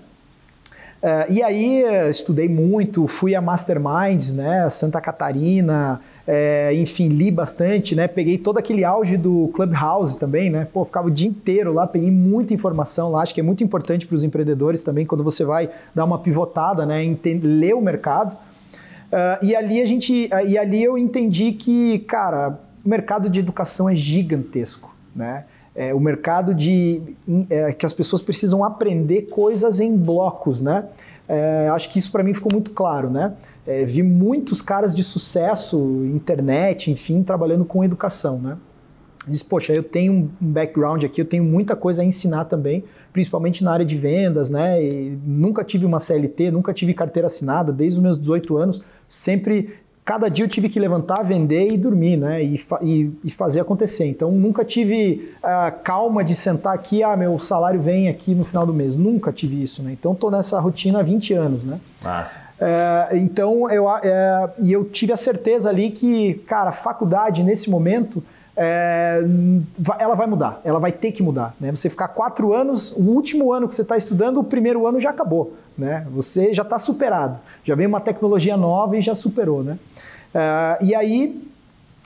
Uh, 1.01 1.33
e 1.33 1.43
aí 1.45 1.85
estudei 2.11 2.49
muito, 2.49 3.07
fui 3.07 3.33
a 3.33 3.41
Masterminds, 3.41 4.35
né, 4.35 4.69
Santa 4.69 5.01
Catarina, 5.01 6.01
é, 6.27 6.75
enfim, 6.75 7.07
li 7.07 7.31
bastante, 7.31 7.95
né, 7.95 8.09
peguei 8.09 8.37
todo 8.37 8.59
aquele 8.59 8.85
auge 8.85 9.17
do 9.17 9.49
Clubhouse 9.55 10.19
também, 10.19 10.51
né, 10.51 10.67
pô, 10.73 10.85
ficava 10.85 11.07
o 11.07 11.11
dia 11.11 11.29
inteiro 11.29 11.73
lá, 11.73 11.87
peguei 11.87 12.11
muita 12.11 12.53
informação 12.53 13.13
lá, 13.13 13.23
acho 13.23 13.33
que 13.33 13.39
é 13.41 13.45
muito 13.45 13.63
importante 13.63 14.09
para 14.09 14.17
os 14.17 14.25
empreendedores 14.25 14.83
também, 14.83 15.07
quando 15.07 15.23
você 15.23 15.45
vai 15.45 15.71
dar 15.95 16.05
uma 16.05 16.19
pivotada, 16.19 16.85
né, 16.85 17.05
entender, 17.05 17.47
ler 17.47 17.75
o 17.75 17.81
mercado. 17.81 18.35
Uh, 18.35 19.45
e 19.45 19.55
ali 19.55 19.81
a 19.81 19.87
gente, 19.87 20.29
e 20.49 20.59
ali 20.59 20.83
eu 20.83 20.99
entendi 20.99 21.53
que, 21.53 22.01
cara, 22.01 22.59
o 22.85 22.89
mercado 22.89 23.31
de 23.31 23.39
educação 23.39 23.89
é 23.89 23.95
gigantesco, 23.95 24.93
né, 25.15 25.45
é, 25.79 25.95
o 25.95 26.01
mercado 26.01 26.53
de 26.53 27.01
é, 27.49 27.73
que 27.73 27.87
as 27.87 27.93
pessoas 27.93 28.21
precisam 28.21 28.64
aprender 28.64 29.23
coisas 29.23 29.81
em 29.81 29.97
blocos, 29.97 30.61
né? 30.61 30.85
é, 31.29 31.69
acho 31.69 31.91
que 31.91 31.99
isso 31.99 32.11
para 32.11 32.25
mim 32.25 32.33
ficou 32.33 32.51
muito 32.51 32.71
claro, 32.71 33.11
né? 33.11 33.35
É, 33.67 33.85
vi 33.85 34.03
muitos 34.03 34.62
caras 34.62 34.95
de 34.95 35.05
sucesso, 35.05 35.79
internet, 36.07 36.91
enfim, 36.91 37.23
trabalhando 37.23 37.67
com 37.67 37.85
educação, 37.85 38.41
né? 38.41 38.57
Diz, 39.27 39.43
poxa, 39.43 39.75
eu 39.75 39.83
tenho 39.83 40.12
um 40.14 40.31
background 40.41 41.05
aqui, 41.05 41.21
eu 41.21 41.27
tenho 41.27 41.45
muita 41.45 41.77
coisa 41.77 42.01
a 42.01 42.05
ensinar 42.05 42.47
também, 42.47 42.83
principalmente 43.12 43.62
na 43.62 43.71
área 43.73 43.85
de 43.85 43.99
vendas, 43.99 44.49
né? 44.49 44.83
E 44.83 45.19
nunca 45.23 45.62
tive 45.62 45.85
uma 45.85 46.01
CLT, 46.01 46.51
nunca 46.51 46.73
tive 46.73 46.95
carteira 46.95 47.27
assinada, 47.27 47.71
desde 47.71 47.99
os 47.99 48.03
meus 48.03 48.19
18 48.19 48.57
anos, 48.57 48.83
sempre 49.07 49.75
cada 50.09 50.31
dia 50.31 50.47
eu 50.47 50.49
tive 50.49 50.71
que 50.71 50.81
levantar, 50.81 51.23
vender 51.23 51.71
e 51.71 51.77
dormir, 51.77 52.16
né? 52.16 52.42
E, 52.42 52.64
e, 52.81 53.12
e 53.25 53.31
fazer 53.31 53.61
acontecer. 53.61 54.07
Então 54.07 54.33
nunca 54.33 54.64
tive 54.64 55.35
a 55.42 55.68
uh, 55.68 55.83
calma 55.85 56.25
de 56.25 56.35
sentar 56.35 56.73
aqui, 56.73 57.03
ah, 57.03 57.14
meu 57.14 57.38
salário 57.40 57.79
vem 57.79 58.09
aqui 58.09 58.35
no 58.35 58.42
final 58.42 58.64
do 58.64 58.73
mês. 58.73 58.97
Nunca 58.97 59.31
tive 59.31 59.62
isso, 59.62 59.83
né? 59.83 59.92
Então 59.92 60.12
estou 60.12 60.31
nessa 60.31 60.59
rotina 60.61 61.01
há 61.01 61.03
20 61.03 61.35
anos, 61.35 61.66
né? 61.66 61.79
Massa. 62.03 62.40
É, 62.59 63.18
então 63.18 63.71
eu, 63.71 63.87
é, 63.87 64.51
e 64.62 64.73
eu 64.73 64.87
tive 64.87 65.12
a 65.12 65.16
certeza 65.16 65.68
ali 65.68 65.90
que, 65.90 66.42
cara, 66.47 66.71
a 66.71 66.73
faculdade 66.73 67.42
nesse 67.42 67.68
momento. 67.68 68.25
É, 68.61 69.21
ela 70.01 70.16
vai 70.16 70.27
mudar, 70.27 70.61
ela 70.64 70.81
vai 70.81 70.90
ter 70.90 71.12
que 71.12 71.23
mudar. 71.23 71.55
Né? 71.61 71.71
Você 71.71 71.88
ficar 71.88 72.09
quatro 72.09 72.53
anos, 72.53 72.90
o 72.90 73.03
último 73.03 73.53
ano 73.53 73.68
que 73.68 73.75
você 73.77 73.83
está 73.83 73.97
estudando, 73.97 74.40
o 74.40 74.42
primeiro 74.42 74.85
ano 74.85 74.99
já 74.99 75.11
acabou. 75.11 75.53
Né? 75.79 76.05
Você 76.11 76.53
já 76.53 76.62
está 76.62 76.77
superado, 76.77 77.38
já 77.62 77.77
vem 77.77 77.87
uma 77.87 78.01
tecnologia 78.01 78.57
nova 78.57 78.97
e 78.97 79.01
já 79.01 79.14
superou. 79.14 79.62
Né? 79.62 79.79
Uh, 80.35 80.85
e 80.85 80.95
aí, 80.95 81.49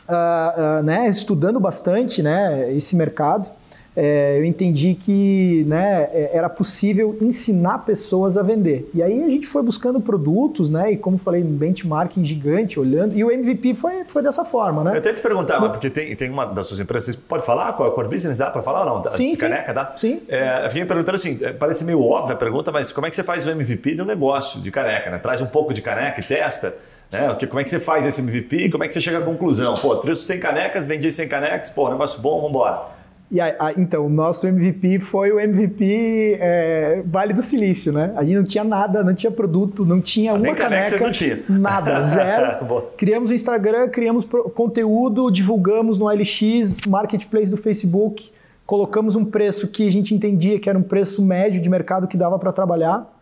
uh, 0.09 0.81
uh, 0.81 0.83
né, 0.83 1.09
estudando 1.09 1.59
bastante 1.59 2.23
né, 2.23 2.71
esse 2.75 2.95
mercado, 2.95 3.51
é, 3.95 4.39
eu 4.39 4.45
entendi 4.45 4.95
que 4.95 5.65
né, 5.67 6.09
é, 6.13 6.31
era 6.33 6.49
possível 6.49 7.17
ensinar 7.21 7.81
pessoas 7.81 8.39
a 8.39 8.43
vender. 8.43 8.91
E 8.95 9.03
aí 9.03 9.23
a 9.23 9.29
gente 9.29 9.47
foi 9.47 9.63
buscando 9.63 10.01
produtos, 10.01 10.71
né? 10.71 10.93
E 10.93 10.97
como 10.97 11.19
falei, 11.19 11.43
um 11.43 11.55
benchmarking 11.55 12.25
gigante, 12.25 12.81
olhando. 12.81 13.17
E 13.17 13.23
o 13.23 13.31
MVP 13.31 13.75
foi, 13.75 14.05
foi 14.07 14.23
dessa 14.23 14.45
forma, 14.45 14.83
né? 14.83 14.97
Eu 14.97 15.03
que 15.03 15.13
te 15.13 15.23
perguntar, 15.23 15.61
mas 15.61 15.71
porque 15.71 15.91
tem, 15.91 16.15
tem 16.17 16.31
uma 16.31 16.47
das 16.47 16.67
suas 16.67 16.81
empresas, 16.81 17.15
você 17.15 17.21
pode 17.29 17.45
falar 17.45 17.75
qual 17.75 17.89
é 17.89 17.93
a 17.93 17.95
core 17.95 18.09
business? 18.09 18.39
Dá 18.39 18.51
para 18.51 18.63
falar 18.63 18.81
ou 18.81 19.03
não? 19.03 19.11
Sim, 19.11 19.37
caneca, 19.37 19.69
sim. 19.69 19.75
dá? 19.75 19.93
Sim. 19.97 20.23
É, 20.29 20.65
eu 20.65 20.69
fiquei 20.69 20.83
me 20.83 20.89
perguntando 20.89 21.17
assim, 21.17 21.39
é, 21.43 21.53
parece 21.53 21.85
meio 21.85 22.03
óbvia 22.03 22.35
a 22.35 22.39
pergunta, 22.39 22.73
mas 22.73 22.91
como 22.93 23.07
é 23.07 23.11
que 23.11 23.17
você 23.17 23.23
faz 23.23 23.45
o 23.47 23.51
MVP 23.51 23.97
de 23.97 24.03
um 24.03 24.07
negócio 24.07 24.61
de 24.61 24.71
caneca, 24.71 25.11
né? 25.11 25.19
Traz 25.19 25.43
um 25.43 25.47
pouco 25.47 25.75
de 25.75 25.83
caneca 25.83 26.19
e 26.21 26.25
testa. 26.25 26.75
Né? 27.11 27.37
Como 27.47 27.61
é 27.61 27.65
que 27.65 27.69
você 27.69 27.79
faz 27.79 28.07
esse 28.07 28.23
MVP? 28.23 28.71
Como 28.71 28.83
é 28.85 28.89
que 28.89 28.95
você 28.95 29.01
chega 29.01 29.19
à 29.19 29.21
conclusão? 29.21 29.75
Pô, 29.75 29.95
trouxe 29.97 30.23
100 30.23 30.41
canecas, 30.41 30.87
vendi 30.87 31.13
100 31.13 31.29
canecas, 31.29 31.69
pô, 31.69 31.91
negócio 31.91 32.23
bom, 32.23 32.37
vamos 32.37 32.49
embora. 32.49 33.02
E 33.33 33.41
a, 33.41 33.57
a, 33.59 33.73
então, 33.73 34.05
o 34.05 34.11
nosso 34.11 34.47
MVP 34.47 35.01
foi 35.01 35.33
o 35.33 35.41
MVP 35.41 36.37
é, 36.39 37.03
Vale 37.07 37.33
do 37.33 37.41
Silício, 37.41 37.91
né? 37.91 38.13
A 38.15 38.23
gente 38.23 38.37
não 38.37 38.45
tinha 38.45 38.63
nada, 38.63 39.03
não 39.03 39.15
tinha 39.15 39.33
produto, 39.33 39.87
não 39.87 40.03
tinha 40.03 40.35
uma 40.35 40.55
caneca. 40.55 41.03
não 41.03 41.11
tinha. 41.11 41.43
Nada, 41.49 42.03
zero. 42.03 42.89
criamos 42.95 43.31
o 43.31 43.35
Instagram, 43.35 43.89
criamos 43.89 44.29
conteúdo, 44.55 45.31
divulgamos 45.31 45.97
no 45.97 46.11
LX, 46.11 46.83
marketplace 46.87 47.51
do 47.51 47.57
Facebook, 47.57 48.31
colocamos 48.67 49.17
um 49.17 49.25
preço 49.25 49.67
que 49.69 49.89
a 49.89 49.91
gente 49.91 50.15
entendia 50.15 50.59
que 50.59 50.69
era 50.69 50.79
um 50.79 50.83
preço 50.83 51.25
médio 51.25 51.59
de 51.59 51.71
mercado 51.71 52.07
que 52.07 52.19
dava 52.19 52.39
para 52.39 52.53
trabalhar 52.53 53.19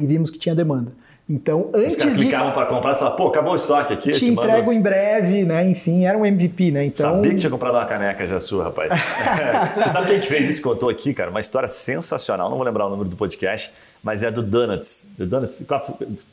e 0.00 0.06
vimos 0.06 0.30
que 0.30 0.38
tinha 0.38 0.54
demanda. 0.54 0.92
Então, 1.30 1.70
antes 1.72 1.92
Os 1.92 1.96
caras 1.96 2.14
clicavam 2.16 2.48
de... 2.48 2.54
para 2.54 2.66
comprar 2.66 2.92
e 2.92 2.94
falavam, 2.96 3.16
pô, 3.16 3.28
acabou 3.28 3.52
o 3.52 3.56
estoque 3.56 3.92
aqui. 3.92 4.10
Te, 4.10 4.18
te 4.18 4.30
entrego 4.30 4.66
mando... 4.66 4.72
em 4.72 4.80
breve, 4.80 5.44
né? 5.44 5.68
Enfim, 5.68 6.04
era 6.04 6.18
um 6.18 6.26
MVP, 6.26 6.72
né? 6.72 6.84
Então... 6.84 7.12
Sabia 7.12 7.30
que 7.30 7.36
tinha 7.36 7.50
comprado 7.50 7.74
uma 7.74 7.84
caneca 7.86 8.26
já 8.26 8.40
sua, 8.40 8.64
rapaz. 8.64 8.92
Você 9.76 9.88
sabe 9.88 10.08
quem 10.08 10.20
que 10.20 10.26
fez 10.26 10.48
isso? 10.48 10.62
Contou 10.62 10.90
aqui, 10.90 11.14
cara, 11.14 11.30
uma 11.30 11.40
história 11.40 11.68
sensacional. 11.68 12.50
Não 12.50 12.56
vou 12.56 12.66
lembrar 12.66 12.86
o 12.86 12.90
número 12.90 13.08
do 13.08 13.16
podcast, 13.16 13.72
mas 14.02 14.22
é 14.22 14.30
do 14.30 14.42
Donuts. 14.42 15.12
Do 15.16 15.26
Donuts? 15.26 15.64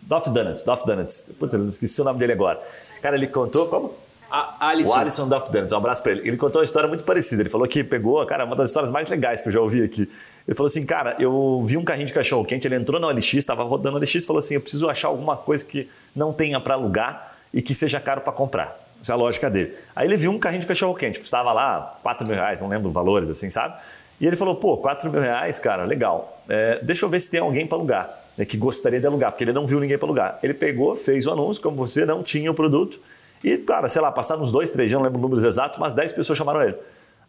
Doff 0.02 0.30
Donuts. 0.32 0.64
Doff 0.64 0.86
Donuts. 0.86 1.32
Puta, 1.40 1.56
eu 1.56 1.70
esqueci 1.70 2.02
o 2.02 2.04
nome 2.04 2.20
dele 2.20 2.34
agora. 2.34 2.60
Cara, 3.02 3.16
ele 3.16 3.28
contou 3.28 3.68
como? 3.68 3.94
A 4.30 4.70
Alisson. 4.70 4.92
O 4.92 4.96
Alisson 4.96 5.28
Duff 5.28 5.52
Dennis, 5.52 5.72
um 5.72 5.78
abraço 5.78 6.04
para 6.04 6.12
ele. 6.12 6.28
Ele 6.28 6.38
contou 6.38 6.62
uma 6.62 6.66
história 6.66 6.88
muito 6.88 7.04
parecida. 7.04 7.42
Ele 7.42 7.50
falou 7.50 7.68
que 7.68 7.84
pegou, 7.84 8.24
cara, 8.26 8.46
uma 8.46 8.56
das 8.56 8.70
histórias 8.70 8.92
mais 8.92 9.10
legais 9.10 9.42
que 9.42 9.48
eu 9.48 9.52
já 9.52 9.60
ouvi 9.60 9.84
aqui. 9.84 10.10
Ele 10.48 10.56
falou 10.56 10.68
assim, 10.68 10.86
cara, 10.86 11.16
eu 11.20 11.64
vi 11.66 11.78
um 11.78 11.84
carrinho 11.84 12.08
de 12.08 12.14
cachorro 12.14 12.46
quente, 12.46 12.68
ele 12.68 12.76
entrou 12.76 13.00
no 13.00 13.08
OLX, 13.08 13.34
estava 13.34 13.64
rodando 13.64 13.94
no 13.94 13.98
OLX 14.00 14.16
e 14.16 14.22
falou 14.22 14.40
assim, 14.40 14.56
eu 14.56 14.62
preciso 14.62 14.90
achar 14.90 15.08
alguma 15.08 15.36
coisa 15.36 15.66
que 15.66 15.90
não 16.16 16.32
tenha 16.32 16.60
para 16.60 16.76
alugar 16.76 17.36
e 17.54 17.62
que 17.62 17.74
seja 17.74 18.00
caro 18.00 18.22
para 18.22 18.32
comprar. 18.32 18.80
Essa 19.02 19.14
é 19.14 19.16
a 19.16 19.18
lógica 19.18 19.50
dele. 19.50 19.76
Aí 19.96 20.08
ele 20.08 20.18
viu 20.18 20.32
um 20.32 20.40
carrinho 20.40 20.62
de 20.62 20.68
cachorro 20.68 20.94
quente, 20.94 21.20
custava 21.20 21.52
lá 21.54 21.96
4 22.04 22.28
mil 22.28 22.36
reais, 22.36 22.62
não 22.62 22.68
lembro 22.68 22.90
valores 22.90 23.30
assim, 23.30 23.50
sabe? 23.50 23.80
E 24.20 24.28
ele 24.28 24.36
falou, 24.36 24.56
pô, 24.56 24.78
4 24.78 25.10
mil 25.10 25.22
reais, 25.22 25.58
cara, 25.58 25.86
legal. 25.86 26.42
É, 26.50 26.82
deixa 26.84 27.06
eu 27.06 27.10
ver 27.10 27.20
se 27.20 27.30
tem 27.30 27.40
alguém 27.40 27.66
para 27.66 27.78
alugar, 27.78 28.20
né, 28.38 28.44
que 28.44 28.58
gostaria 28.58 29.00
de 29.00 29.08
alugar, 29.08 29.32
porque 29.32 29.46
ele 29.46 29.54
não 29.54 29.66
viu 29.66 29.80
ninguém 29.80 29.98
para 29.98 30.06
alugar. 30.06 30.40
Ele 30.44 30.54
pegou, 30.54 30.96
fez 30.96 31.26
o 31.26 31.32
anúncio, 31.32 31.64
como 31.64 31.78
você 31.78 32.06
não 32.06 32.22
tinha 32.22 32.52
o 32.52 32.54
produto, 32.54 33.00
e, 33.44 33.58
cara, 33.60 33.88
sei 33.88 34.02
lá, 34.02 34.12
passaram 34.12 34.42
uns 34.42 34.52
dois, 34.52 34.72
três 34.72 34.90
dias, 34.90 35.00
não 35.00 35.06
lembro 35.06 35.22
números 35.22 35.44
exatos, 35.44 35.78
mas 35.78 35.94
10 35.94 36.14
pessoas 36.14 36.38
chamaram 36.38 36.62
ele. 36.62 36.78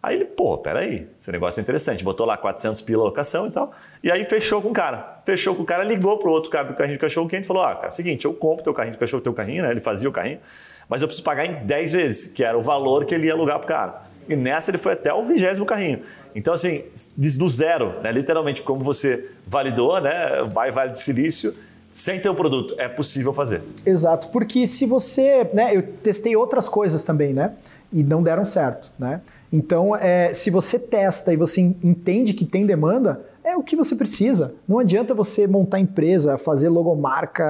Aí 0.03 0.17
ele, 0.17 0.25
pô, 0.25 0.57
peraí, 0.57 1.09
esse 1.21 1.31
negócio 1.31 1.61
é 1.61 1.63
interessante. 1.63 2.03
Botou 2.03 2.25
lá 2.25 2.37
400 2.37 2.81
pila 2.81 3.05
locação 3.05 3.47
e 3.47 3.51
tal. 3.51 3.71
E 4.03 4.11
aí 4.11 4.25
fechou 4.25 4.63
com 4.63 4.71
o 4.71 4.73
cara. 4.73 5.21
Fechou 5.27 5.55
com 5.55 5.63
o 5.63 5.67
cara, 5.67 5.85
ligou 5.85 6.17
pro 6.19 6.31
outro 6.31 6.51
cara 6.51 6.65
do 6.65 6.75
carrinho 6.75 6.97
de 6.97 7.01
cachorro 7.01 7.29
quente 7.29 7.45
e 7.45 7.47
falou: 7.47 7.63
Ah, 7.63 7.75
cara, 7.75 7.91
seguinte, 7.91 8.25
eu 8.25 8.33
compro 8.33 8.65
teu 8.65 8.73
carrinho 8.73 8.95
de 8.95 8.99
cachorro, 8.99 9.23
teu 9.23 9.35
carrinho, 9.35 9.63
né? 9.63 9.71
Ele 9.71 9.81
fazia 9.81 10.09
o 10.09 10.13
carrinho, 10.13 10.41
mas 10.89 11.03
eu 11.03 11.09
preciso 11.09 11.23
pagar 11.23 11.45
em 11.45 11.67
10 11.67 11.93
vezes, 11.93 12.33
que 12.33 12.43
era 12.43 12.57
o 12.57 12.63
valor 12.63 13.05
que 13.05 13.15
ele 13.15 13.27
ia 13.27 13.35
alugar 13.35 13.59
pro 13.59 13.69
cara. 13.69 14.03
E 14.27 14.35
nessa 14.37 14.71
ele 14.71 14.79
foi 14.79 14.93
até 14.93 15.13
o 15.13 15.23
vigésimo 15.23 15.67
carrinho. 15.67 16.01
Então, 16.35 16.55
assim, 16.55 16.85
do 17.17 17.49
zero, 17.49 18.01
né? 18.01 18.11
Literalmente, 18.11 18.63
como 18.63 18.83
você 18.83 19.29
validou, 19.47 20.01
né? 20.01 20.45
Vai 20.51 20.71
Vale 20.71 20.93
de 20.93 20.99
Silício 20.99 21.55
sem 21.91 22.21
ter 22.21 22.29
o 22.29 22.35
produto, 22.35 22.75
é 22.79 22.89
possível 22.89 23.33
fazer. 23.33 23.63
Exato, 23.85 24.29
porque 24.29 24.67
se 24.67 24.87
você, 24.87 25.49
né, 25.53 25.75
eu 25.75 25.83
testei 25.83 26.37
outras 26.37 26.69
coisas 26.69 27.03
também, 27.03 27.33
né, 27.33 27.53
e 27.93 28.03
não 28.05 28.23
deram 28.23 28.45
certo, 28.45 28.93
né. 28.99 29.21
Então, 29.53 29.97
é, 29.97 30.33
se 30.33 30.49
você 30.49 30.79
testa 30.79 31.33
e 31.33 31.37
você 31.37 31.61
entende 31.61 32.33
que 32.33 32.45
tem 32.45 32.65
demanda, 32.65 33.21
é 33.43 33.57
o 33.57 33.63
que 33.63 33.75
você 33.75 33.97
precisa. 33.97 34.55
Não 34.69 34.79
adianta 34.79 35.13
você 35.13 35.47
montar 35.47 35.81
empresa, 35.81 36.39
fazer 36.39 36.69
logomarca, 36.69 37.45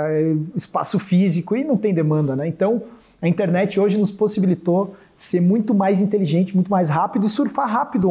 espaço 0.57 0.99
físico 0.99 1.55
e 1.55 1.63
não 1.63 1.77
tem 1.77 1.93
demanda, 1.93 2.35
né. 2.35 2.49
Então, 2.49 2.83
a 3.23 3.29
internet 3.29 3.79
hoje 3.79 3.99
nos 3.99 4.11
possibilitou 4.11 4.95
ser 5.21 5.43
muito 5.43 5.75
mais 5.75 6.01
inteligente, 6.01 6.55
muito 6.55 6.71
mais 6.71 6.89
rápido 6.89 7.27
e 7.27 7.29
surfar 7.29 7.69
rápido. 7.69 8.09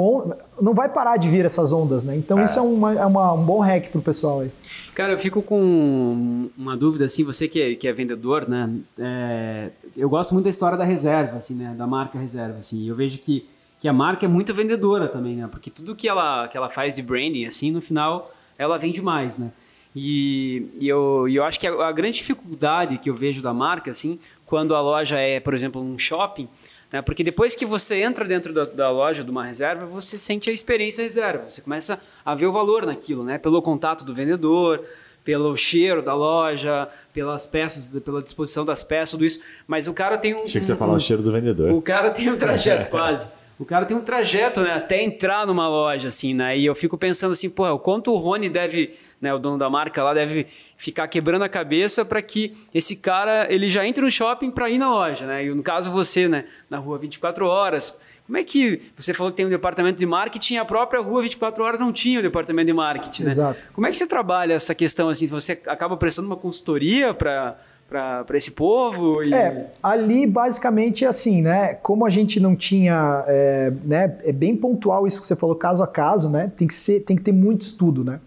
Não 0.61 0.75
vai 0.75 0.87
parar 0.87 1.17
de 1.17 1.27
vir 1.27 1.43
essas 1.43 1.73
ondas, 1.73 2.03
né? 2.03 2.15
Então 2.15 2.37
é. 2.37 2.43
isso 2.43 2.59
é, 2.59 2.61
uma, 2.61 2.93
é 2.93 3.05
uma, 3.05 3.33
um 3.33 3.43
bom 3.43 3.59
hack 3.61 3.89
pro 3.89 3.99
pessoal 3.99 4.41
aí. 4.41 4.51
Cara, 4.93 5.13
eu 5.13 5.17
fico 5.17 5.41
com 5.41 6.49
uma 6.55 6.77
dúvida, 6.77 7.05
assim, 7.05 7.23
você 7.23 7.47
que 7.47 7.59
é, 7.59 7.75
que 7.75 7.87
é 7.87 7.93
vendedor, 7.93 8.47
né? 8.47 8.69
É, 8.99 9.69
eu 9.97 10.07
gosto 10.07 10.35
muito 10.35 10.43
da 10.43 10.51
história 10.51 10.77
da 10.77 10.83
reserva, 10.83 11.37
assim, 11.37 11.55
né? 11.55 11.73
Da 11.75 11.87
marca 11.87 12.19
reserva, 12.19 12.59
assim. 12.59 12.87
Eu 12.87 12.95
vejo 12.95 13.17
que, 13.17 13.43
que 13.79 13.87
a 13.87 13.93
marca 13.93 14.27
é 14.27 14.29
muito 14.29 14.53
vendedora 14.53 15.07
também, 15.07 15.35
né? 15.35 15.47
Porque 15.49 15.71
tudo 15.71 15.95
que 15.95 16.07
ela, 16.07 16.47
que 16.47 16.55
ela 16.55 16.69
faz 16.69 16.95
de 16.95 17.01
branding, 17.01 17.45
assim, 17.45 17.71
no 17.71 17.81
final, 17.81 18.31
ela 18.55 18.77
vende 18.77 19.01
mais, 19.01 19.39
né? 19.39 19.49
E, 19.95 20.69
e, 20.79 20.87
eu, 20.87 21.27
e 21.27 21.35
eu 21.35 21.43
acho 21.43 21.59
que 21.59 21.67
a, 21.67 21.87
a 21.87 21.91
grande 21.91 22.17
dificuldade 22.17 22.97
que 22.97 23.09
eu 23.09 23.13
vejo 23.13 23.41
da 23.41 23.53
marca, 23.53 23.91
assim, 23.91 24.19
quando 24.45 24.75
a 24.75 24.81
loja 24.81 25.17
é, 25.17 25.39
por 25.39 25.53
exemplo, 25.53 25.81
um 25.81 25.97
shopping, 25.97 26.47
né? 26.91 27.01
Porque 27.01 27.23
depois 27.23 27.55
que 27.55 27.65
você 27.65 28.01
entra 28.01 28.25
dentro 28.25 28.53
da, 28.53 28.65
da, 28.65 28.89
loja 28.89 29.23
de 29.23 29.29
uma 29.29 29.45
reserva, 29.45 29.85
você 29.85 30.17
sente 30.17 30.49
a 30.49 30.53
experiência 30.53 31.03
reserva. 31.03 31.45
Você 31.49 31.61
começa 31.61 32.01
a 32.25 32.33
ver 32.33 32.47
o 32.47 32.51
valor 32.51 32.85
naquilo, 32.85 33.23
né? 33.23 33.37
Pelo 33.37 33.61
contato 33.61 34.03
do 34.03 34.13
vendedor, 34.13 34.83
pelo 35.23 35.55
cheiro 35.55 36.01
da 36.01 36.15
loja, 36.15 36.87
pelas 37.13 37.45
peças, 37.45 38.01
pela 38.01 38.21
disposição 38.21 38.65
das 38.65 38.81
peças, 38.81 39.11
tudo 39.11 39.25
isso. 39.25 39.39
Mas 39.67 39.87
o 39.87 39.93
cara 39.93 40.17
tem 40.17 40.33
um. 40.33 40.43
Achei 40.43 40.59
que 40.59 40.65
você 40.65 40.73
um, 40.73 40.77
falar 40.77 40.93
o 40.93 40.99
cheiro 40.99 41.21
do 41.21 41.31
vendedor. 41.31 41.71
O 41.71 41.81
cara 41.81 42.09
tem 42.09 42.29
um 42.29 42.37
trajeto, 42.37 42.89
quase. 42.91 43.29
O 43.59 43.65
cara 43.65 43.85
tem 43.85 43.95
um 43.95 44.01
trajeto, 44.01 44.61
né? 44.61 44.71
Até 44.73 45.03
entrar 45.03 45.45
numa 45.45 45.67
loja, 45.67 46.07
assim, 46.07 46.33
né? 46.33 46.57
E 46.57 46.65
eu 46.65 46.73
fico 46.73 46.97
pensando 46.97 47.33
assim, 47.33 47.49
porra, 47.49 47.73
o 47.73 47.79
quanto 47.79 48.11
o 48.11 48.17
Rony 48.17 48.49
deve 48.49 48.97
né, 49.21 49.33
o 49.33 49.39
dono 49.39 49.57
da 49.57 49.69
marca 49.69 50.03
lá 50.03 50.13
deve 50.13 50.47
ficar 50.77 51.07
quebrando 51.07 51.43
a 51.43 51.49
cabeça 51.49 52.05
para 52.05 52.21
que 52.21 52.55
esse 52.73 52.95
cara 52.95 53.51
ele 53.51 53.69
já 53.69 53.85
entre 53.85 54.01
no 54.01 54.09
shopping 54.09 54.49
para 54.49 54.69
ir 54.69 54.77
na 54.77 54.89
loja, 54.89 55.25
né? 55.25 55.45
E 55.45 55.53
no 55.53 55.61
caso 55.61 55.91
você, 55.91 56.27
né, 56.27 56.45
na 56.69 56.77
rua 56.77 56.97
24 56.97 57.45
horas, 57.45 57.99
como 58.25 58.37
é 58.37 58.43
que 58.43 58.81
você 58.95 59.13
falou 59.13 59.31
que 59.31 59.37
tem 59.37 59.45
um 59.45 59.49
departamento 59.49 59.97
de 59.97 60.05
marketing, 60.05 60.57
a 60.57 60.65
própria 60.65 61.01
rua 61.01 61.23
24 61.23 61.63
horas 61.63 61.79
não 61.79 61.91
tinha 61.91 62.19
o 62.19 62.21
um 62.21 62.23
departamento 62.23 62.67
de 62.67 62.73
marketing, 62.73 63.23
né? 63.23 63.31
Exato. 63.31 63.59
Como 63.73 63.87
é 63.87 63.91
que 63.91 63.97
você 63.97 64.07
trabalha 64.07 64.53
essa 64.53 64.73
questão 64.73 65.09
assim? 65.09 65.27
Você 65.27 65.53
acaba 65.65 65.97
prestando 65.97 66.27
uma 66.27 66.37
consultoria 66.37 67.13
para 67.13 67.57
para 67.89 68.37
esse 68.37 68.51
povo? 68.51 69.23
E... 69.23 69.33
É, 69.33 69.71
ali 69.81 70.27
basicamente 70.27 71.03
é 71.03 71.07
assim, 71.07 71.41
né? 71.41 71.73
Como 71.73 72.05
a 72.05 72.09
gente 72.11 72.39
não 72.39 72.55
tinha, 72.55 73.25
é, 73.27 73.73
né? 73.83 74.17
É 74.23 74.31
bem 74.31 74.55
pontual 74.55 75.07
isso 75.07 75.19
que 75.19 75.25
você 75.25 75.35
falou, 75.35 75.55
caso 75.55 75.83
a 75.83 75.87
caso, 75.87 76.29
né? 76.29 76.51
Tem 76.55 76.67
que 76.67 76.73
ser, 76.73 76.99
tem 76.99 77.17
que 77.17 77.23
ter 77.23 77.31
muito 77.31 77.61
estudo, 77.61 78.03
né? 78.03 78.19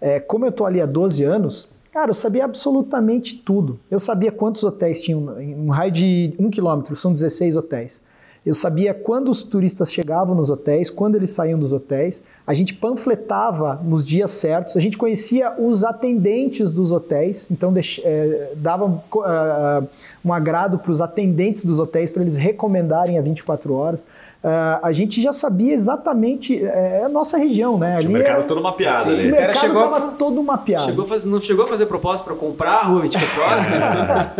É, 0.00 0.18
como 0.18 0.46
eu 0.46 0.52
tô 0.52 0.64
ali 0.64 0.80
há 0.80 0.86
12 0.86 1.22
anos, 1.24 1.68
cara, 1.92 2.10
eu 2.10 2.14
sabia 2.14 2.44
absolutamente 2.44 3.36
tudo. 3.36 3.78
Eu 3.90 3.98
sabia 3.98 4.32
quantos 4.32 4.64
hotéis 4.64 5.00
tinham, 5.00 5.20
um 5.20 5.68
raio 5.68 5.92
de 5.92 6.34
um 6.38 6.50
quilômetro, 6.50 6.96
são 6.96 7.12
16 7.12 7.56
hotéis. 7.56 8.00
Eu 8.44 8.54
sabia 8.54 8.94
quando 8.94 9.30
os 9.30 9.42
turistas 9.42 9.92
chegavam 9.92 10.34
nos 10.34 10.48
hotéis, 10.48 10.88
quando 10.88 11.14
eles 11.14 11.28
saíam 11.28 11.58
dos 11.58 11.72
hotéis. 11.72 12.22
A 12.46 12.54
gente 12.54 12.72
panfletava 12.72 13.78
nos 13.84 14.06
dias 14.06 14.30
certos. 14.30 14.78
A 14.78 14.80
gente 14.80 14.96
conhecia 14.96 15.54
os 15.60 15.84
atendentes 15.84 16.72
dos 16.72 16.90
hotéis, 16.90 17.46
então 17.50 17.72
é, 18.02 18.52
dava 18.56 18.86
é, 18.86 19.82
um 20.24 20.32
agrado 20.32 20.78
para 20.78 20.90
os 20.90 21.02
atendentes 21.02 21.66
dos 21.66 21.78
hotéis 21.78 22.10
para 22.10 22.22
eles 22.22 22.38
recomendarem 22.38 23.18
a 23.18 23.20
24 23.20 23.74
horas. 23.74 24.06
Uh, 24.42 24.80
a 24.82 24.90
gente 24.90 25.20
já 25.20 25.34
sabia 25.34 25.74
exatamente 25.74 26.64
é, 26.64 27.04
a 27.04 27.10
nossa 27.10 27.36
região, 27.36 27.78
né? 27.78 27.96
Ali 27.96 28.06
o 28.06 28.10
mercado 28.10 28.40
é, 28.40 28.46
todo 28.46 28.62
mapeado 28.62 29.10
ali. 29.10 29.28
O 29.28 29.32
mercado 29.32 29.60
chegou 29.60 29.84
estava 29.84 30.06
a, 30.06 30.08
todo 30.12 30.42
mapeado. 30.42 30.86
Chegou 30.86 31.06
fazer, 31.06 31.28
não 31.28 31.40
chegou 31.42 31.64
a 31.66 31.68
fazer 31.68 31.84
proposta 31.84 32.24
para 32.24 32.34
comprar 32.34 32.76
a 32.76 32.84
rua 32.84 33.02
24 33.02 33.42
horas? 33.42 33.66
Né? 33.68 34.32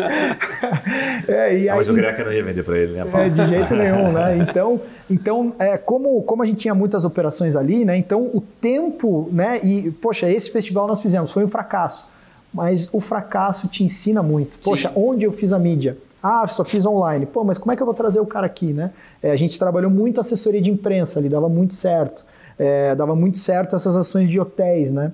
é, 1.28 1.55
e 1.55 1.68
aí, 1.68 1.76
Mas 1.76 1.90
o 1.90 1.92
Greca 1.92 2.24
não 2.24 2.32
ia 2.32 2.42
vender 2.42 2.62
para 2.62 2.78
ele, 2.78 2.92
né? 2.92 3.05
É, 3.12 3.28
de 3.28 3.46
jeito 3.46 3.74
nenhum, 3.76 4.11
né? 4.11 4.38
Então, 4.38 4.80
então 5.11 5.53
é, 5.59 5.76
como, 5.76 6.22
como 6.22 6.42
a 6.42 6.46
gente 6.46 6.61
tinha 6.61 6.74
muitas 6.74 7.05
operações 7.05 7.55
ali, 7.55 7.84
né? 7.84 7.94
Então 7.94 8.22
o 8.22 8.40
tempo, 8.40 9.28
né? 9.30 9.61
E, 9.62 9.90
poxa, 9.90 10.30
esse 10.30 10.51
festival 10.51 10.86
nós 10.86 11.03
fizemos, 11.03 11.30
foi 11.30 11.44
um 11.44 11.48
fracasso. 11.48 12.09
Mas 12.55 12.88
o 12.90 13.03
fracasso 13.03 13.68
te 13.68 13.84
ensina 13.84 14.22
muito. 14.22 14.59
Poxa, 14.61 14.88
Sim. 14.88 14.94
onde 14.96 15.26
eu 15.26 15.32
fiz 15.32 15.53
a 15.53 15.59
mídia? 15.59 15.98
Ah, 16.22 16.46
só 16.46 16.64
fiz 16.64 16.84
online. 16.84 17.26
Pô, 17.26 17.44
mas 17.44 17.58
como 17.58 17.72
é 17.72 17.76
que 17.76 17.82
eu 17.82 17.86
vou 17.86 17.94
trazer 17.94 18.20
o 18.20 18.26
cara 18.26 18.46
aqui, 18.46 18.72
né? 18.72 18.92
É, 19.22 19.30
a 19.30 19.36
gente 19.36 19.58
trabalhou 19.58 19.90
muito 19.90 20.20
assessoria 20.20 20.60
de 20.60 20.70
imprensa 20.70 21.18
ali, 21.18 21.28
dava 21.28 21.48
muito 21.48 21.74
certo. 21.74 22.24
É, 22.58 22.94
dava 22.94 23.16
muito 23.16 23.38
certo 23.38 23.74
essas 23.74 23.96
ações 23.96 24.28
de 24.28 24.38
hotéis, 24.38 24.90
né? 24.90 25.12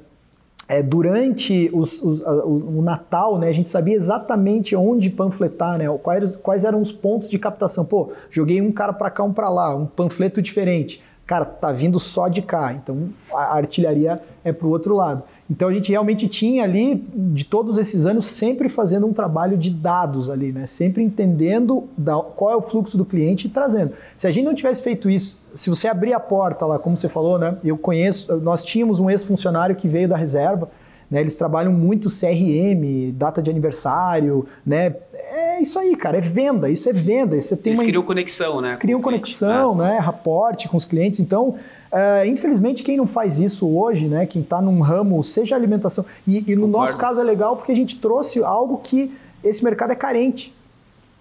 É, 0.68 0.82
durante 0.82 1.70
os, 1.72 2.02
os, 2.02 2.26
a, 2.26 2.44
o, 2.44 2.82
Natal, 2.82 3.38
né, 3.38 3.48
a 3.48 3.52
gente 3.52 3.70
sabia 3.70 3.94
exatamente 3.94 4.74
onde 4.74 5.10
panfletar, 5.10 5.78
né, 5.78 5.86
quais, 6.02 6.34
quais 6.36 6.64
eram 6.64 6.82
os 6.82 6.90
pontos 6.90 7.30
de 7.30 7.38
captação. 7.38 7.84
Pô, 7.84 8.10
joguei 8.30 8.60
um 8.60 8.72
cara 8.72 8.92
para 8.92 9.08
cá, 9.08 9.22
um 9.22 9.32
para 9.32 9.48
lá, 9.48 9.74
um 9.76 9.86
panfleto 9.86 10.42
diferente. 10.42 11.00
Cara, 11.24 11.44
tá 11.44 11.72
vindo 11.72 11.98
só 12.00 12.26
de 12.26 12.42
cá, 12.42 12.72
então 12.72 13.10
a 13.32 13.56
artilharia 13.56 14.20
é 14.44 14.52
para 14.52 14.66
o 14.66 14.70
outro 14.70 14.94
lado. 14.94 15.22
Então 15.48 15.68
a 15.68 15.72
gente 15.72 15.90
realmente 15.90 16.26
tinha 16.26 16.64
ali, 16.64 17.04
de 17.14 17.44
todos 17.44 17.78
esses 17.78 18.04
anos, 18.04 18.26
sempre 18.26 18.68
fazendo 18.68 19.06
um 19.06 19.12
trabalho 19.12 19.56
de 19.56 19.70
dados 19.70 20.28
ali, 20.28 20.52
né? 20.52 20.66
Sempre 20.66 21.02
entendendo 21.02 21.84
da, 21.96 22.16
qual 22.18 22.50
é 22.50 22.56
o 22.56 22.62
fluxo 22.62 22.96
do 22.98 23.04
cliente 23.04 23.46
e 23.46 23.50
trazendo. 23.50 23.92
Se 24.16 24.26
a 24.26 24.30
gente 24.30 24.44
não 24.44 24.54
tivesse 24.54 24.82
feito 24.82 25.08
isso, 25.08 25.38
se 25.54 25.70
você 25.70 25.88
abrir 25.88 26.12
a 26.12 26.20
porta 26.20 26.66
lá, 26.66 26.78
como 26.78 26.96
você 26.96 27.08
falou, 27.08 27.38
né? 27.38 27.56
Eu 27.64 27.78
conheço, 27.78 28.36
nós 28.38 28.64
tínhamos 28.64 28.98
um 28.98 29.08
ex-funcionário 29.08 29.76
que 29.76 29.86
veio 29.86 30.08
da 30.08 30.16
reserva, 30.16 30.68
né? 31.10 31.20
Eles 31.20 31.36
trabalham 31.36 31.72
muito 31.72 32.08
CRM, 32.08 33.12
data 33.12 33.42
de 33.42 33.50
aniversário, 33.50 34.46
né? 34.64 34.94
É 35.12 35.60
isso 35.60 35.78
aí, 35.78 35.94
cara, 35.96 36.18
é 36.18 36.20
venda, 36.20 36.68
isso 36.68 36.88
é 36.88 36.92
venda. 36.92 37.40
Você 37.40 37.56
tem 37.56 37.72
Eles 37.72 37.80
uma... 37.80 37.86
criam 37.86 38.02
conexão, 38.02 38.60
né? 38.60 38.76
Criam 38.78 39.00
conexão, 39.00 39.74
né? 39.74 39.92
né? 39.92 39.98
Raporte 39.98 40.68
com 40.68 40.76
os 40.76 40.84
clientes. 40.84 41.20
Então, 41.20 41.54
Uh, 41.86 42.26
infelizmente, 42.26 42.82
quem 42.82 42.96
não 42.96 43.06
faz 43.06 43.38
isso 43.38 43.66
hoje, 43.66 44.06
né, 44.06 44.26
quem 44.26 44.42
está 44.42 44.60
num 44.60 44.80
ramo, 44.80 45.22
seja 45.22 45.54
alimentação, 45.54 46.04
e, 46.26 46.38
e 46.38 46.40
no 46.54 46.62
Concordo. 46.62 46.68
nosso 46.68 46.98
caso 46.98 47.20
é 47.20 47.24
legal 47.24 47.56
porque 47.56 47.72
a 47.72 47.76
gente 47.76 47.98
trouxe 47.98 48.42
algo 48.42 48.80
que 48.82 49.14
esse 49.42 49.64
mercado 49.64 49.92
é 49.92 49.94
carente. 49.94 50.54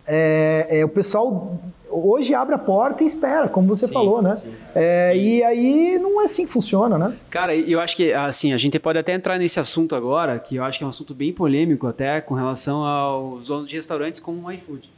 É, 0.08 0.68
é, 0.70 0.86
o 0.86 0.90
pessoal 0.90 1.60
hoje 1.90 2.34
abre 2.34 2.54
a 2.56 2.58
porta 2.58 3.04
e 3.04 3.06
espera, 3.06 3.48
como 3.48 3.68
você 3.68 3.88
sim, 3.88 3.94
falou, 3.94 4.22
né? 4.22 4.42
É, 4.76 5.18
e 5.18 5.44
aí 5.44 5.98
não 6.00 6.22
é 6.22 6.26
assim 6.26 6.46
que 6.46 6.52
funciona, 6.52 6.98
né? 6.98 7.16
Cara, 7.30 7.56
eu 7.56 7.80
acho 7.80 7.96
que 7.96 8.14
assim, 8.14 8.54
a 8.54 8.58
gente 8.58 8.78
pode 8.80 9.00
até 9.00 9.14
entrar 9.14 9.38
nesse 9.38 9.60
assunto 9.60 9.96
agora, 9.96 10.38
que 10.40 10.58
eu 10.58 10.64
acho 10.64 10.78
que 10.78 10.84
é 10.84 10.88
um 10.88 10.90
assunto 10.90 11.14
bem 11.14 11.32
polêmico 11.32 11.88
até 11.88 12.22
com 12.22 12.34
relação 12.34 12.84
aos 12.84 13.48
donos 13.48 13.68
de 13.68 13.76
restaurantes 13.76 14.20
como 14.20 14.48
o 14.48 14.52
iFood. 14.52 14.90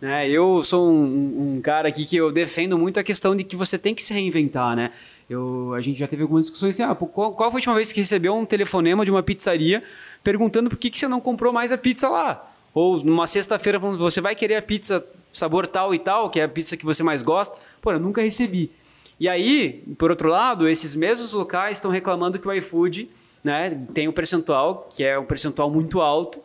Né? 0.00 0.28
Eu 0.28 0.64
sou 0.64 0.90
um, 0.90 1.54
um, 1.56 1.60
cara 1.60 1.88
aqui 1.88 2.04
que 2.04 2.16
eu 2.16 2.32
defendo 2.32 2.76
muito 2.76 2.98
a 2.98 3.04
questão 3.04 3.36
de 3.36 3.44
que 3.44 3.54
você 3.54 3.78
tem 3.78 3.94
que 3.94 4.02
se 4.02 4.12
reinventar, 4.12 4.74
né? 4.74 4.90
Eu, 5.30 5.72
a 5.74 5.80
gente 5.80 5.96
já 5.96 6.08
teve 6.08 6.22
algumas 6.22 6.46
discussões 6.46 6.74
assim, 6.74 6.82
ah, 6.82 6.92
qual, 6.92 7.32
qual 7.32 7.50
foi 7.52 7.58
a 7.58 7.60
última 7.60 7.74
vez 7.76 7.92
que 7.92 8.00
recebeu 8.00 8.34
um 8.34 8.44
telefonema 8.44 9.04
de 9.04 9.12
uma 9.12 9.22
pizzaria 9.22 9.80
perguntando 10.24 10.68
por 10.68 10.76
que, 10.76 10.90
que 10.90 10.98
você 10.98 11.06
não 11.06 11.20
comprou 11.20 11.52
mais 11.52 11.70
a 11.70 11.78
pizza 11.78 12.08
lá? 12.08 12.51
Ou 12.74 13.02
numa 13.04 13.26
sexta-feira 13.26 13.78
você 13.78 14.20
vai 14.20 14.34
querer 14.34 14.56
a 14.56 14.62
pizza 14.62 15.04
sabor 15.32 15.66
tal 15.66 15.94
e 15.94 15.98
tal, 15.98 16.30
que 16.30 16.40
é 16.40 16.44
a 16.44 16.48
pizza 16.48 16.76
que 16.76 16.84
você 16.84 17.02
mais 17.02 17.22
gosta? 17.22 17.56
Pô, 17.80 17.92
eu 17.92 18.00
nunca 18.00 18.22
recebi. 18.22 18.70
E 19.18 19.28
aí, 19.28 19.84
por 19.98 20.10
outro 20.10 20.28
lado, 20.28 20.68
esses 20.68 20.94
mesmos 20.94 21.32
locais 21.32 21.78
estão 21.78 21.90
reclamando 21.90 22.38
que 22.38 22.48
o 22.48 22.52
iFood 22.52 23.08
né, 23.42 23.70
tem 23.94 24.08
um 24.08 24.12
percentual, 24.12 24.88
que 24.94 25.04
é 25.04 25.18
um 25.18 25.24
percentual 25.24 25.70
muito 25.70 26.00
alto, 26.00 26.40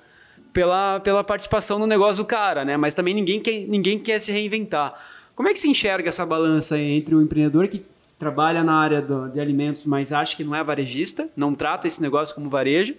pela, 0.53 0.99
pela 0.99 1.23
participação 1.23 1.78
no 1.78 1.86
negócio 1.86 2.23
do 2.23 2.28
cara, 2.28 2.65
né? 2.65 2.78
Mas 2.78 2.93
também 2.93 3.13
ninguém 3.13 3.39
quer, 3.39 3.65
ninguém 3.67 3.99
quer 3.99 4.19
se 4.19 4.32
reinventar. 4.32 4.93
Como 5.36 5.47
é 5.47 5.53
que 5.53 5.59
se 5.59 5.67
enxerga 5.67 6.09
essa 6.09 6.25
balança 6.25 6.80
entre 6.80 7.13
o 7.13 7.21
empreendedor 7.21 7.67
que 7.67 7.86
trabalha 8.17 8.63
na 8.63 8.73
área 8.73 9.01
do, 9.01 9.30
de 9.30 9.39
alimentos, 9.39 9.86
mas 9.86 10.11
acha 10.11 10.36
que 10.36 10.43
não 10.43 10.55
é 10.55 10.63
varejista, 10.63 11.30
não 11.36 11.53
trata 11.53 11.88
esse 11.88 12.01
negócio 12.01 12.34
como 12.34 12.49
varejo, 12.49 12.95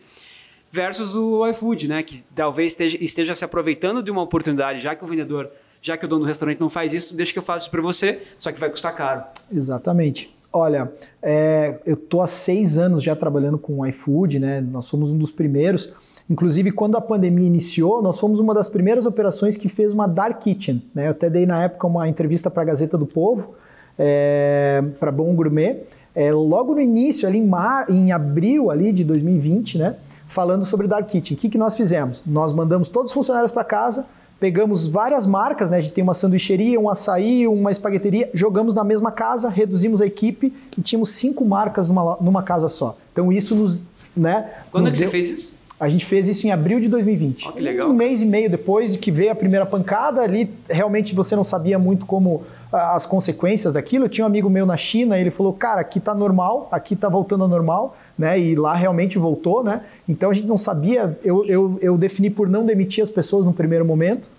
versus 0.70 1.14
o 1.14 1.46
iFood, 1.48 1.88
né? 1.88 2.02
Que 2.02 2.22
talvez 2.34 2.72
esteja, 2.72 2.98
esteja 3.00 3.34
se 3.34 3.44
aproveitando 3.44 4.02
de 4.02 4.10
uma 4.10 4.22
oportunidade, 4.22 4.80
já 4.80 4.94
que 4.94 5.04
o 5.04 5.06
vendedor, 5.06 5.50
já 5.80 5.96
que 5.96 6.04
o 6.04 6.08
dono 6.08 6.22
do 6.22 6.26
restaurante 6.26 6.60
não 6.60 6.70
faz 6.70 6.92
isso, 6.92 7.16
deixa 7.16 7.32
que 7.32 7.38
eu 7.38 7.42
faço 7.42 7.64
isso 7.64 7.70
para 7.70 7.82
você, 7.82 8.22
só 8.36 8.52
que 8.52 8.60
vai 8.60 8.70
custar 8.70 8.94
caro. 8.94 9.22
Exatamente. 9.52 10.34
Olha, 10.52 10.90
é, 11.22 11.80
eu 11.84 11.96
tô 11.96 12.20
há 12.20 12.26
seis 12.26 12.78
anos 12.78 13.02
já 13.02 13.14
trabalhando 13.14 13.58
com 13.58 13.80
o 13.80 13.86
iFood, 13.86 14.38
né? 14.38 14.60
Nós 14.60 14.86
somos 14.86 15.12
um 15.12 15.18
dos 15.18 15.30
primeiros. 15.30 15.92
Inclusive, 16.28 16.72
quando 16.72 16.96
a 16.96 17.00
pandemia 17.00 17.46
iniciou, 17.46 18.02
nós 18.02 18.18
fomos 18.18 18.38
uma 18.38 18.52
das 18.52 18.68
primeiras 18.68 19.06
operações 19.06 19.56
que 19.56 19.68
fez 19.68 19.92
uma 19.92 20.06
Dark 20.06 20.40
Kitchen. 20.40 20.82
Né? 20.94 21.06
Eu 21.06 21.12
até 21.12 21.30
dei 21.30 21.46
na 21.46 21.64
época 21.64 21.86
uma 21.86 22.06
entrevista 22.06 22.50
para 22.50 22.62
a 22.62 22.66
Gazeta 22.66 22.98
do 22.98 23.06
Povo, 23.06 23.54
é, 23.98 24.82
para 25.00 25.10
Bom 25.10 25.34
Gourmet, 25.34 25.84
é, 26.14 26.32
logo 26.32 26.74
no 26.74 26.80
início, 26.80 27.26
ali 27.26 27.38
em, 27.38 27.46
mar, 27.46 27.88
em 27.88 28.12
abril 28.12 28.70
ali 28.70 28.92
de 28.92 29.04
2020, 29.04 29.78
né? 29.78 29.96
Falando 30.28 30.64
sobre 30.64 30.86
Dark 30.86 31.08
Kitchen. 31.08 31.36
O 31.36 31.40
que, 31.40 31.48
que 31.48 31.58
nós 31.58 31.74
fizemos? 31.74 32.22
Nós 32.24 32.52
mandamos 32.52 32.88
todos 32.88 33.10
os 33.10 33.14
funcionários 33.14 33.50
para 33.50 33.64
casa, 33.64 34.06
pegamos 34.38 34.86
várias 34.86 35.26
marcas, 35.26 35.70
né? 35.70 35.78
A 35.78 35.80
gente 35.80 35.92
tem 35.92 36.04
uma 36.04 36.14
sanduicheria, 36.14 36.78
um 36.78 36.88
açaí, 36.88 37.48
uma 37.48 37.72
espagueteria, 37.72 38.30
jogamos 38.32 38.74
na 38.74 38.84
mesma 38.84 39.10
casa, 39.10 39.48
reduzimos 39.48 40.00
a 40.00 40.06
equipe 40.06 40.52
e 40.76 40.82
tínhamos 40.82 41.10
cinco 41.10 41.44
marcas 41.44 41.88
numa, 41.88 42.16
numa 42.20 42.42
casa 42.42 42.68
só. 42.68 42.96
Então 43.12 43.32
isso 43.32 43.56
nos. 43.56 43.84
Né, 44.16 44.50
Quando 44.70 44.84
nos 44.84 44.92
é 44.92 44.94
que 44.94 45.00
deu... 45.00 45.10
você 45.10 45.10
fez 45.10 45.30
isso? 45.30 45.57
A 45.80 45.88
gente 45.88 46.04
fez 46.04 46.26
isso 46.28 46.46
em 46.46 46.50
abril 46.50 46.80
de 46.80 46.88
2020. 46.88 47.48
Oh, 47.48 47.52
que 47.52 47.60
legal. 47.60 47.88
Um 47.88 47.92
mês 47.92 48.20
e 48.20 48.26
meio 48.26 48.50
depois 48.50 48.92
de 48.92 48.98
que 48.98 49.12
veio 49.12 49.30
a 49.30 49.34
primeira 49.34 49.64
pancada, 49.64 50.22
ali 50.22 50.50
realmente 50.68 51.14
você 51.14 51.36
não 51.36 51.44
sabia 51.44 51.78
muito 51.78 52.04
como 52.04 52.42
ah, 52.72 52.96
as 52.96 53.06
consequências 53.06 53.72
daquilo. 53.72 54.06
Eu 54.06 54.08
tinha 54.08 54.24
um 54.24 54.26
amigo 54.26 54.50
meu 54.50 54.66
na 54.66 54.76
China, 54.76 55.16
ele 55.16 55.30
falou: 55.30 55.52
"Cara, 55.52 55.80
aqui 55.80 56.00
tá 56.00 56.14
normal, 56.14 56.68
aqui 56.72 56.96
tá 56.96 57.08
voltando 57.08 57.44
ao 57.44 57.48
normal", 57.48 57.96
né? 58.18 58.38
E 58.38 58.56
lá 58.56 58.74
realmente 58.74 59.18
voltou, 59.18 59.62
né? 59.62 59.82
Então 60.08 60.30
a 60.30 60.34
gente 60.34 60.48
não 60.48 60.58
sabia, 60.58 61.16
eu, 61.22 61.44
eu, 61.46 61.78
eu 61.80 61.96
defini 61.96 62.28
por 62.28 62.48
não 62.48 62.66
demitir 62.66 63.02
as 63.02 63.10
pessoas 63.10 63.46
no 63.46 63.52
primeiro 63.52 63.84
momento. 63.84 64.30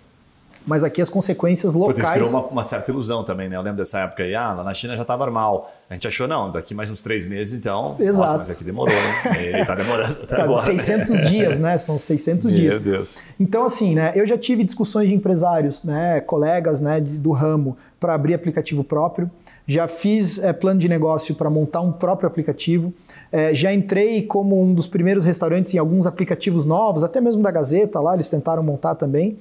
Mas 0.65 0.83
aqui 0.83 1.01
as 1.01 1.09
consequências 1.09 1.73
locais. 1.73 1.99
Isso 1.99 2.11
criou 2.11 2.29
uma, 2.29 2.45
uma, 2.47 2.63
certa 2.63 2.91
ilusão 2.91 3.23
também, 3.23 3.49
né? 3.49 3.55
Eu 3.55 3.61
lembro 3.61 3.77
dessa 3.77 3.99
época 3.99 4.23
aí, 4.23 4.35
ah, 4.35 4.53
lá 4.53 4.63
na 4.63 4.73
China 4.73 4.95
já 4.95 5.03
tá 5.03 5.17
normal. 5.17 5.71
A 5.89 5.93
gente 5.93 6.07
achou, 6.07 6.27
não, 6.27 6.51
daqui 6.51 6.75
mais 6.75 6.89
uns 6.91 7.01
três 7.01 7.25
meses, 7.25 7.53
então. 7.53 7.95
Exato. 7.99 8.17
Nossa, 8.17 8.37
mas 8.37 8.49
aqui 8.49 8.63
demorou, 8.63 8.93
né? 8.93 9.61
E 9.61 9.65
tá 9.65 9.75
demorando 9.75 10.19
até 10.23 10.35
tá, 10.35 10.43
agora. 10.43 10.61
600 10.61 11.09
né? 11.09 11.21
dias, 11.29 11.59
né? 11.59 11.77
São 11.77 11.97
600 11.97 12.45
Meu 12.45 12.55
dias. 12.55 12.75
Meu 12.75 12.93
Deus. 12.93 13.19
Então, 13.39 13.63
assim, 13.63 13.95
né? 13.95 14.11
Eu 14.15 14.25
já 14.25 14.37
tive 14.37 14.63
discussões 14.63 15.09
de 15.09 15.15
empresários, 15.15 15.83
né? 15.83 16.21
Colegas, 16.21 16.79
né? 16.79 17.01
Do 17.01 17.31
ramo, 17.31 17.77
para 17.99 18.13
abrir 18.13 18.33
aplicativo 18.33 18.83
próprio. 18.83 19.29
Já 19.69 19.87
fiz 19.87 20.39
é, 20.39 20.51
plano 20.51 20.79
de 20.79 20.89
negócio 20.89 21.35
para 21.35 21.47
montar 21.47 21.81
um 21.81 21.91
próprio 21.91 22.27
aplicativo. 22.27 22.91
É, 23.31 23.53
já 23.53 23.71
entrei 23.71 24.23
como 24.23 24.59
um 24.59 24.73
dos 24.73 24.87
primeiros 24.87 25.23
restaurantes 25.25 25.71
em 25.75 25.77
alguns 25.77 26.07
aplicativos 26.07 26.65
novos, 26.65 27.03
até 27.03 27.21
mesmo 27.21 27.43
da 27.43 27.51
Gazeta 27.51 27.99
lá, 27.99 28.15
eles 28.15 28.29
tentaram 28.29 28.63
montar 28.63 28.95
também. 28.95 29.37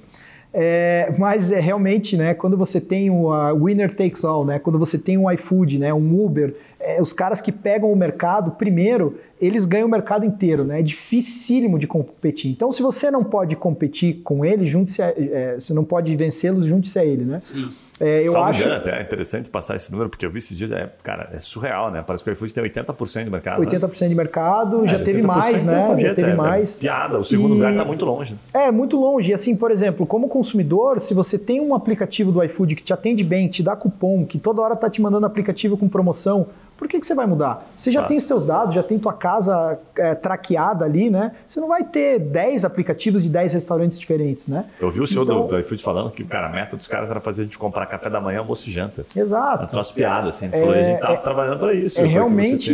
É, 0.51 1.13
mas 1.17 1.51
é 1.51 1.59
realmente, 1.59 2.17
né, 2.17 2.33
quando 2.33 2.57
você 2.57 2.81
tem 2.81 3.09
o 3.11 3.29
winner 3.63 3.93
takes 3.93 4.25
all, 4.25 4.43
né, 4.43 4.57
quando 4.57 4.79
você 4.79 4.97
tem 4.97 5.17
um 5.17 5.29
iFood, 5.29 5.77
né, 5.77 5.93
um 5.93 6.25
Uber, 6.25 6.55
é, 6.89 6.99
os 6.99 7.13
caras 7.13 7.39
que 7.39 7.51
pegam 7.51 7.91
o 7.91 7.95
mercado, 7.95 8.51
primeiro, 8.51 9.19
eles 9.39 9.65
ganham 9.65 9.87
o 9.87 9.91
mercado 9.91 10.25
inteiro, 10.25 10.63
né? 10.63 10.79
É 10.79 10.83
dificílimo 10.83 11.77
de 11.77 11.85
competir. 11.85 12.51
Então, 12.51 12.71
se 12.71 12.81
você 12.81 13.11
não 13.11 13.23
pode 13.23 13.55
competir 13.55 14.21
com 14.23 14.43
ele, 14.43 14.65
junte-se 14.65 15.01
a, 15.01 15.13
é, 15.15 15.55
você 15.59 15.73
não 15.73 15.83
pode 15.83 16.15
vencê-los, 16.15 16.65
junte-se 16.65 16.97
a 16.97 17.05
ele, 17.05 17.23
né? 17.23 17.39
Sim. 17.41 17.69
É, 17.99 18.25
eu 18.25 18.37
acho. 18.41 18.63
Engano, 18.63 18.89
é 18.89 19.01
interessante 19.01 19.49
passar 19.49 19.75
esse 19.75 19.91
número, 19.91 20.09
porque 20.09 20.25
eu 20.25 20.31
vi 20.31 20.37
esses 20.37 20.57
dias, 20.57 20.71
é, 20.71 20.89
cara, 21.03 21.29
é 21.33 21.39
surreal, 21.39 21.91
né? 21.91 22.01
Parece 22.05 22.23
que 22.23 22.29
o 22.29 22.33
iFood 22.33 22.53
tem 22.53 22.63
80% 22.63 23.23
de 23.25 23.29
mercado. 23.29 23.61
80% 23.61 24.01
né? 24.01 24.07
de 24.07 24.15
mercado, 24.15 24.87
já 24.87 24.97
é, 24.97 24.99
teve 24.99 25.21
mais, 25.21 25.65
né? 25.65 25.95
Já 25.99 26.13
teve 26.15 26.31
é, 26.31 26.35
mais. 26.35 26.77
piada, 26.77 27.19
o 27.19 27.23
segundo 27.23 27.51
e... 27.51 27.57
lugar 27.57 27.71
está 27.71 27.85
muito 27.85 28.05
longe. 28.05 28.37
É, 28.53 28.71
muito 28.71 28.97
longe. 28.97 29.31
E 29.31 29.33
assim, 29.33 29.55
por 29.55 29.69
exemplo, 29.69 30.07
como 30.07 30.27
consumidor, 30.27 30.99
se 30.99 31.13
você 31.13 31.37
tem 31.37 31.59
um 31.59 31.75
aplicativo 31.75 32.31
do 32.31 32.41
iFood 32.43 32.75
que 32.75 32.83
te 32.83 32.93
atende 32.93 33.23
bem, 33.23 33.47
te 33.47 33.61
dá 33.61 33.75
cupom, 33.75 34.25
que 34.25 34.39
toda 34.39 34.61
hora 34.61 34.73
está 34.73 34.89
te 34.89 35.01
mandando 35.01 35.25
aplicativo 35.25 35.77
com 35.77 35.89
promoção, 35.89 36.47
Por 36.79 36.87
que, 36.87 36.97
que 36.97 37.05
você 37.05 37.13
vai 37.13 37.25
mudar? 37.27 37.69
Você 37.75 37.91
já 37.91 38.01
Tá. 38.03 38.07
tem 38.07 38.15
os 38.15 38.23
seus 38.23 38.41
dados, 38.45 38.73
já 38.73 38.81
tem 38.81 38.97
tua 38.97 39.11
casa 39.11 39.77
é, 39.97 40.15
traqueada 40.15 40.85
ali, 40.85 41.09
né? 41.09 41.33
Você 41.45 41.59
não 41.59 41.67
vai 41.67 41.83
ter 41.83 42.19
10 42.19 42.63
aplicativos 42.63 43.21
de 43.21 43.27
10 43.29 43.51
restaurantes 43.51 43.99
diferentes, 43.99 44.47
né? 44.47 44.63
Eu 44.79 44.89
vi 44.89 45.01
o 45.01 45.05
senhor 45.05 45.23
Então- 45.23 45.41
do, 45.41 45.47
do 45.49 45.59
iFood 45.59 45.83
falando 45.83 46.09
que, 46.09 46.23
cara, 46.23 46.47
a 46.47 46.49
meta 46.49 46.77
dos 46.77 46.87
caras 46.87 47.11
era 47.11 47.19
fazer 47.19 47.41
a 47.41 47.43
gente 47.43 47.59
comprar 47.59 47.85
café 47.85 48.09
da 48.09 48.21
manhã, 48.21 48.39
almoço 48.39 48.69
e 48.69 48.71
janta. 48.71 49.05
Era 49.13 49.21
Exato. 49.25 49.67
troço 49.67 49.93
piada, 49.93 50.29
assim. 50.29 50.45
Ele 50.45 50.57
falou, 50.57 50.73
a 50.73 50.81
gente 50.81 51.01
tá 51.01 51.11
é- 51.11 51.17
trabalhando 51.17 51.59
para 51.59 51.73
isso. 51.73 51.99
É 51.99 52.05
realmente 52.05 52.71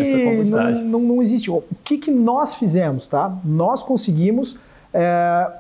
não, 0.52 0.72
não, 0.84 1.00
não 1.00 1.22
existe. 1.24 1.50
O 1.50 1.64
que, 1.84 1.98
que 1.98 2.12
nós 2.12 2.54
fizemos, 2.54 3.08
tá? 3.08 3.36
Nós 3.44 3.82
conseguimos 3.82 4.56
é, 4.94 5.52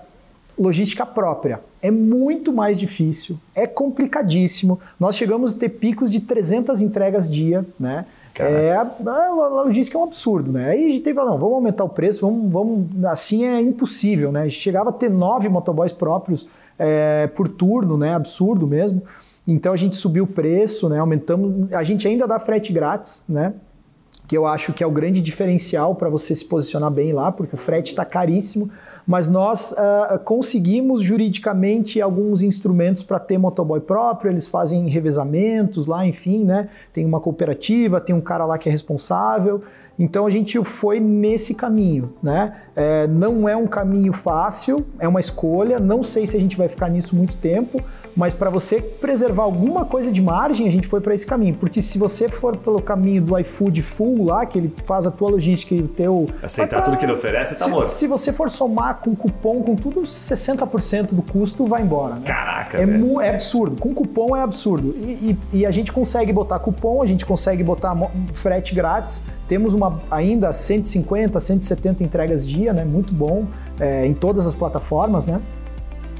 logística 0.57 1.03
própria. 1.03 1.59
É 1.81 1.91
muito 1.91 2.53
mais 2.53 2.79
difícil, 2.79 3.37
é 3.53 3.67
complicadíssimo. 3.67 4.79
Nós 4.99 5.15
chegamos 5.15 5.53
a 5.53 5.57
ter 5.57 5.69
picos 5.69 6.11
de 6.11 6.19
300 6.19 6.79
entregas 6.81 7.29
dia, 7.29 7.65
né? 7.79 8.05
Caraca. 8.35 8.53
É, 8.53 8.75
a, 8.75 8.81
a 8.81 9.63
logística 9.63 9.97
é 9.97 10.01
um 10.01 10.03
absurdo, 10.03 10.51
né? 10.51 10.71
Aí 10.71 10.85
a 10.85 10.89
gente 10.89 10.99
teve, 10.99 11.17
não, 11.17 11.39
vamos 11.39 11.55
aumentar 11.55 11.85
o 11.85 11.89
preço, 11.89 12.25
vamos, 12.27 12.51
vamos, 12.51 13.05
assim 13.05 13.45
é 13.45 13.61
impossível, 13.61 14.29
né? 14.29 14.41
A 14.41 14.43
gente 14.43 14.59
chegava 14.59 14.89
a 14.89 14.93
ter 14.93 15.09
nove 15.09 15.47
motoboys 15.47 15.93
próprios 15.93 16.45
é, 16.77 17.27
por 17.27 17.47
turno, 17.47 17.97
né? 17.97 18.13
Absurdo 18.13 18.67
mesmo. 18.67 19.01
Então 19.47 19.71
a 19.71 19.77
gente 19.77 19.95
subiu 19.95 20.25
o 20.25 20.27
preço, 20.27 20.89
né? 20.89 20.99
Aumentamos, 20.99 21.73
a 21.73 21.83
gente 21.83 22.05
ainda 22.07 22.27
dá 22.27 22.37
frete 22.37 22.73
grátis, 22.73 23.23
né? 23.29 23.53
que 24.27 24.35
eu 24.35 24.45
acho 24.45 24.73
que 24.73 24.83
é 24.83 24.87
o 24.87 24.91
grande 24.91 25.21
diferencial 25.21 25.95
para 25.95 26.09
você 26.09 26.35
se 26.35 26.45
posicionar 26.45 26.89
bem 26.89 27.13
lá, 27.13 27.31
porque 27.31 27.55
o 27.55 27.57
frete 27.57 27.91
está 27.91 28.03
caríssimo, 28.03 28.69
mas 29.05 29.27
nós 29.29 29.73
ah, 29.77 30.19
conseguimos 30.23 31.01
juridicamente 31.01 32.01
alguns 32.01 32.41
instrumentos 32.41 33.03
para 33.03 33.19
ter 33.19 33.37
motoboy 33.37 33.79
próprio, 33.79 34.31
eles 34.31 34.47
fazem 34.47 34.87
revezamentos 34.87 35.85
lá, 35.85 36.05
enfim, 36.05 36.43
né? 36.43 36.69
Tem 36.91 37.05
uma 37.05 37.19
cooperativa, 37.19 38.01
tem 38.01 38.15
um 38.15 38.21
cara 38.21 38.45
lá 38.45 38.57
que 38.57 38.67
é 38.67 38.71
responsável. 38.71 39.61
Então 39.97 40.25
a 40.25 40.29
gente 40.29 40.61
foi 40.63 40.99
nesse 40.99 41.53
caminho, 41.53 42.13
né? 42.21 42.53
É, 42.75 43.07
não 43.07 43.47
é 43.47 43.55
um 43.55 43.65
caminho 43.67 44.11
fácil, 44.11 44.85
é 44.99 45.07
uma 45.07 45.19
escolha. 45.19 45.79
Não 45.79 46.03
sei 46.03 46.27
se 46.27 46.35
a 46.35 46.39
gente 46.39 46.57
vai 46.57 46.67
ficar 46.67 46.89
nisso 46.89 47.15
muito 47.15 47.35
tempo, 47.37 47.81
mas 48.15 48.33
para 48.33 48.49
você 48.49 48.81
preservar 48.81 49.43
alguma 49.43 49.85
coisa 49.85 50.11
de 50.11 50.21
margem, 50.21 50.67
a 50.67 50.71
gente 50.71 50.87
foi 50.87 50.99
para 50.99 51.13
esse 51.13 51.25
caminho. 51.25 51.55
Porque 51.55 51.81
se 51.81 51.97
você 51.97 52.27
for 52.27 52.57
pelo 52.57 52.81
caminho 52.81 53.21
do 53.21 53.37
iFood 53.39 53.81
full 53.81 54.25
lá, 54.25 54.45
que 54.45 54.57
ele 54.57 54.73
faz 54.85 55.05
a 55.05 55.11
tua 55.11 55.29
logística 55.31 55.73
e 55.73 55.79
o 55.79 55.87
teu. 55.87 56.25
Aceitar 56.43 56.77
pra- 56.77 56.81
tudo 56.85 56.97
que 56.97 57.05
ele 57.05 57.13
oferece, 57.13 57.55
tá 57.57 57.63
se, 57.65 57.69
morto. 57.69 57.85
se 57.87 58.05
você 58.07 58.33
for 58.33 58.49
somar 58.49 58.95
com 59.01 59.15
cupom, 59.15 59.61
com 59.61 59.75
tudo, 59.75 60.05
60% 60.05 61.13
do 61.15 61.21
custo 61.21 61.65
vai 61.67 61.81
embora. 61.81 62.15
Né? 62.15 62.21
Caraca, 62.25 62.77
É, 62.81 62.85
mu- 62.85 63.21
é 63.21 63.29
absurdo. 63.29 63.79
Com 63.79 63.93
cupom 63.93 64.35
é 64.35 64.41
absurdo. 64.41 64.93
E, 64.97 65.37
e- 65.53 65.59
e 65.59 65.65
a 65.65 65.71
gente 65.71 65.91
consegue 65.91 66.33
botar 66.33 66.59
cupom, 66.59 67.01
a 67.01 67.05
gente 67.05 67.25
consegue 67.25 67.63
botar 67.63 67.95
frete 68.33 68.75
grátis. 68.75 69.21
Temos 69.47 69.73
uma 69.73 69.84
ainda 70.09 70.51
150, 70.51 71.39
170 71.39 72.03
entregas 72.03 72.47
dia, 72.47 72.73
né? 72.73 72.83
Muito 72.85 73.13
bom 73.13 73.45
é, 73.79 74.05
em 74.05 74.13
todas 74.13 74.45
as 74.45 74.53
plataformas, 74.53 75.25
né? 75.25 75.41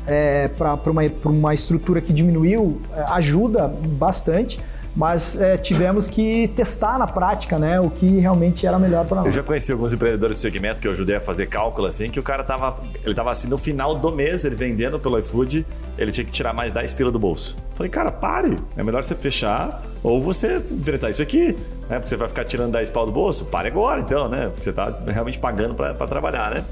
É, 0.07 0.47
para 0.49 0.79
uma, 0.85 1.01
uma 1.23 1.53
estrutura 1.53 1.99
que 1.99 2.13
diminuiu, 2.13 2.79
é, 2.95 3.01
ajuda 3.13 3.67
bastante, 3.67 4.59
mas 4.95 5.39
é, 5.41 5.57
tivemos 5.57 6.07
que 6.07 6.47
testar 6.55 6.97
na 6.97 7.05
prática 7.05 7.59
né, 7.59 7.79
o 7.79 7.89
que 7.89 8.05
realmente 8.19 8.65
era 8.65 8.79
melhor 8.79 9.05
para 9.05 9.17
Eu 9.19 9.25
nós. 9.25 9.33
já 9.33 9.43
conheci 9.43 9.71
alguns 9.71 9.91
empreendedores 9.91 10.37
do 10.37 10.39
segmento 10.39 10.81
que 10.81 10.87
eu 10.87 10.91
ajudei 10.91 11.17
a 11.17 11.19
fazer 11.19 11.47
cálculo 11.47 11.87
assim, 11.87 12.09
que 12.09 12.19
o 12.19 12.23
cara 12.23 12.43
tava, 12.43 12.79
ele 13.03 13.13
tava 13.13 13.31
assim 13.31 13.47
no 13.47 13.57
final 13.57 13.95
do 13.95 14.11
mês, 14.11 14.45
ele 14.45 14.55
vendendo 14.55 14.99
pelo 14.99 15.19
iFood, 15.19 15.65
ele 15.97 16.11
tinha 16.11 16.23
que 16.23 16.31
tirar 16.31 16.53
mais 16.53 16.71
10 16.71 16.93
pila 16.93 17.11
do 17.11 17.19
bolso. 17.19 17.57
Falei, 17.73 17.89
cara, 17.89 18.11
pare, 18.11 18.57
é 18.77 18.83
melhor 18.83 19.03
você 19.03 19.15
fechar 19.15 19.81
ou 20.01 20.21
você 20.21 20.57
enfrentar 20.57 21.09
isso 21.09 21.21
aqui, 21.21 21.57
né? 21.89 21.97
Porque 21.99 22.09
você 22.09 22.15
vai 22.15 22.27
ficar 22.29 22.45
tirando 22.45 22.71
10 22.71 22.89
pau 22.89 23.05
do 23.05 23.11
bolso, 23.11 23.45
pare 23.45 23.67
agora 23.67 23.99
então, 23.99 24.29
né? 24.29 24.47
Porque 24.49 24.63
você 24.63 24.71
tá 24.71 24.97
realmente 25.07 25.39
pagando 25.39 25.75
para 25.75 25.93
trabalhar, 26.07 26.51
né? 26.51 26.63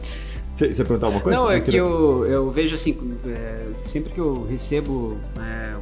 Você, 0.54 0.72
você 0.72 0.84
perguntou 0.84 1.08
alguma 1.08 1.24
coisa? 1.24 1.42
Não, 1.42 1.52
é 1.52 1.58
Eu 1.58 1.64
que 1.64 1.76
eu, 1.76 2.26
eu 2.26 2.52
vejo 2.52 2.76
assim, 2.76 3.18
é, 3.26 3.90
sempre 3.90 4.12
que 4.14 4.20
eu 4.20 4.46
recebo 4.48 5.18
é, 5.40 5.74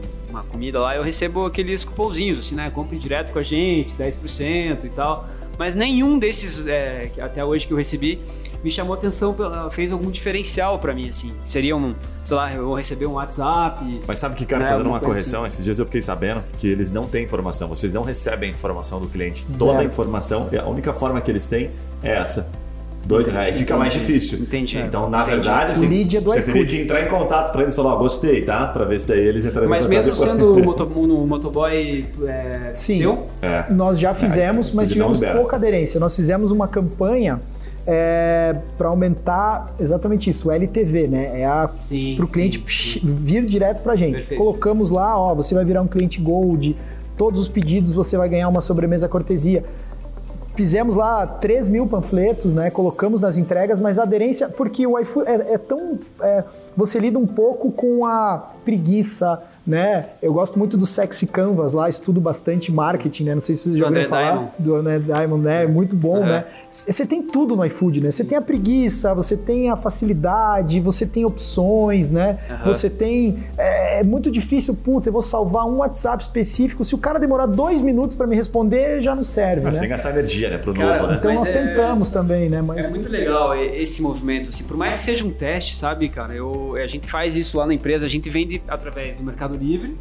uma 0.41 0.51
comida 0.51 0.79
lá, 0.79 0.95
eu 0.95 1.03
recebo 1.03 1.45
aqueles 1.45 1.83
cupomzinhos, 1.83 2.39
assim, 2.39 2.55
né? 2.55 2.69
Compre 2.69 2.97
direto 2.97 3.31
com 3.31 3.39
a 3.39 3.43
gente, 3.43 3.93
10% 3.95 4.83
e 4.85 4.89
tal. 4.89 5.27
Mas 5.57 5.75
nenhum 5.75 6.17
desses, 6.17 6.65
é, 6.67 7.11
até 7.19 7.43
hoje 7.45 7.67
que 7.67 7.73
eu 7.73 7.77
recebi, 7.77 8.19
me 8.63 8.71
chamou 8.71 8.93
atenção, 8.93 9.33
pela- 9.33 9.69
fez 9.69 9.91
algum 9.91 10.09
diferencial 10.09 10.79
pra 10.79 10.93
mim, 10.93 11.09
assim. 11.09 11.33
Seria 11.45 11.75
um, 11.75 11.93
sei 12.23 12.35
lá, 12.35 12.53
eu 12.53 12.65
vou 12.65 12.75
receber 12.75 13.05
um 13.05 13.13
WhatsApp. 13.13 14.01
Mas 14.07 14.17
sabe 14.17 14.35
que, 14.35 14.45
cara, 14.45 14.63
né, 14.63 14.69
fazendo 14.69 14.87
uma 14.87 14.99
coisa 14.99 15.13
correção, 15.13 15.45
esses 15.45 15.63
dias 15.63 15.77
eu 15.77 15.85
fiquei 15.85 16.01
sabendo 16.01 16.43
que 16.57 16.67
eles 16.67 16.89
não 16.91 17.05
têm 17.05 17.23
informação, 17.23 17.67
vocês 17.67 17.91
não 17.93 18.01
recebem 18.03 18.49
a 18.49 18.51
informação 18.51 18.99
do 18.99 19.07
cliente. 19.07 19.45
Toda 19.57 19.73
a 19.73 19.75
Zero. 19.77 19.87
informação, 19.87 20.49
e 20.51 20.57
a 20.57 20.65
única 20.65 20.93
forma 20.93 21.21
que 21.21 21.29
eles 21.29 21.45
têm 21.47 21.69
é 22.01 22.13
essa. 22.15 22.49
Doido, 23.05 23.31
né? 23.31 23.39
Aí 23.41 23.53
fica 23.53 23.75
mais 23.75 23.93
difícil. 23.93 24.39
Entendi. 24.39 24.77
Então, 24.77 25.09
na 25.09 25.21
Entendi. 25.21 25.35
verdade, 25.37 25.71
assim, 25.71 25.87
Lead 25.87 26.17
é 26.17 26.21
do 26.21 26.31
você 26.31 26.41
teria 26.41 26.65
que 26.65 26.77
entrar 26.81 27.01
em 27.03 27.07
contato 27.07 27.51
pra 27.51 27.61
eles 27.63 27.73
e 27.73 27.77
falar, 27.77 27.95
ó, 27.95 27.97
gostei, 27.97 28.43
tá? 28.43 28.67
Pra 28.67 28.85
ver 28.85 28.99
se 28.99 29.07
daí 29.07 29.19
eles 29.19 29.45
entrarem 29.45 29.67
Mas 29.69 29.83
em 29.83 29.87
contato 29.87 30.05
mesmo 30.05 30.13
depois. 30.13 30.31
sendo 30.31 30.53
o 30.53 30.63
moto, 30.63 31.25
motoboy 31.27 32.05
é, 32.27 32.69
Sim. 32.73 32.99
teu, 32.99 33.27
É. 33.41 33.65
Nós 33.71 33.99
já 33.99 34.13
fizemos, 34.13 34.69
É, 34.69 34.75
mas 34.75 34.89
tivemos 34.89 35.19
pouca 35.19 35.55
aderência. 35.55 35.99
Nós 35.99 36.15
fizemos 36.15 36.51
uma 36.51 36.67
campanha 36.67 37.39
para 38.77 38.87
aumentar 38.89 39.73
exatamente 39.79 40.29
isso, 40.29 40.49
o 40.49 40.51
LTV, 40.51 41.07
né? 41.07 41.41
É 41.41 41.45
a 41.45 41.69
Sim, 41.81 42.13
para 42.15 42.25
o 42.25 42.27
cliente 42.27 42.57
sim, 42.59 42.63
psh, 42.63 42.99
vir 43.03 43.43
direto 43.45 43.81
para 43.81 43.93
a 43.93 43.95
gente. 43.95 44.13
Perfeito. 44.17 44.39
Colocamos 44.39 44.91
lá, 44.91 45.19
ó, 45.19 45.33
você 45.35 45.55
vai 45.55 45.65
virar 45.65 45.81
um 45.81 45.87
cliente 45.87 46.21
Gold, 46.21 46.75
todos 47.17 47.39
os 47.41 47.47
pedidos 47.47 47.91
você 47.93 48.15
vai 48.17 48.29
ganhar 48.29 48.47
uma 48.47 48.61
sobremesa 48.61 49.07
cortesia. 49.09 49.63
Fizemos 50.55 50.95
lá 50.95 51.25
3 51.25 51.67
mil 51.67 51.87
panfletos, 51.87 52.53
né? 52.53 52.69
Colocamos 52.69 53.21
nas 53.21 53.37
entregas, 53.37 53.79
mas 53.79 53.97
a 53.97 54.03
aderência, 54.03 54.49
porque 54.49 54.85
o 54.85 54.99
iFood 54.99 55.29
é, 55.29 55.53
é 55.53 55.57
tão. 55.57 55.97
é, 56.21 56.43
você 56.75 56.99
lida 56.99 57.17
um 57.17 57.27
pouco 57.27 57.71
com 57.71 58.05
a 58.05 58.51
preguiça, 58.63 59.41
né? 59.65 60.05
Eu 60.21 60.33
gosto 60.33 60.57
muito 60.57 60.75
do 60.77 60.85
Sexy 60.85 61.27
Canvas 61.27 61.73
lá, 61.73 61.87
estudo 61.87 62.19
bastante 62.19 62.71
marketing, 62.71 63.25
né? 63.25 63.35
Não 63.35 63.41
sei 63.41 63.55
se 63.55 63.63
vocês 63.63 63.77
já 63.77 63.85
ouviram 63.85 64.09
falar 64.09 64.31
Diamond. 64.31 64.51
do 64.59 64.75
André 64.75 64.99
Diamond, 64.99 65.43
né? 65.43 65.67
Muito 65.67 65.95
bom, 65.95 66.17
Aham. 66.17 66.25
né? 66.25 66.45
Você 66.69 67.05
tem 67.05 67.21
tudo 67.21 67.55
no 67.55 67.63
iFood, 67.65 68.01
né? 68.01 68.09
Você 68.11 68.23
tem 68.23 68.37
a 68.37 68.41
preguiça, 68.41 69.13
você 69.13 69.37
tem 69.37 69.69
a 69.69 69.77
facilidade, 69.77 70.79
você 70.79 71.05
tem 71.05 71.25
opções, 71.25 72.09
né? 72.09 72.39
Aham. 72.49 72.65
Você 72.65 72.89
tem. 72.89 73.37
É, 73.57 73.99
é 73.99 74.03
muito 74.03 74.31
difícil, 74.31 74.73
puta, 74.75 75.09
eu 75.09 75.13
vou 75.13 75.21
salvar 75.21 75.65
um 75.67 75.77
WhatsApp 75.77 76.23
específico. 76.23 76.83
Se 76.83 76.95
o 76.95 76.97
cara 76.97 77.19
demorar 77.19 77.45
dois 77.45 77.81
minutos 77.81 78.15
para 78.15 78.25
me 78.27 78.35
responder, 78.35 79.01
já 79.01 79.15
não 79.15 79.23
serve, 79.23 79.61
Mas 79.63 79.75
né? 79.75 79.81
tem 79.81 79.89
que 79.89 79.93
gastar 79.95 80.09
energia, 80.11 80.49
né? 80.49 80.57
Pro 80.57 80.73
Cara, 80.73 80.95
novo, 80.95 81.07
né? 81.07 81.15
Então 81.19 81.31
Mas 81.31 81.39
nós 81.41 81.49
é- 81.49 81.53
tentamos 81.67 82.09
também, 82.09 82.49
né? 82.49 82.61
Mas 82.61 82.87
É 82.87 82.89
muito 82.89 83.09
legal 83.09 83.55
esse 83.55 84.01
movimento, 84.01 84.49
assim, 84.49 84.63
por 84.63 84.75
mais 84.75 84.97
que 84.97 85.03
seja 85.03 85.23
um 85.25 85.31
teste, 85.31 85.75
sabe, 85.75 86.09
cara, 86.09 86.33
eu, 86.33 86.75
a 86.75 86.87
gente 86.87 87.09
faz 87.09 87.35
isso 87.35 87.57
lá 87.57 87.65
na 87.67 87.73
empresa, 87.73 88.05
a 88.05 88.09
gente 88.09 88.29
vende 88.29 88.61
através 88.67 89.15
do 89.17 89.23
Mercado 89.23 89.50
Livre, 89.55 89.97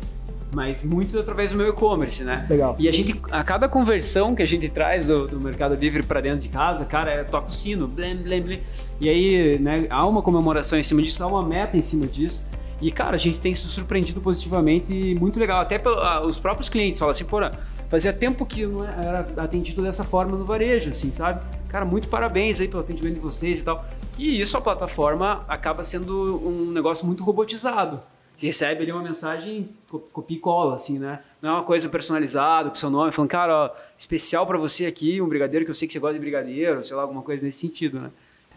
mas 0.53 0.83
muito 0.83 1.19
através 1.19 1.53
do 1.53 1.57
meu 1.57 1.69
e-commerce, 1.69 2.25
né? 2.25 2.45
Legal. 2.51 2.75
E 2.79 2.89
a 2.89 2.93
gente, 2.93 3.21
a 3.31 3.45
cada 3.45 3.69
conversão 3.69 4.35
que 4.35 4.43
a 4.43 4.47
gente 4.47 4.69
traz 4.69 5.07
do, 5.07 5.29
do 5.29 5.41
Mercado 5.41 5.75
Livre 5.77 6.03
para 6.03 6.21
dentro 6.21 6.41
de 6.41 6.49
casa, 6.49 6.85
cara, 6.85 7.11
é, 7.11 7.23
toca 7.25 7.49
o 7.49 7.53
sino, 7.53 7.87
blém, 7.87 8.17
blém, 8.17 8.43
blém. 8.43 8.61
E 9.01 9.09
aí, 9.09 9.59
né, 9.61 9.87
há 9.91 10.05
uma 10.07 10.23
comemoração 10.23 10.79
em 10.79 10.83
cima 10.83 11.01
disso, 11.03 11.23
há 11.23 11.27
uma 11.29 11.43
meta 11.43 11.77
em 11.77 11.83
cima 11.83 12.07
disso. 12.07 12.49
E, 12.83 12.91
cara, 12.91 13.15
a 13.15 13.19
gente 13.19 13.39
tem 13.39 13.55
se 13.55 13.69
surpreendido 13.69 14.23
positivamente 14.23 14.91
e 14.91 15.15
muito 15.15 15.39
legal. 15.39 15.61
Até 15.61 15.79
pelo- 15.79 15.99
ah, 16.01 16.23
os 16.27 16.39
próprios 16.39 16.71
clientes 16.71 16.99
falam 16.99 17.13
assim, 17.13 17.27
porra, 17.27 17.51
fazia 17.91 18.11
tempo 18.11 18.47
que 18.47 18.65
não 18.65 18.83
era 18.85 19.29
atendido 19.37 19.83
dessa 19.83 20.03
forma 20.03 20.35
no 20.37 20.47
varejo, 20.47 20.89
assim, 20.91 21.13
sabe? 21.13 21.43
Cara, 21.69 21.85
muito 21.85 22.09
parabéns 22.09 22.59
aí 22.59 22.67
pelo 22.69 22.81
atendimento 22.81 23.15
de 23.15 23.21
vocês 23.21 23.61
e 23.61 23.65
tal. 23.67 23.85
E 24.19 24.41
isso, 24.41 24.57
a 24.57 24.63
plataforma 24.63 25.45
acaba 25.47 25.85
sendo 25.85 26.41
um 26.43 26.73
negócio 26.73 27.07
muito 27.07 27.23
robotizado. 27.23 28.01
Você 28.41 28.47
recebe 28.47 28.83
ali 28.85 28.91
uma 28.91 29.03
mensagem, 29.03 29.69
co- 29.91 29.99
copia 29.99 30.35
e 30.39 30.41
cola, 30.41 30.75
assim, 30.77 30.99
né? 30.99 31.19
Não 31.43 31.51
é 31.51 31.53
uma 31.53 31.63
coisa 31.63 31.91
personalizada 31.91 32.71
com 32.71 32.75
seu 32.75 32.89
nome, 32.89 33.13
falando, 33.13 33.31
cara, 33.31 33.55
ó, 33.55 33.71
especial 33.99 34.47
pra 34.47 34.57
você 34.57 34.87
aqui, 34.87 35.21
um 35.21 35.29
brigadeiro 35.29 35.67
que 35.67 35.71
eu 35.71 35.75
sei 35.75 35.87
que 35.87 35.93
você 35.93 35.99
gosta 35.99 36.15
de 36.15 36.21
brigadeiro, 36.21 36.83
sei 36.83 36.97
lá, 36.97 37.03
alguma 37.03 37.21
coisa 37.21 37.45
nesse 37.45 37.59
sentido, 37.59 38.01
né? 38.01 38.11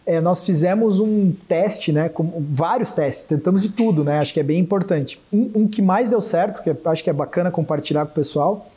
é, 0.06 0.20
nós 0.22 0.42
fizemos 0.44 1.00
um 1.00 1.32
teste, 1.46 1.92
né? 1.92 2.08
Com 2.08 2.42
vários 2.50 2.92
testes, 2.92 3.24
tentamos 3.26 3.60
de 3.62 3.68
tudo, 3.70 4.02
né? 4.04 4.20
Acho 4.20 4.32
que 4.32 4.40
é 4.40 4.42
bem 4.42 4.58
importante. 4.58 5.20
Um, 5.30 5.50
um 5.54 5.68
que 5.68 5.82
mais 5.82 6.08
deu 6.08 6.20
certo, 6.20 6.62
que 6.62 6.70
eu 6.70 6.78
acho 6.86 7.04
que 7.04 7.10
é 7.10 7.12
bacana 7.12 7.50
compartilhar 7.50 8.06
com 8.06 8.12
o 8.12 8.14
pessoal. 8.14 8.70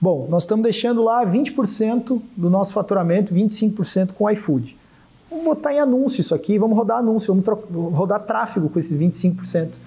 Bom, 0.00 0.26
nós 0.28 0.44
estamos 0.44 0.62
deixando 0.62 1.02
lá 1.02 1.24
20% 1.26 2.20
do 2.36 2.48
nosso 2.50 2.72
faturamento, 2.72 3.34
25% 3.34 4.12
com 4.12 4.24
o 4.24 4.30
iFood. 4.30 4.76
Vamos 5.30 5.44
botar 5.44 5.72
em 5.72 5.80
anúncio 5.80 6.20
isso 6.20 6.34
aqui, 6.34 6.58
vamos 6.58 6.76
rodar 6.76 6.98
anúncio, 6.98 7.34
vamos 7.34 7.94
rodar 7.96 8.20
tráfego 8.26 8.68
com 8.68 8.78
esses 8.78 8.96
25%. 8.96 9.78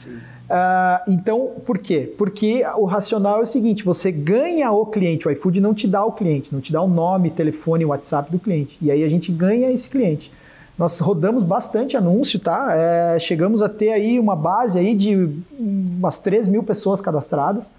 Ah, 0.49 1.03
então, 1.07 1.53
por 1.65 1.77
quê? 1.77 2.13
Porque 2.17 2.63
o 2.77 2.85
racional 2.85 3.39
é 3.39 3.43
o 3.43 3.45
seguinte: 3.45 3.83
você 3.83 4.11
ganha 4.11 4.71
o 4.71 4.85
cliente, 4.85 5.27
o 5.27 5.31
iFood 5.31 5.59
não 5.59 5.73
te 5.73 5.87
dá 5.87 6.03
o 6.05 6.11
cliente, 6.11 6.53
não 6.53 6.61
te 6.61 6.71
dá 6.71 6.81
o 6.81 6.87
nome, 6.87 7.31
telefone, 7.31 7.85
WhatsApp 7.85 8.31
do 8.31 8.39
cliente. 8.39 8.77
E 8.81 8.91
aí 8.91 9.03
a 9.03 9.09
gente 9.09 9.31
ganha 9.31 9.71
esse 9.71 9.89
cliente. 9.89 10.31
Nós 10.77 10.99
rodamos 10.99 11.43
bastante 11.43 11.95
anúncio, 11.95 12.37
tá? 12.37 12.67
É, 12.75 13.17
chegamos 13.17 13.61
a 13.61 13.69
ter 13.69 13.91
aí 13.91 14.19
uma 14.19 14.35
base 14.35 14.77
aí 14.77 14.93
de 14.93 15.29
umas 15.57 16.19
3 16.19 16.47
mil 16.49 16.63
pessoas 16.63 16.99
cadastradas. 16.99 17.71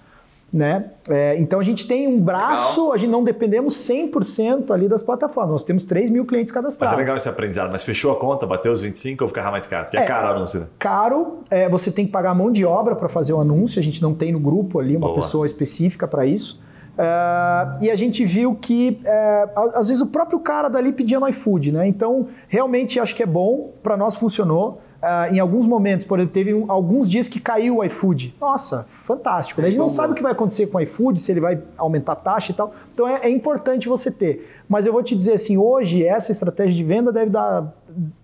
Né? 0.53 0.90
É, 1.11 1.36
então 1.38 1.59
a 1.59 1.62
gente 1.62 1.86
tem 1.86 2.07
um 2.07 2.20
braço, 2.20 2.80
legal. 2.80 2.94
a 2.94 2.97
gente 2.97 3.11
não 3.11 3.24
dependemos 3.24 3.74
100% 3.74 4.70
ali 4.70 4.88
das 4.88 5.03
plataformas. 5.03 5.53
Nós 5.53 5.64
temos 5.64 5.82
3 5.82 6.09
mil 6.09 6.24
clientes 6.24 6.53
cadastrados. 6.53 6.92
Mas 6.92 6.99
é 6.99 7.03
legal 7.03 7.16
esse 7.16 7.28
aprendizado. 7.28 7.70
Mas 7.70 7.84
fechou 7.84 8.12
a 8.12 8.16
conta, 8.16 8.47
bateu 8.47 8.72
os 8.72 8.80
25 8.80 9.24
ou 9.24 9.28
ficava 9.28 9.51
mais 9.51 9.66
caro? 9.66 9.84
Porque 9.84 9.99
é, 9.99 10.03
é 10.03 10.05
caro 10.05 10.28
o 10.28 10.30
anúncio, 10.30 10.61
né? 10.61 10.66
Caro, 10.78 11.40
é, 11.51 11.68
você 11.68 11.90
tem 11.90 12.07
que 12.07 12.12
pagar 12.12 12.34
mão 12.34 12.51
de 12.51 12.64
obra 12.64 12.94
para 12.94 13.09
fazer 13.09 13.32
o 13.32 13.40
anúncio. 13.40 13.80
A 13.80 13.82
gente 13.82 14.01
não 14.01 14.14
tem 14.14 14.32
no 14.32 14.40
grupo 14.40 14.78
ali 14.78 14.97
uma 14.97 15.09
Boa. 15.09 15.16
pessoa 15.16 15.44
específica 15.44 16.07
para 16.07 16.24
isso. 16.24 16.61
Uh, 16.97 17.84
e 17.84 17.90
a 17.90 17.97
gente 17.97 18.24
viu 18.24 18.55
que, 18.55 19.03
uh, 19.05 19.78
às 19.78 19.88
vezes, 19.88 20.01
o 20.01 20.07
próprio 20.07 20.40
cara 20.40 20.68
dali 20.68 20.92
pedia 20.92 21.20
no 21.20 21.28
iFood, 21.28 21.70
né? 21.70 21.86
Então, 21.86 22.28
realmente 22.49 22.99
acho 22.99 23.14
que 23.14 23.22
é 23.22 23.26
bom, 23.26 23.72
para 23.82 23.97
nós 23.97 24.16
funcionou. 24.16 24.80
Uh, 25.03 25.34
em 25.34 25.38
alguns 25.38 25.66
momentos, 25.66 26.07
por 26.07 26.18
exemplo, 26.18 26.32
teve 26.32 26.55
um, 26.55 26.70
alguns 26.70 27.09
dias 27.09 27.28
que 27.28 27.38
caiu 27.38 27.78
o 27.78 27.84
iFood. 27.84 28.34
Nossa, 28.40 28.86
fantástico. 28.90 29.61
Né? 29.61 29.68
A 29.68 29.70
gente 29.70 29.78
não 29.78 29.88
sabe 29.88 30.12
o 30.12 30.16
que 30.16 30.22
vai 30.22 30.32
acontecer 30.32 30.66
com 30.68 30.78
o 30.78 30.80
iFood, 30.80 31.20
se 31.20 31.30
ele 31.30 31.40
vai 31.40 31.61
aumentar 31.76 32.12
a 32.12 32.16
taxa 32.16 32.53
e 32.53 32.55
tal. 32.55 32.74
Então 32.94 33.07
é, 33.07 33.20
é 33.22 33.30
importante 33.30 33.88
você 33.88 34.11
ter. 34.11 34.51
Mas 34.68 34.86
eu 34.86 34.92
vou 34.92 35.03
te 35.03 35.14
dizer 35.14 35.34
assim, 35.34 35.57
hoje 35.57 36.05
essa 36.05 36.32
estratégia 36.32 36.74
de 36.74 36.82
venda 36.82 37.12
deve 37.12 37.30
dar 37.30 37.72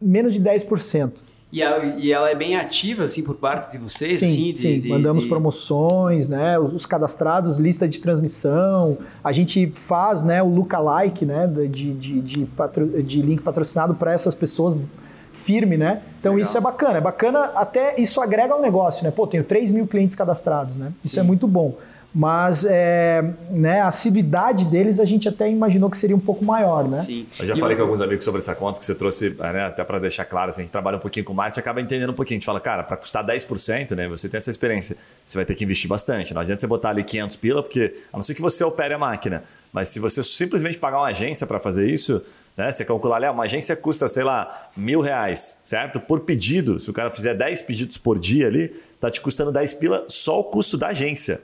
menos 0.01 0.33
de 0.33 0.41
10%. 0.41 1.13
E 1.53 1.61
ela, 1.61 1.85
e 1.85 2.11
ela, 2.11 2.31
é 2.31 2.35
bem 2.35 2.57
ativa, 2.57 3.05
assim, 3.05 3.23
por 3.23 3.35
parte 3.35 3.71
de 3.71 3.77
vocês? 3.77 4.19
Sim, 4.19 4.27
assim, 4.27 4.53
de, 4.55 4.61
sim. 4.61 4.81
De, 4.81 4.89
mandamos 4.89 5.25
de... 5.25 5.29
promoções, 5.29 6.27
né? 6.27 6.59
Os, 6.59 6.73
os, 6.73 6.87
cadastrados, 6.87 7.59
lista 7.59 7.87
de 7.87 8.01
transmissão. 8.01 8.97
A 9.23 9.33
gente 9.33 9.71
faz 9.75 10.23
né, 10.23 10.43
o 10.43 10.49
lookalike, 10.49 11.27
né? 11.27 11.47
De, 11.47 11.93
de, 11.93 12.21
de, 12.23 12.47
patro, 12.47 13.03
de 13.03 13.21
link 13.21 13.43
patrocinado 13.43 13.95
para 13.95 14.13
essas 14.15 14.35
pessoas 14.35 14.75
firme, 15.43 15.77
né? 15.77 16.03
Então 16.21 16.35
Legal. 16.35 16.47
isso 16.47 16.59
é 16.59 16.61
bacana. 16.61 16.99
É 16.99 17.01
bacana, 17.01 17.53
até 17.55 18.01
isso 18.01 18.21
agrega 18.21 18.55
ao 18.55 18.61
negócio, 18.61 19.05
né? 19.05 19.11
Pô, 19.11 19.27
tenho 19.27 19.45
3 19.45 19.71
mil 19.71 19.87
clientes 19.87 20.17
cadastrados, 20.17 20.77
né? 20.77 20.93
Isso 21.05 21.19
é 21.19 21.23
sim. 21.23 21.27
é 21.27 21.27
muito 21.27 21.47
bom 21.47 21.75
mas 22.15 22.67
é, 22.69 23.25
né, 23.51 23.81
a 23.81 23.89
assiduidade 23.89 24.67
deles 24.67 25.01
a 25.01 25.05
gente 25.05 25.27
até 25.27 25.49
imaginou 25.49 25.89
que 25.89 25.97
seria 25.97 26.15
um 26.15 26.21
pouco 26.21 26.45
maior, 26.45 26.87
né? 26.87 27.01
Sim. 27.01 27.27
Eu 27.39 27.47
já 27.47 27.55
e 27.55 27.61
falei 27.61 27.75
eu... 27.75 27.79
com 27.79 27.85
alguns 27.85 28.03
amigos 28.03 28.25
sobre 28.25 28.39
essa 28.41 28.55
conta 28.55 28.79
que 28.79 28.85
você 28.85 28.95
trouxe, 28.95 29.31
né, 29.31 29.65
até 29.65 29.83
para 29.83 29.99
deixar 29.99 30.27
claro, 30.27 30.51
assim, 30.51 30.61
a 30.61 30.65
gente 30.65 30.73
trabalha 30.73 30.99
um 30.99 31.01
pouquinho 31.01 31.25
com 31.25 31.33
marketing, 31.33 31.61
acaba 31.61 31.81
entendendo 31.81 32.11
um 32.11 32.15
pouquinho. 32.15 32.37
A 32.37 32.41
gente 32.41 32.47
fala, 32.47 32.61
cara, 32.61 32.83
para 32.83 32.99
custar 32.99 33.25
10%, 33.25 33.97
né, 33.97 34.09
você 34.09 34.29
tem 34.29 34.37
essa 34.37 34.51
experiência, 34.51 34.95
você 35.25 35.39
vai 35.39 35.47
ter 35.47 35.55
que 35.55 35.65
investir 35.65 35.89
bastante. 35.89 36.35
Não 36.35 36.43
adianta 36.43 36.61
você 36.61 36.67
botar 36.67 36.91
ali 36.91 37.03
500 37.03 37.37
pila, 37.37 37.63
porque 37.63 37.95
a 38.13 38.17
não 38.17 38.23
ser 38.23 38.35
que 38.35 38.43
você 38.43 38.63
opere 38.63 38.93
a 38.93 38.99
máquina, 38.99 39.43
mas 39.73 39.89
se 39.89 39.99
você 39.99 40.23
simplesmente 40.23 40.77
pagar 40.77 40.99
uma 40.99 41.09
agência 41.09 41.47
para 41.47 41.59
fazer 41.59 41.89
isso, 41.89 42.21
né, 42.55 42.71
você 42.71 42.85
calcular 42.85 43.17
ali, 43.17 43.27
uma 43.27 43.45
agência 43.45 43.75
custa, 43.75 44.07
sei 44.07 44.23
lá, 44.23 44.71
mil 44.77 45.01
reais, 45.01 45.61
certo? 45.65 45.99
Por 45.99 46.21
pedido, 46.21 46.79
se 46.79 46.91
o 46.91 46.93
cara 46.93 47.09
fizer 47.09 47.35
10 47.35 47.63
pedidos 47.63 47.97
por 47.97 48.19
dia 48.19 48.49
ali, 48.49 48.69
tá 49.01 49.11
te 49.11 49.19
custando 49.23 49.51
10 49.51 49.75
pila 49.75 50.05
só 50.09 50.41
o 50.41 50.45
custo 50.45 50.77
da 50.77 50.89
agência. 50.89 51.41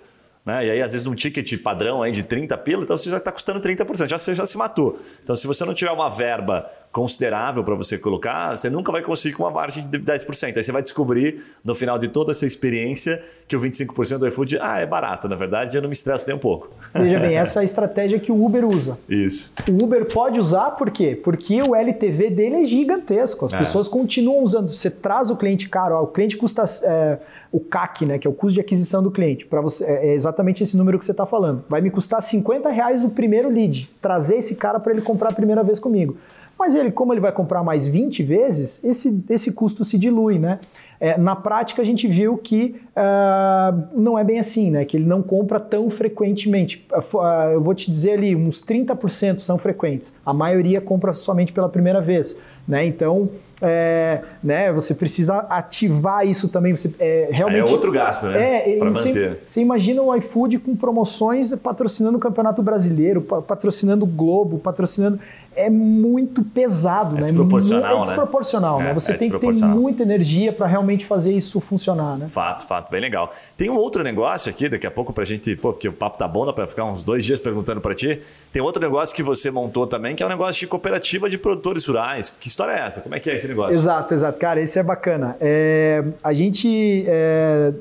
Né? 0.49 0.65
E 0.65 0.71
aí, 0.71 0.81
às 0.81 0.93
vezes, 0.93 1.07
num 1.07 1.15
ticket 1.15 1.63
padrão 1.63 2.03
aí 2.03 2.11
de 2.11 2.23
30 2.23 2.57
pila, 2.57 2.83
então 2.83 2.97
você 2.97 3.11
já 3.11 3.19
está 3.19 3.31
custando 3.31 3.61
30%, 3.61 4.09
já, 4.09 4.17
você 4.17 4.35
já 4.35 4.47
se 4.47 4.57
matou. 4.57 4.99
Então, 5.23 5.37
se 5.37 5.47
você 5.47 5.63
não 5.63 5.75
tiver 5.75 5.91
uma 5.91 6.09
verba 6.09 6.67
considerável 6.93 7.63
para 7.63 7.75
você 7.75 7.99
colocar, 7.99 8.57
você 8.57 8.71
nunca 8.71 8.91
vai 8.91 9.03
conseguir 9.03 9.37
com 9.37 9.43
uma 9.43 9.51
margem 9.51 9.85
de 9.85 9.99
10%. 9.99 10.57
Aí 10.57 10.63
você 10.63 10.73
vai 10.73 10.83
descobrir, 10.83 11.43
no 11.65 11.75
final 11.75 11.99
de 11.99 12.09
toda 12.09 12.33
essa 12.33 12.47
experiência, 12.47 13.23
que 13.47 13.57
o 13.57 13.61
25% 13.61 14.19
do 14.19 14.27
iFood 14.27 14.59
ah, 14.61 14.79
é 14.79 14.87
barato. 14.87 15.29
Na 15.29 15.37
verdade, 15.37 15.77
eu 15.77 15.83
não 15.83 15.89
me 15.89 15.95
estresso 15.95 16.27
nem 16.27 16.35
um 16.37 16.39
pouco. 16.41 16.71
Veja 16.95 17.19
bem, 17.19 17.37
essa 17.39 17.61
é 17.61 17.63
a 17.63 17.65
estratégia 17.65 18.19
que 18.19 18.33
o 18.33 18.45
Uber 18.45 18.65
usa. 18.65 18.99
Isso. 19.09 19.53
O 19.69 19.85
Uber 19.85 20.07
pode 20.07 20.41
usar 20.41 20.73
por 20.73 20.91
quê? 20.91 21.19
Porque 21.23 21.61
o 21.63 21.75
LTV 21.75 22.31
dele 22.31 22.57
é 22.57 22.65
gigantesco. 22.65 23.45
As 23.45 23.53
é. 23.53 23.59
pessoas 23.59 23.87
continuam 23.87 24.43
usando. 24.43 24.69
Você 24.69 24.91
traz 24.91 25.31
o 25.31 25.37
cliente 25.37 25.69
caro, 25.69 25.95
ó, 25.95 26.03
o 26.03 26.07
cliente 26.09 26.37
custa 26.37 26.65
é, 26.85 27.19
o 27.53 27.61
CAC, 27.61 28.07
né, 28.07 28.19
que 28.19 28.27
é 28.27 28.31
o 28.31 28.35
custo 28.35 28.55
de 28.55 28.61
aquisição 28.61 29.03
do 29.03 29.11
cliente. 29.11 29.47
Para 29.47 29.61
você 29.61 29.85
é, 29.85 30.09
é 30.09 30.15
exatamente 30.15 30.63
esse 30.63 30.77
número 30.77 30.99
que 30.99 31.05
você 31.05 31.13
está 31.13 31.27
falando. 31.27 31.65
Vai 31.69 31.81
me 31.81 31.91
custar 31.91 32.23
50 32.23 32.69
reais 32.71 33.05
o 33.05 33.11
primeiro 33.11 33.49
lead. 33.49 33.91
Trazer 34.01 34.37
esse 34.37 34.55
cara 34.55 34.81
para 34.81 34.93
ele 34.93 35.03
comprar 35.03 35.31
a 35.31 35.33
primeira 35.33 35.63
vez 35.63 35.79
comigo. 35.79 36.17
Mas 36.59 36.75
ele, 36.75 36.91
como 36.91 37.13
ele 37.13 37.21
vai 37.21 37.31
comprar 37.31 37.63
mais 37.63 37.87
20 37.87 38.23
vezes, 38.25 38.83
esse, 38.83 39.23
esse 39.29 39.53
custo 39.53 39.85
se 39.85 39.97
dilui, 39.97 40.39
né? 40.39 40.59
É, 41.01 41.17
na 41.17 41.37
prática, 41.37 41.81
a 41.81 41.85
gente 41.85 42.09
viu 42.09 42.37
que 42.37 42.75
uh, 42.97 43.89
não 43.95 44.19
é 44.19 44.25
bem 44.25 44.41
assim, 44.41 44.71
né? 44.71 44.85
Que 44.85 44.97
ele 44.97 45.07
não 45.07 45.23
compra 45.23 45.61
tão 45.61 45.89
frequentemente. 45.89 46.85
Uh, 46.93 47.53
eu 47.53 47.61
vou 47.61 47.75
te 47.75 47.89
dizer 47.89 48.13
ali, 48.13 48.35
uns 48.35 48.61
30% 48.61 49.39
são 49.39 49.57
frequentes. 49.57 50.17
A 50.27 50.35
maioria 50.35 50.81
compra 50.81 51.15
somente 51.15 51.53
pela 51.53 51.69
primeira 51.69 52.01
vez, 52.01 52.37
né? 52.67 52.85
Então, 52.85 53.31
é, 53.61 54.23
né, 54.43 54.73
você 54.73 54.95
precisa 54.95 55.39
ativar 55.39 56.27
isso 56.27 56.49
também. 56.49 56.75
Você, 56.75 56.95
é, 56.99 57.29
realmente, 57.31 57.69
é 57.69 57.73
outro 57.73 57.91
gasto, 57.91 58.27
né? 58.27 58.75
É, 58.75 58.79
Para 58.79 58.91
manter. 58.91 59.41
Você 59.47 59.61
imagina 59.61 60.03
o 60.03 60.15
iFood 60.17 60.59
com 60.59 60.77
promoções 60.77 61.55
patrocinando 61.57 62.19
o 62.19 62.21
Campeonato 62.21 62.63
Brasileiro, 62.63 63.21
patrocinando 63.21 64.05
o 64.05 64.09
Globo, 64.09 64.59
patrocinando 64.59 65.19
é 65.59 65.69
muito 65.69 66.45
pesado, 66.45 67.17
é 67.17 67.19
né? 67.19 67.25
Desproporcional, 67.25 67.99
é 67.99 68.03
desproporcional, 68.03 68.79
né? 68.79 68.85
né? 68.85 68.95
Você 68.95 69.13
é 69.13 69.17
tem 69.17 69.29
que 69.29 69.39
ter 69.39 69.65
muita 69.65 70.05
energia 70.05 70.53
para 70.53 70.69
realmente 70.69 71.05
fazer 71.05 71.33
isso 71.33 71.61
funcionar, 71.61 72.17
né? 72.17 72.29
Fato, 72.29 72.65
fato, 72.65 72.89
bem 72.91 73.01
legal. 73.01 73.33
Tem 73.57 73.69
um 73.69 73.77
outro 73.77 74.05
negócio 74.05 74.49
aqui, 74.49 74.69
daqui 74.69 74.87
a 74.87 74.91
pouco 74.91 75.13
pra 75.13 75.25
gente, 75.25 75.57
pô, 75.57 75.73
porque 75.73 75.89
o 75.89 75.93
papo 75.93 76.17
tá 76.17 76.29
bom, 76.29 76.47
dá 76.47 76.53
para 76.53 76.67
ficar 76.69 76.85
uns 76.85 77.03
dois 77.03 77.25
dias 77.25 77.41
perguntando 77.41 77.81
para 77.81 77.93
ti. 77.93 78.21
Tem 78.53 78.63
outro 78.63 78.81
negócio 78.81 79.15
que 79.15 79.23
você 79.23 79.51
montou 79.51 79.85
também, 79.85 80.15
que 80.15 80.23
é 80.23 80.27
um 80.27 80.29
negócio 80.29 80.61
de 80.61 80.69
cooperativa 80.69 81.29
de 81.29 81.37
produtores 81.37 81.85
rurais. 81.87 82.33
Que 82.39 82.47
história 82.47 82.73
é 82.73 82.87
essa? 82.87 83.01
Como 83.01 83.17
é 83.17 83.19
que 83.19 83.29
é 83.29 83.35
esse 83.35 83.49
negócio? 83.49 83.73
Exato, 83.73 84.15
exato. 84.15 84.39
Cara, 84.39 84.61
esse 84.61 84.79
é 84.79 84.83
bacana. 84.85 85.37
É, 85.41 86.05
a 86.23 86.33
gente, 86.33 87.05
é, 87.09 87.75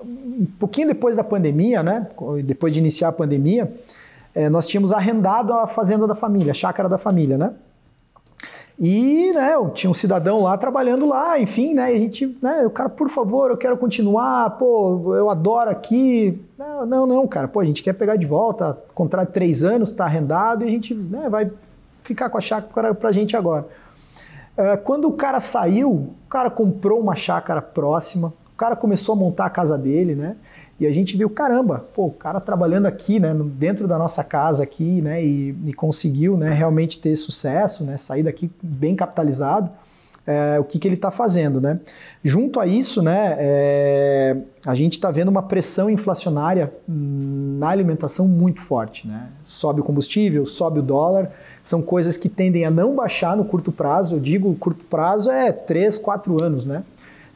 um 0.00 0.46
pouquinho 0.60 0.86
depois 0.86 1.16
da 1.16 1.24
pandemia, 1.24 1.82
né? 1.82 2.06
Depois 2.44 2.72
de 2.72 2.78
iniciar 2.78 3.08
a 3.08 3.12
pandemia, 3.12 3.68
é, 4.36 4.50
nós 4.50 4.66
tínhamos 4.66 4.92
arrendado 4.92 5.54
a 5.54 5.66
fazenda 5.66 6.06
da 6.06 6.14
família, 6.14 6.50
a 6.50 6.54
chácara 6.54 6.90
da 6.90 6.98
família, 6.98 7.38
né? 7.38 7.54
E, 8.78 9.32
né, 9.32 9.52
tinha 9.72 9.90
um 9.90 9.94
cidadão 9.94 10.42
lá 10.42 10.58
trabalhando 10.58 11.06
lá, 11.06 11.40
enfim, 11.40 11.72
né, 11.72 11.84
a 11.84 11.98
gente, 11.98 12.36
né, 12.42 12.66
o 12.66 12.68
cara, 12.68 12.90
por 12.90 13.08
favor, 13.08 13.50
eu 13.50 13.56
quero 13.56 13.78
continuar, 13.78 14.50
pô, 14.58 15.16
eu 15.16 15.30
adoro 15.30 15.70
aqui. 15.70 16.38
Não, 16.58 16.84
não, 16.84 17.06
não, 17.06 17.26
cara, 17.26 17.48
pô, 17.48 17.60
a 17.60 17.64
gente 17.64 17.82
quer 17.82 17.94
pegar 17.94 18.16
de 18.16 18.26
volta, 18.26 18.78
contrato 18.94 19.28
de 19.28 19.32
três 19.32 19.64
anos, 19.64 19.92
tá 19.92 20.04
arrendado 20.04 20.62
e 20.62 20.68
a 20.68 20.70
gente, 20.70 20.94
né, 20.94 21.30
vai 21.30 21.50
ficar 22.02 22.28
com 22.28 22.36
a 22.36 22.40
chácara 22.42 22.94
pra 22.94 23.10
gente 23.12 23.34
agora. 23.34 23.66
Uh, 24.58 24.76
quando 24.84 25.08
o 25.08 25.12
cara 25.12 25.40
saiu, 25.40 25.90
o 25.90 26.14
cara 26.28 26.50
comprou 26.50 27.00
uma 27.00 27.16
chácara 27.16 27.62
próxima, 27.62 28.34
o 28.52 28.56
cara 28.56 28.76
começou 28.76 29.14
a 29.14 29.16
montar 29.16 29.46
a 29.46 29.50
casa 29.50 29.78
dele, 29.78 30.14
né, 30.14 30.36
e 30.78 30.86
a 30.86 30.92
gente 30.92 31.16
viu, 31.16 31.30
caramba, 31.30 31.86
pô, 31.94 32.06
o 32.06 32.10
cara 32.10 32.38
trabalhando 32.38 32.86
aqui, 32.86 33.18
né, 33.18 33.34
dentro 33.34 33.88
da 33.88 33.98
nossa 33.98 34.22
casa 34.22 34.62
aqui, 34.62 35.00
né, 35.00 35.24
e, 35.24 35.56
e 35.64 35.72
conseguiu, 35.72 36.36
né, 36.36 36.52
realmente 36.52 36.98
ter 36.98 37.16
sucesso, 37.16 37.82
né, 37.82 37.96
sair 37.96 38.22
daqui 38.22 38.50
bem 38.62 38.94
capitalizado. 38.94 39.70
É, 40.26 40.58
o 40.58 40.64
que, 40.64 40.80
que 40.80 40.88
ele 40.88 40.96
está 40.96 41.12
fazendo, 41.12 41.60
né? 41.60 41.78
Junto 42.24 42.58
a 42.58 42.66
isso, 42.66 43.00
né, 43.00 43.36
é, 43.38 44.36
a 44.66 44.74
gente 44.74 44.94
está 44.94 45.08
vendo 45.12 45.28
uma 45.28 45.42
pressão 45.42 45.88
inflacionária 45.88 46.72
na 46.88 47.68
alimentação 47.68 48.26
muito 48.26 48.60
forte, 48.60 49.06
né? 49.06 49.28
Sobe 49.44 49.80
o 49.80 49.84
combustível, 49.84 50.44
sobe 50.44 50.80
o 50.80 50.82
dólar, 50.82 51.30
são 51.62 51.80
coisas 51.80 52.16
que 52.16 52.28
tendem 52.28 52.64
a 52.64 52.70
não 52.72 52.96
baixar 52.96 53.36
no 53.36 53.44
curto 53.44 53.70
prazo. 53.70 54.16
Eu 54.16 54.20
digo, 54.20 54.52
curto 54.56 54.84
prazo 54.86 55.30
é 55.30 55.52
3, 55.52 55.96
4 55.96 56.42
anos, 56.42 56.66
né? 56.66 56.82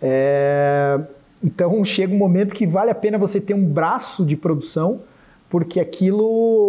É, 0.03 1.01
então 1.43 1.82
chega 1.84 2.14
um 2.14 2.18
momento 2.18 2.55
que 2.55 2.66
vale 2.66 2.91
a 2.91 2.95
pena 2.95 3.18
você 3.18 3.41
ter 3.41 3.55
um 3.55 3.64
braço 3.64 4.24
de 4.24 4.36
produção, 4.36 5.01
porque 5.49 5.80
aquilo, 5.80 6.24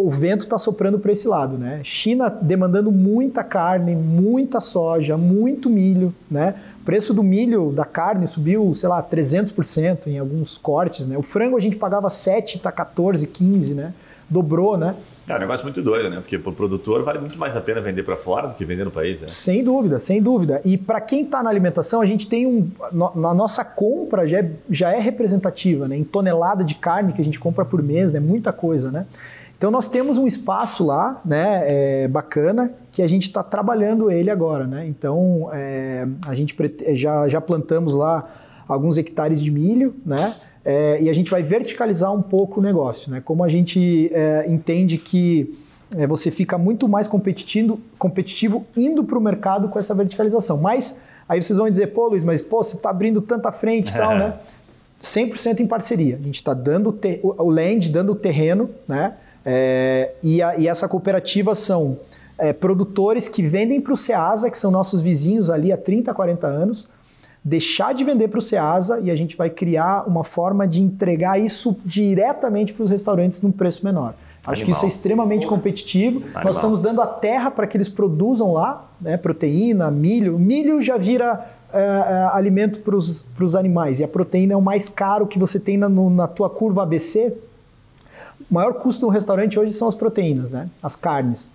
o 0.06 0.10
vento 0.10 0.42
está 0.42 0.58
soprando 0.58 0.98
para 0.98 1.12
esse 1.12 1.28
lado, 1.28 1.56
né? 1.56 1.82
China 1.84 2.30
demandando 2.30 2.92
muita 2.92 3.44
carne, 3.44 3.96
muita 3.96 4.60
soja, 4.60 5.16
muito 5.16 5.70
milho, 5.70 6.12
né? 6.30 6.56
O 6.82 6.86
preço 6.86 7.14
do 7.14 7.22
milho, 7.22 7.72
da 7.72 7.86
carne 7.86 8.26
subiu, 8.26 8.74
sei 8.74 8.90
lá, 8.90 9.04
300% 9.04 10.08
em 10.08 10.18
alguns 10.18 10.58
cortes, 10.58 11.06
né? 11.06 11.16
O 11.16 11.22
frango 11.22 11.56
a 11.56 11.60
gente 11.60 11.76
pagava 11.76 12.10
7, 12.10 12.58
tá 12.58 12.72
14, 12.72 13.28
15, 13.28 13.76
né? 13.76 13.94
Dobrou, 14.32 14.78
né? 14.78 14.96
É 15.28 15.36
um 15.36 15.40
negócio 15.40 15.66
muito 15.66 15.82
doido, 15.82 16.10
né? 16.10 16.22
Porque 16.22 16.40
para 16.40 16.50
o 16.50 16.54
produtor 16.54 17.04
vale 17.04 17.20
muito 17.20 17.38
mais 17.38 17.54
a 17.58 17.60
pena 17.60 17.82
vender 17.82 18.04
para 18.04 18.16
fora 18.16 18.48
do 18.48 18.56
que 18.56 18.64
vender 18.64 18.86
no 18.86 18.92
país, 18.92 19.22
né? 19.22 19.28
Sem 19.28 19.62
dúvida, 19.62 20.00
sem 20.00 20.22
dúvida. 20.22 20.62
E 20.64 20.78
para 20.78 21.02
quem 21.02 21.24
está 21.24 21.44
na 21.44 21.50
alimentação, 21.50 22.00
a 22.00 22.06
gente 22.06 22.28
tem 22.28 22.48
um. 22.48 22.72
Na 22.94 23.34
nossa 23.34 23.66
compra 23.66 24.26
já 24.26 24.40
é, 24.40 24.52
já 24.70 24.92
é 24.94 25.00
representativa, 25.02 25.86
né? 25.86 25.98
Em 25.98 26.06
tonelada 26.06 26.64
de 26.64 26.76
carne 26.76 27.12
que 27.12 27.22
a 27.22 27.26
gente 27.26 27.38
compra 27.38 27.66
por 27.66 27.84
mês, 27.84 28.14
né? 28.14 28.22
Muita 28.22 28.54
coisa, 28.54 28.90
né? 28.90 29.06
Então 29.58 29.70
nós 29.70 29.90
temos 29.90 30.18
um 30.18 30.26
espaço 30.26 30.84
lá, 30.84 31.22
né, 31.24 31.62
é, 31.66 32.08
bacana, 32.08 32.74
que 32.92 33.00
a 33.00 33.08
gente 33.08 33.28
está 33.28 33.44
trabalhando 33.44 34.10
ele 34.10 34.32
agora, 34.32 34.66
né? 34.66 34.88
Então 34.88 35.50
é, 35.54 36.08
a 36.26 36.34
gente 36.34 36.56
já, 36.96 37.28
já 37.30 37.40
plantamos 37.40 37.94
lá 37.94 38.28
alguns 38.68 38.98
hectares 38.98 39.40
de 39.40 39.52
milho, 39.52 39.94
né? 40.04 40.34
É, 40.64 41.02
e 41.02 41.10
a 41.10 41.14
gente 41.14 41.32
vai 41.32 41.42
verticalizar 41.42 42.14
um 42.14 42.22
pouco 42.22 42.60
o 42.60 42.64
negócio, 42.64 43.12
né? 43.12 43.22
Como 43.24 43.44
a 43.44 43.50
gente 43.50 44.10
é, 44.14 44.46
entende 44.48 44.98
que 44.98 45.58
é, 45.98 46.06
você 46.06 46.30
fica 46.30 46.58
muito 46.58 46.88
mais 46.88 47.08
competitivo, 47.08 47.80
competitivo 47.98 48.66
indo 48.78 49.04
para 49.04 49.18
o 49.18 49.22
mercado 49.22 49.70
com 49.70 49.80
essa 49.80 49.94
verticalização. 49.96 50.58
Mas 50.62 51.02
aí 51.28 51.42
vocês 51.42 51.58
vão 51.58 51.70
dizer, 51.70 51.88
pô, 51.88 52.10
Luiz, 52.10 52.24
mas 52.24 52.42
pô, 52.42 52.64
você 52.64 52.76
está 52.76 52.90
abrindo 52.90 53.22
tanta 53.22 53.52
frente 53.52 53.90
e 53.90 53.94
tal, 53.94 54.18
né? 54.18 54.36
100% 55.02 55.62
em 55.62 55.68
parceria. 55.68 56.16
A 56.16 56.24
gente 56.24 56.36
está 56.36 56.54
dando 56.54 56.98
o 57.24 57.50
land, 57.50 57.90
dando 57.90 58.12
o 58.12 58.16
terreno, 58.16 58.70
né? 58.88 59.16
É, 59.44 60.12
e, 60.22 60.42
a, 60.42 60.56
e, 60.58 60.68
essa 60.68 60.88
cooperativa 60.88 61.56
são 61.56 61.98
é, 62.38 62.54
produtores 62.54 63.28
que 63.28 63.42
vendem 63.42 63.82
para 63.82 63.94
o 63.94 63.98
Ceasa, 63.98 64.52
que 64.52 64.58
são 64.58 64.70
nossos 64.70 65.02
vizinhos 65.02 65.50
ali 65.50 65.72
há 65.72 65.78
30, 65.78 66.14
40 66.14 66.46
anos, 66.46 66.88
deixar 67.44 67.94
de 67.94 68.04
vender 68.04 68.28
para 68.28 68.40
o 68.40 68.42
Ceasa 68.42 69.00
e 69.00 69.10
a 69.10 69.16
gente 69.16 69.36
vai 69.36 69.50
criar 69.50 70.08
uma 70.08 70.24
forma 70.24 70.68
de 70.68 70.82
entregar 70.82 71.40
isso 71.40 71.76
diretamente 71.84 72.74
para 72.74 72.84
os 72.84 72.90
restaurantes 72.90 73.42
num 73.42 73.52
preço 73.52 73.84
menor. 73.84 74.14
Acho 74.46 74.62
Animal. 74.62 74.66
que 74.66 74.72
isso 74.72 74.86
é 74.86 74.88
extremamente 74.88 75.48
competitivo. 75.48 76.20
Animal. 76.20 76.44
Nós 76.44 76.56
estamos 76.56 76.82
dando 76.82 77.02
a 77.02 77.08
terra 77.08 77.52
para 77.52 77.68
que 77.68 77.78
eles 77.78 77.90
produzam 77.90 78.54
lá, 78.54 78.90
né, 79.00 79.18
proteína, 79.18 79.90
milho. 79.92 80.38
Milho 80.38 80.82
já 80.82 80.98
vira 80.98 81.48
é, 81.74 81.80
é, 81.80 82.30
alimento 82.34 82.80
para 82.80 82.96
os 82.96 83.56
animais 83.56 84.00
e 84.00 84.04
a 84.04 84.08
proteína 84.08 84.54
é 84.54 84.58
o 84.58 84.62
mais 84.62 84.90
caro 84.90 85.28
que 85.28 85.40
você 85.40 85.60
tem 85.60 85.78
na, 85.78 85.88
no, 85.88 86.10
na 86.10 86.28
tua 86.28 86.50
curva 86.50 86.84
ABC. 86.84 87.34
O 88.50 88.54
maior 88.54 88.74
custo 88.74 89.02
do 89.02 89.10
restaurante 89.10 89.60
hoje 89.60 89.72
são 89.72 89.88
as 89.88 89.96
proteínas, 89.96 90.52
né? 90.52 90.70
as 90.82 90.96
carnes. 90.96 91.52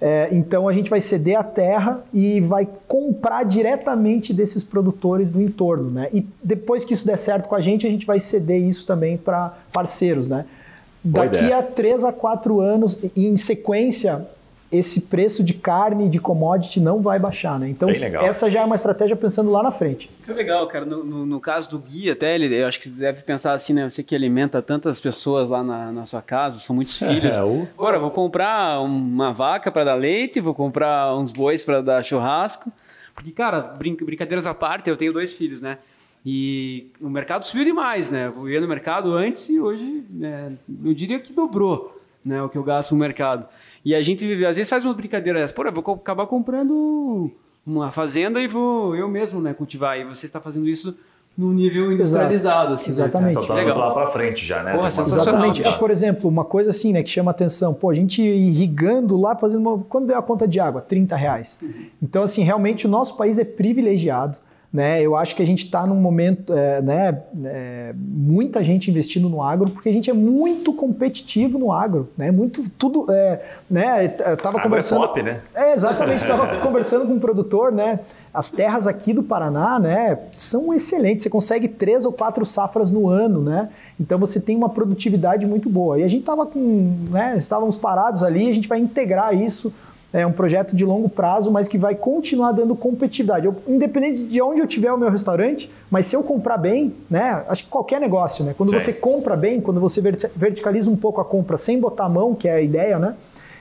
É, 0.00 0.28
então 0.32 0.68
a 0.68 0.72
gente 0.72 0.90
vai 0.90 1.00
ceder 1.00 1.38
a 1.38 1.42
terra 1.42 2.04
e 2.12 2.40
vai 2.40 2.68
comprar 2.86 3.44
diretamente 3.44 4.34
desses 4.34 4.62
produtores 4.62 5.30
do 5.30 5.40
entorno. 5.40 5.90
Né? 5.90 6.08
E 6.12 6.26
depois 6.42 6.84
que 6.84 6.92
isso 6.92 7.06
der 7.06 7.16
certo 7.16 7.48
com 7.48 7.54
a 7.54 7.60
gente, 7.60 7.86
a 7.86 7.90
gente 7.90 8.04
vai 8.04 8.20
ceder 8.20 8.60
isso 8.60 8.86
também 8.86 9.16
para 9.16 9.56
parceiros. 9.72 10.28
Né? 10.28 10.44
Daqui 11.02 11.52
a 11.52 11.62
três 11.62 12.04
a 12.04 12.12
quatro 12.12 12.60
anos, 12.60 12.98
em 13.16 13.36
sequência, 13.36 14.26
esse 14.74 15.02
preço 15.02 15.44
de 15.44 15.54
carne 15.54 16.08
de 16.08 16.18
commodity 16.18 16.80
não 16.80 17.00
vai 17.00 17.18
baixar, 17.18 17.58
né? 17.58 17.68
Então, 17.68 17.88
essa 17.88 18.50
já 18.50 18.60
é 18.60 18.64
uma 18.64 18.74
estratégia 18.74 19.16
pensando 19.16 19.50
lá 19.50 19.62
na 19.62 19.70
frente. 19.70 20.10
Que 20.24 20.32
legal, 20.32 20.66
cara. 20.66 20.84
No, 20.84 21.04
no, 21.04 21.26
no, 21.26 21.40
caso 21.40 21.70
do 21.70 21.78
Gui, 21.78 22.10
até 22.10 22.34
ele, 22.34 22.54
eu 22.54 22.66
acho 22.66 22.80
que 22.80 22.88
você 22.88 22.94
deve 22.94 23.22
pensar 23.22 23.52
assim, 23.52 23.72
né? 23.72 23.88
Você 23.88 24.02
que 24.02 24.14
alimenta 24.14 24.60
tantas 24.60 24.98
pessoas 24.98 25.48
lá 25.48 25.62
na, 25.62 25.92
na 25.92 26.06
sua 26.06 26.22
casa, 26.22 26.58
são 26.58 26.74
muitos 26.74 26.96
filhos. 26.98 27.36
É, 27.36 27.44
o... 27.44 27.68
Agora, 27.76 27.98
vou 27.98 28.10
comprar 28.10 28.80
uma 28.80 29.32
vaca 29.32 29.70
para 29.70 29.84
dar 29.84 29.94
leite, 29.94 30.40
vou 30.40 30.54
comprar 30.54 31.16
uns 31.16 31.32
bois 31.32 31.62
para 31.62 31.80
dar 31.80 32.02
churrasco. 32.02 32.72
Porque, 33.14 33.30
cara, 33.30 33.60
brin 33.60 33.96
brincadeiras 33.96 34.46
à 34.46 34.52
parte, 34.52 34.90
eu 34.90 34.96
tenho 34.96 35.12
dois 35.12 35.34
filhos, 35.34 35.62
né? 35.62 35.78
E 36.26 36.90
o 37.00 37.08
mercado 37.08 37.44
subiu 37.44 37.64
demais, 37.64 38.10
né? 38.10 38.32
Eu 38.34 38.48
ia 38.48 38.60
no 38.60 38.66
mercado 38.66 39.12
antes 39.12 39.48
e 39.50 39.60
hoje, 39.60 40.04
né, 40.08 40.54
eu 40.82 40.94
diria 40.94 41.20
que 41.20 41.34
dobrou 41.34 41.93
né, 42.24 42.42
o 42.42 42.48
que 42.48 42.56
eu 42.56 42.64
gasto 42.64 42.92
no 42.92 42.98
mercado. 42.98 43.46
E 43.84 43.94
a 43.94 44.02
gente 44.02 44.24
às 44.44 44.56
vezes 44.56 44.68
faz 44.68 44.84
uma 44.84 44.94
brincadeira 44.94 45.38
dessa, 45.38 45.52
pô, 45.52 45.62
eu 45.64 45.72
vou 45.72 45.94
acabar 45.94 46.26
comprando 46.26 47.30
uma 47.66 47.90
fazenda 47.90 48.40
e 48.40 48.46
vou 48.46 48.96
eu 48.96 49.08
mesmo 49.08 49.40
né, 49.40 49.52
cultivar. 49.52 49.98
E 49.98 50.04
você 50.04 50.26
está 50.26 50.40
fazendo 50.40 50.68
isso 50.68 50.96
no 51.36 51.52
nível 51.52 51.92
industrializado. 51.92 52.74
Assim, 52.74 52.86
né? 52.86 52.92
Exatamente. 52.92 53.34
Né? 53.34 53.42
Você 53.42 53.68
está 53.68 53.74
lá 53.74 53.90
para 53.92 54.06
frente 54.06 54.44
já, 54.44 54.62
né? 54.62 54.72
Porra, 54.72 54.88
Exatamente. 54.88 55.66
É, 55.66 55.72
por 55.72 55.90
exemplo, 55.90 56.30
uma 56.30 56.44
coisa 56.44 56.70
assim, 56.70 56.92
né, 56.92 57.02
que 57.02 57.10
chama 57.10 57.30
atenção, 57.30 57.74
pô, 57.74 57.90
a 57.90 57.94
gente 57.94 58.22
irrigando 58.22 59.16
lá, 59.16 59.36
fazendo 59.36 59.60
uma... 59.60 59.78
Quando 59.78 60.06
deu 60.06 60.16
a 60.16 60.22
conta 60.22 60.46
de 60.46 60.60
água? 60.60 60.80
30 60.80 61.16
reais. 61.16 61.58
Então, 62.02 62.22
assim, 62.22 62.42
realmente 62.42 62.86
o 62.86 62.88
nosso 62.88 63.16
país 63.16 63.38
é 63.38 63.44
privilegiado. 63.44 64.38
Né? 64.74 65.00
Eu 65.00 65.14
acho 65.14 65.36
que 65.36 65.42
a 65.42 65.46
gente 65.46 65.66
está 65.66 65.86
num 65.86 65.94
momento, 65.94 66.52
é, 66.52 66.82
né, 66.82 67.22
é, 67.44 67.94
muita 67.96 68.64
gente 68.64 68.90
investindo 68.90 69.28
no 69.28 69.40
agro, 69.40 69.70
porque 69.70 69.88
a 69.88 69.92
gente 69.92 70.10
é 70.10 70.12
muito 70.12 70.72
competitivo 70.72 71.60
no 71.60 71.70
agro, 71.70 72.08
né? 72.18 72.32
Muito 72.32 72.68
tudo, 72.70 73.06
é, 73.08 73.40
né? 73.70 74.12
Eu 74.26 74.36
tava 74.36 74.60
conversando. 74.60 75.04
É 75.04 75.06
pop, 75.06 75.22
né? 75.22 75.42
É, 75.54 75.74
exatamente. 75.74 76.22
Estava 76.22 76.58
conversando 76.58 77.06
com 77.06 77.12
um 77.12 77.20
produtor, 77.20 77.70
né? 77.70 78.00
As 78.32 78.50
terras 78.50 78.88
aqui 78.88 79.12
do 79.12 79.22
Paraná, 79.22 79.78
né, 79.78 80.18
são 80.36 80.74
excelentes. 80.74 81.22
Você 81.22 81.30
consegue 81.30 81.68
três 81.68 82.04
ou 82.04 82.12
quatro 82.12 82.44
safras 82.44 82.90
no 82.90 83.08
ano, 83.08 83.40
né? 83.40 83.68
Então 84.00 84.18
você 84.18 84.40
tem 84.40 84.56
uma 84.56 84.68
produtividade 84.68 85.46
muito 85.46 85.70
boa. 85.70 86.00
E 86.00 86.02
a 86.02 86.08
gente 86.08 86.22
estava 86.22 86.44
com, 86.44 86.96
né? 87.10 87.36
Estávamos 87.38 87.76
parados 87.76 88.24
ali. 88.24 88.48
A 88.48 88.52
gente 88.52 88.66
vai 88.66 88.80
integrar 88.80 89.32
isso 89.40 89.72
é 90.14 90.24
um 90.24 90.30
projeto 90.30 90.76
de 90.76 90.84
longo 90.84 91.08
prazo, 91.08 91.50
mas 91.50 91.66
que 91.66 91.76
vai 91.76 91.96
continuar 91.96 92.52
dando 92.52 92.76
competitividade. 92.76 93.46
Eu, 93.46 93.56
independente 93.66 94.22
de 94.22 94.40
onde 94.40 94.60
eu 94.60 94.66
tiver 94.66 94.92
o 94.92 94.96
meu 94.96 95.10
restaurante, 95.10 95.68
mas 95.90 96.06
se 96.06 96.14
eu 96.14 96.22
comprar 96.22 96.56
bem, 96.56 96.94
né? 97.10 97.44
Acho 97.48 97.64
que 97.64 97.68
qualquer 97.68 98.00
negócio, 98.00 98.44
né? 98.44 98.54
Quando 98.56 98.70
Sim. 98.70 98.78
você 98.78 98.92
compra 98.92 99.34
bem, 99.36 99.60
quando 99.60 99.80
você 99.80 100.00
verticaliza 100.00 100.88
um 100.88 100.94
pouco 100.94 101.20
a 101.20 101.24
compra 101.24 101.56
sem 101.56 101.80
botar 101.80 102.04
a 102.04 102.08
mão, 102.08 102.32
que 102.32 102.46
é 102.46 102.52
a 102.52 102.60
ideia, 102.60 102.96
né? 102.96 103.16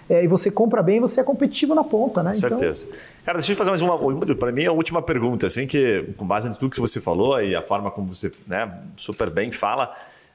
É, 0.07 0.23
e 0.23 0.27
você 0.27 0.51
compra 0.51 0.83
bem, 0.83 0.99
você 0.99 1.21
é 1.21 1.23
competitivo 1.23 1.73
na 1.73 1.83
ponta, 1.83 2.21
né? 2.21 2.33
Então 2.35 2.49
Certeza. 2.49 2.85
Então... 2.87 2.99
Cara, 3.25 3.37
deixa 3.39 3.51
eu 3.51 3.55
fazer 3.55 3.71
mais 3.71 3.81
uma, 3.81 3.97
para 4.35 4.51
mim, 4.51 4.65
a 4.67 4.71
última 4.71 5.01
pergunta, 5.01 5.47
assim, 5.47 5.65
que 5.65 6.13
com 6.17 6.27
base 6.27 6.47
em 6.47 6.51
tudo 6.51 6.69
que 6.69 6.79
você 6.79 7.01
falou 7.01 7.41
e 7.41 7.55
a 7.55 7.63
forma 7.63 7.89
como 7.89 8.13
você, 8.13 8.31
né, 8.47 8.71
super 8.95 9.31
bem 9.31 9.51
fala, 9.51 9.89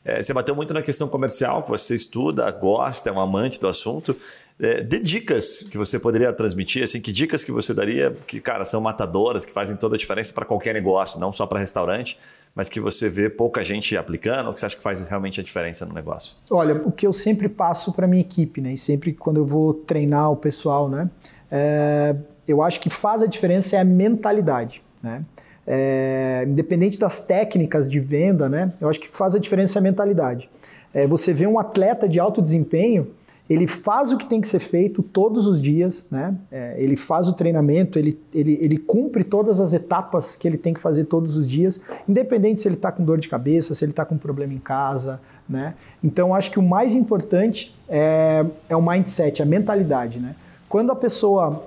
é, 0.04 0.22
você 0.22 0.32
bateu 0.32 0.56
muito 0.56 0.72
na 0.72 0.82
questão 0.82 1.06
comercial, 1.06 1.62
que 1.62 1.68
você 1.68 1.94
estuda, 1.94 2.50
gosta, 2.50 3.10
é 3.10 3.12
um 3.12 3.20
amante 3.20 3.60
do 3.60 3.68
assunto. 3.68 4.16
É, 4.60 4.82
dê 4.82 4.98
dicas 4.98 5.62
que 5.70 5.78
você 5.78 6.00
poderia 6.00 6.32
transmitir, 6.32 6.82
assim, 6.82 7.00
que 7.00 7.12
dicas 7.12 7.44
que 7.44 7.52
você 7.52 7.72
daria, 7.72 8.16
que, 8.26 8.40
cara, 8.40 8.64
são 8.64 8.80
matadoras, 8.80 9.44
que 9.44 9.52
fazem 9.52 9.76
toda 9.76 9.94
a 9.94 9.98
diferença 9.98 10.34
para 10.34 10.44
qualquer 10.44 10.74
negócio, 10.74 11.20
não 11.20 11.30
só 11.30 11.46
para 11.46 11.60
restaurante, 11.60 12.18
mas 12.56 12.68
que 12.68 12.80
você 12.80 13.08
vê 13.08 13.30
pouca 13.30 13.62
gente 13.62 13.96
aplicando, 13.96 14.48
ou 14.48 14.52
que 14.52 14.58
você 14.58 14.66
acha 14.66 14.76
que 14.76 14.82
faz 14.82 15.06
realmente 15.06 15.40
a 15.40 15.44
diferença 15.44 15.86
no 15.86 15.94
negócio? 15.94 16.34
Olha, 16.50 16.74
o 16.84 16.90
que 16.90 17.06
eu 17.06 17.12
sempre 17.12 17.48
passo 17.48 17.92
para 17.92 18.08
minha 18.08 18.20
equipe, 18.20 18.60
né, 18.60 18.72
e 18.72 18.78
sempre 18.78 19.12
quando 19.12 19.36
eu 19.36 19.46
vou 19.46 19.72
treinar 19.72 20.32
o 20.32 20.36
pessoal, 20.36 20.88
né, 20.88 21.08
é, 21.48 22.16
eu 22.48 22.60
acho 22.60 22.80
que 22.80 22.90
faz 22.90 23.22
a 23.22 23.26
diferença 23.26 23.76
é 23.76 23.80
a 23.80 23.84
mentalidade, 23.84 24.82
né. 25.00 25.24
É, 25.70 26.44
independente 26.48 26.98
das 26.98 27.20
técnicas 27.20 27.88
de 27.88 28.00
venda, 28.00 28.48
né, 28.48 28.72
eu 28.80 28.88
acho 28.88 28.98
que 28.98 29.06
faz 29.06 29.36
a 29.36 29.38
diferença 29.38 29.78
é 29.78 29.80
a 29.80 29.82
mentalidade. 29.82 30.50
É, 30.92 31.06
você 31.06 31.32
vê 31.32 31.46
um 31.46 31.58
atleta 31.60 32.08
de 32.08 32.18
alto 32.18 32.42
desempenho, 32.42 33.08
ele 33.48 33.66
faz 33.66 34.12
o 34.12 34.18
que 34.18 34.26
tem 34.26 34.40
que 34.40 34.48
ser 34.48 34.58
feito 34.58 35.02
todos 35.02 35.46
os 35.46 35.60
dias, 35.60 36.06
né? 36.10 36.36
É, 36.50 36.80
ele 36.82 36.96
faz 36.96 37.26
o 37.26 37.32
treinamento, 37.32 37.98
ele, 37.98 38.20
ele, 38.34 38.58
ele 38.60 38.76
cumpre 38.76 39.24
todas 39.24 39.58
as 39.58 39.72
etapas 39.72 40.36
que 40.36 40.46
ele 40.46 40.58
tem 40.58 40.74
que 40.74 40.80
fazer 40.80 41.04
todos 41.04 41.36
os 41.36 41.48
dias, 41.48 41.80
independente 42.06 42.60
se 42.60 42.68
ele 42.68 42.74
está 42.74 42.92
com 42.92 43.02
dor 43.02 43.18
de 43.18 43.26
cabeça, 43.26 43.74
se 43.74 43.82
ele 43.84 43.92
está 43.92 44.04
com 44.04 44.18
problema 44.18 44.52
em 44.52 44.58
casa, 44.58 45.18
né? 45.48 45.74
Então, 46.04 46.34
acho 46.34 46.50
que 46.50 46.58
o 46.58 46.62
mais 46.62 46.94
importante 46.94 47.74
é, 47.88 48.44
é 48.68 48.76
o 48.76 48.82
mindset, 48.82 49.42
a 49.42 49.46
mentalidade, 49.46 50.20
né? 50.20 50.36
Quando 50.68 50.92
a 50.92 50.96
pessoa 50.96 51.64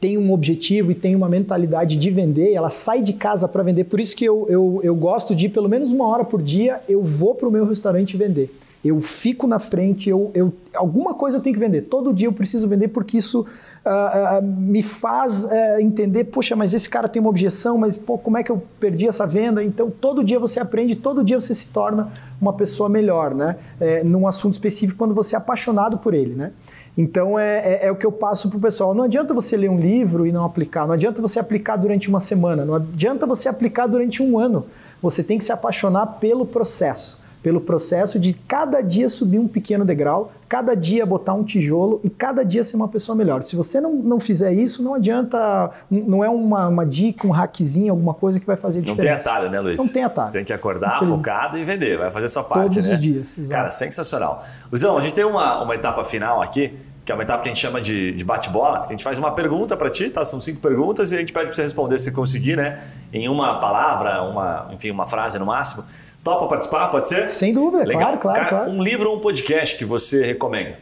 tem 0.00 0.16
um 0.16 0.32
objetivo 0.32 0.90
e 0.90 0.94
tem 0.94 1.14
uma 1.14 1.28
mentalidade 1.28 1.96
de 1.96 2.10
vender, 2.10 2.54
ela 2.54 2.70
sai 2.70 3.02
de 3.02 3.12
casa 3.12 3.46
para 3.46 3.62
vender. 3.62 3.84
Por 3.84 4.00
isso 4.00 4.16
que 4.16 4.24
eu, 4.24 4.46
eu, 4.48 4.80
eu 4.82 4.94
gosto 4.94 5.34
de, 5.34 5.50
pelo 5.50 5.68
menos 5.68 5.90
uma 5.90 6.06
hora 6.06 6.24
por 6.24 6.40
dia, 6.40 6.80
eu 6.88 7.02
vou 7.02 7.34
para 7.34 7.48
o 7.48 7.52
meu 7.52 7.66
restaurante 7.66 8.16
vender 8.16 8.50
eu 8.84 9.00
fico 9.00 9.46
na 9.46 9.58
frente, 9.58 10.08
eu, 10.08 10.30
eu, 10.34 10.52
alguma 10.72 11.12
coisa 11.12 11.38
eu 11.38 11.40
tenho 11.40 11.54
que 11.54 11.60
vender. 11.60 11.82
Todo 11.82 12.12
dia 12.12 12.28
eu 12.28 12.32
preciso 12.32 12.68
vender 12.68 12.88
porque 12.88 13.18
isso 13.18 13.40
uh, 13.40 14.38
uh, 14.38 14.42
me 14.42 14.82
faz 14.84 15.44
uh, 15.44 15.80
entender, 15.80 16.24
poxa, 16.24 16.54
mas 16.54 16.72
esse 16.72 16.88
cara 16.88 17.08
tem 17.08 17.20
uma 17.20 17.28
objeção, 17.28 17.76
mas 17.76 17.96
pô, 17.96 18.16
como 18.16 18.38
é 18.38 18.42
que 18.42 18.52
eu 18.52 18.62
perdi 18.78 19.08
essa 19.08 19.26
venda? 19.26 19.64
Então, 19.64 19.90
todo 19.90 20.22
dia 20.22 20.38
você 20.38 20.60
aprende, 20.60 20.94
todo 20.94 21.24
dia 21.24 21.40
você 21.40 21.54
se 21.54 21.68
torna 21.68 22.12
uma 22.40 22.52
pessoa 22.52 22.88
melhor, 22.88 23.34
né? 23.34 23.56
É, 23.80 24.04
num 24.04 24.28
assunto 24.28 24.52
específico, 24.52 24.96
quando 24.96 25.14
você 25.14 25.34
é 25.34 25.38
apaixonado 25.38 25.98
por 25.98 26.14
ele, 26.14 26.34
né? 26.34 26.52
Então 26.96 27.38
é, 27.38 27.58
é, 27.58 27.86
é, 27.86 27.92
o 27.92 27.96
que 27.96 28.06
eu 28.06 28.12
passo 28.12 28.48
para 28.48 28.58
o 28.58 28.60
pessoal. 28.60 28.94
Não 28.94 29.04
adianta 29.04 29.34
você 29.34 29.56
ler 29.56 29.70
um 29.70 29.78
livro 29.78 30.24
e 30.26 30.32
não 30.32 30.44
aplicar, 30.44 30.86
não 30.86 30.94
adianta 30.94 31.20
você 31.20 31.40
aplicar 31.40 31.76
durante 31.76 32.08
uma 32.08 32.20
semana, 32.20 32.64
não 32.64 32.74
adianta 32.74 33.26
você 33.26 33.48
aplicar 33.48 33.86
durante 33.86 34.22
um 34.22 34.38
ano. 34.38 34.66
Você 35.02 35.22
tem 35.22 35.38
que 35.38 35.44
se 35.44 35.52
apaixonar 35.52 36.06
pelo 36.20 36.44
processo 36.44 37.18
pelo 37.42 37.60
processo 37.60 38.18
de 38.18 38.34
cada 38.34 38.80
dia 38.80 39.08
subir 39.08 39.38
um 39.38 39.46
pequeno 39.46 39.84
degrau, 39.84 40.32
cada 40.48 40.74
dia 40.74 41.06
botar 41.06 41.34
um 41.34 41.44
tijolo 41.44 42.00
e 42.02 42.10
cada 42.10 42.44
dia 42.44 42.64
ser 42.64 42.76
uma 42.76 42.88
pessoa 42.88 43.14
melhor. 43.14 43.42
Se 43.42 43.54
você 43.54 43.80
não, 43.80 43.94
não 43.94 44.18
fizer 44.18 44.52
isso, 44.52 44.82
não 44.82 44.94
adianta, 44.94 45.70
não 45.90 46.24
é 46.24 46.28
uma, 46.28 46.68
uma 46.68 46.86
dica, 46.86 47.26
um 47.26 47.30
hackzinho, 47.30 47.92
alguma 47.92 48.14
coisa 48.14 48.40
que 48.40 48.46
vai 48.46 48.56
fazer 48.56 48.80
diferença. 48.80 49.06
Não 49.06 49.16
tem 49.16 49.32
atalho, 49.32 49.50
né, 49.50 49.60
Luiz? 49.60 49.78
Não 49.78 49.88
tem 49.88 50.02
atalho. 50.02 50.32
Tem 50.32 50.44
que 50.44 50.52
acordar 50.52 51.02
focado 51.04 51.56
e 51.56 51.64
vender, 51.64 51.98
vai 51.98 52.10
fazer 52.10 52.28
sua 52.28 52.42
parte, 52.42 52.74
Todos 52.74 52.86
né? 52.86 52.94
os 52.94 53.00
dias, 53.00 53.38
exato. 53.38 53.50
Cara, 53.50 53.70
sensacional. 53.70 54.42
Luizão, 54.70 54.98
a 54.98 55.00
gente 55.00 55.14
tem 55.14 55.24
uma, 55.24 55.62
uma 55.62 55.74
etapa 55.74 56.02
final 56.04 56.42
aqui, 56.42 56.76
que 57.04 57.12
é 57.12 57.14
uma 57.14 57.22
etapa 57.22 57.42
que 57.42 57.48
a 57.48 57.52
gente 57.52 57.60
chama 57.60 57.80
de, 57.80 58.12
de 58.12 58.24
bate-bola, 58.24 58.80
a 58.80 58.90
gente 58.90 59.02
faz 59.02 59.18
uma 59.18 59.30
pergunta 59.30 59.76
para 59.76 59.88
ti, 59.88 60.10
tá? 60.10 60.24
São 60.26 60.40
cinco 60.40 60.60
perguntas 60.60 61.10
e 61.10 61.14
a 61.14 61.18
gente 61.18 61.32
pede 61.32 61.46
para 61.46 61.54
você 61.54 61.62
responder 61.62 61.96
se 61.96 62.12
conseguir, 62.12 62.56
né? 62.56 62.82
Em 63.10 63.28
uma 63.28 63.58
palavra, 63.60 64.22
uma, 64.24 64.68
enfim, 64.72 64.90
uma 64.90 65.06
frase 65.06 65.38
no 65.38 65.46
máximo. 65.46 65.84
Topa 66.28 66.46
participar? 66.46 66.88
Pode 66.88 67.08
ser? 67.08 67.28
Sem 67.30 67.54
dúvida, 67.54 67.84
Legal. 67.84 68.02
claro, 68.02 68.18
claro, 68.18 68.48
claro. 68.48 68.70
Um 68.70 68.82
livro 68.82 69.08
ou 69.08 69.16
um 69.16 69.20
podcast 69.20 69.76
que 69.76 69.84
você 69.84 70.26
recomenda? 70.26 70.76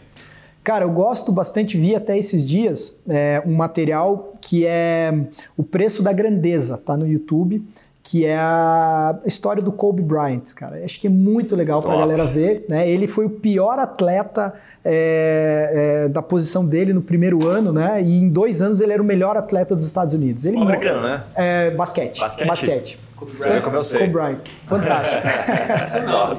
Cara, 0.65 0.85
eu 0.85 0.91
gosto 0.91 1.31
bastante, 1.31 1.79
vi 1.79 1.95
até 1.95 2.19
esses 2.19 2.45
dias 2.45 3.01
é, 3.09 3.41
um 3.47 3.55
material 3.55 4.33
que 4.41 4.67
é 4.67 5.15
O 5.57 5.63
Preço 5.63 6.03
da 6.03 6.13
Grandeza, 6.13 6.77
tá 6.77 6.97
no 6.97 7.07
YouTube, 7.07 7.65
que 8.03 8.27
é 8.27 8.37
a 8.37 9.17
história 9.25 9.63
do 9.63 9.71
Kobe 9.71 10.03
Bryant, 10.03 10.53
cara. 10.57 10.85
Acho 10.85 10.99
que 10.99 11.07
é 11.07 11.11
muito 11.11 11.55
legal 11.55 11.81
para 11.81 11.95
a 11.95 11.99
galera 11.99 12.25
ver. 12.25 12.65
Né? 12.69 12.89
Ele 12.89 13.07
foi 13.07 13.27
o 13.27 13.31
pior 13.31 13.79
atleta 13.79 14.55
é, 14.85 16.05
é, 16.05 16.09
da 16.09 16.23
posição 16.23 16.67
dele 16.67 16.93
no 16.93 17.03
primeiro 17.03 17.47
ano, 17.47 17.73
né? 17.73 18.03
E 18.03 18.21
em 18.21 18.29
dois 18.29 18.63
anos 18.63 18.81
ele 18.81 18.93
era 18.93 19.03
o 19.03 19.05
melhor 19.05 19.37
atleta 19.37 19.75
dos 19.75 19.87
Estados 19.87 20.15
Unidos. 20.15 20.45
Ele 20.45 20.57
americano, 20.57 21.03
né? 21.03 21.25
É, 21.35 21.71
basquete. 21.71 22.21
Basquete. 22.21 22.49
basquete. 22.49 23.06
Kobe 23.17 23.33
Bryant. 23.33 23.63
Como 23.63 23.77
eu 23.77 23.83
sei. 23.83 24.01
Kobe 24.01 24.13
Bryant. 24.13 24.41
Fantástico. 24.67 25.23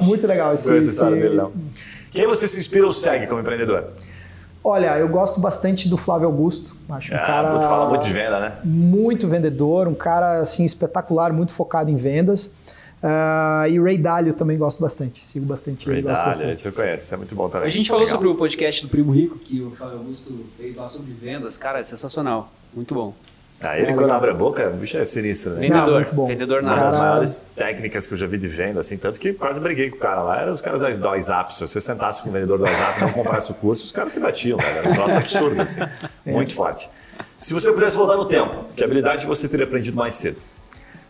Muito 0.02 0.26
legal 0.26 0.54
esse, 0.54 0.76
essa 0.76 0.90
história 0.90 1.16
esse... 1.16 1.22
dele, 1.24 1.36
não. 1.36 1.52
Quem 2.10 2.26
você 2.26 2.48
se 2.48 2.58
inspira 2.58 2.86
ou 2.86 2.92
segue 2.92 3.26
como 3.26 3.40
empreendedor? 3.40 3.92
Olha, 4.62 4.98
eu 4.98 5.08
gosto 5.08 5.40
bastante 5.40 5.88
do 5.88 5.96
Flávio 5.96 6.26
Augusto. 6.26 6.76
Acho 6.90 7.14
é, 7.14 7.22
um 7.22 7.26
cara. 7.26 7.50
Muito, 7.50 7.68
fala 7.68 7.88
muito 7.88 8.04
de 8.04 8.12
venda, 8.12 8.40
né? 8.40 8.58
Muito 8.64 9.28
vendedor, 9.28 9.88
um 9.88 9.94
cara 9.94 10.40
assim 10.40 10.64
espetacular, 10.64 11.32
muito 11.32 11.52
focado 11.52 11.90
em 11.90 11.96
vendas. 11.96 12.52
Uh, 13.00 13.68
e 13.70 13.80
Ray 13.80 13.96
Dalio 13.96 14.34
também 14.34 14.58
gosto 14.58 14.80
bastante, 14.80 15.24
sigo 15.24 15.46
bastante 15.46 15.88
Ray. 15.88 16.02
Dalio, 16.02 16.50
esse 16.50 16.66
eu 16.66 16.72
conheço, 16.72 17.14
é 17.14 17.16
muito 17.16 17.34
bom 17.34 17.48
também. 17.48 17.68
A 17.68 17.70
gente 17.70 17.88
falou 17.88 18.02
legal. 18.02 18.16
sobre 18.16 18.28
o 18.28 18.34
podcast 18.34 18.82
do 18.82 18.88
Primo 18.88 19.12
Rico 19.12 19.38
que 19.38 19.62
o 19.62 19.70
Flávio 19.70 19.98
Augusto 19.98 20.44
fez 20.56 20.76
lá 20.76 20.88
sobre 20.88 21.12
vendas, 21.12 21.56
cara, 21.56 21.78
é 21.78 21.84
sensacional, 21.84 22.52
muito 22.74 22.94
bom. 22.94 23.14
Ah, 23.60 23.76
ele 23.76 23.90
é, 23.90 23.92
quando 23.92 24.12
abre 24.12 24.30
a 24.30 24.34
boca, 24.34 24.68
o 24.68 24.74
bicho 24.74 24.96
é 24.96 25.04
sinistro, 25.04 25.54
né? 25.54 25.62
Vendedor, 25.62 25.86
Não, 25.86 25.94
muito 25.94 26.14
bom. 26.14 26.26
vendedor 26.26 26.62
nada. 26.62 26.76
Uma 26.76 26.84
das 26.84 26.96
maiores 26.96 27.50
técnicas 27.56 28.06
que 28.06 28.14
eu 28.14 28.18
já 28.18 28.26
vi 28.26 28.38
de 28.38 28.46
venda, 28.46 28.78
assim, 28.78 28.96
tanto 28.96 29.18
que 29.18 29.32
quase 29.32 29.60
briguei 29.60 29.90
com 29.90 29.96
o 29.96 29.98
cara 29.98 30.22
lá, 30.22 30.40
eram 30.40 30.52
os 30.52 30.60
caras 30.60 30.98
do 30.98 31.08
WhatsApp. 31.08 31.52
Se 31.54 31.66
você 31.66 31.80
sentasse 31.80 32.22
com 32.22 32.28
o 32.28 32.32
vendedor 32.32 32.56
do 32.56 32.64
WhatsApp 32.64 32.98
e 32.98 33.02
não 33.02 33.10
comprasse 33.12 33.50
o 33.50 33.54
curso, 33.54 33.84
os 33.84 33.90
caras 33.90 34.12
te 34.12 34.20
batiam, 34.20 34.58
cara. 34.58 34.76
Era 34.76 34.90
um 34.90 34.94
troço 34.94 35.18
absurdo, 35.18 35.60
assim. 35.60 35.80
É. 36.24 36.32
Muito 36.32 36.54
forte. 36.54 36.88
Se 37.36 37.52
você 37.52 37.72
pudesse 37.72 37.96
voltar 37.96 38.16
no 38.16 38.26
tempo, 38.26 38.64
que 38.76 38.84
habilidade 38.84 39.26
você 39.26 39.48
teria 39.48 39.66
aprendido 39.66 39.96
mais 39.96 40.14
cedo? 40.14 40.38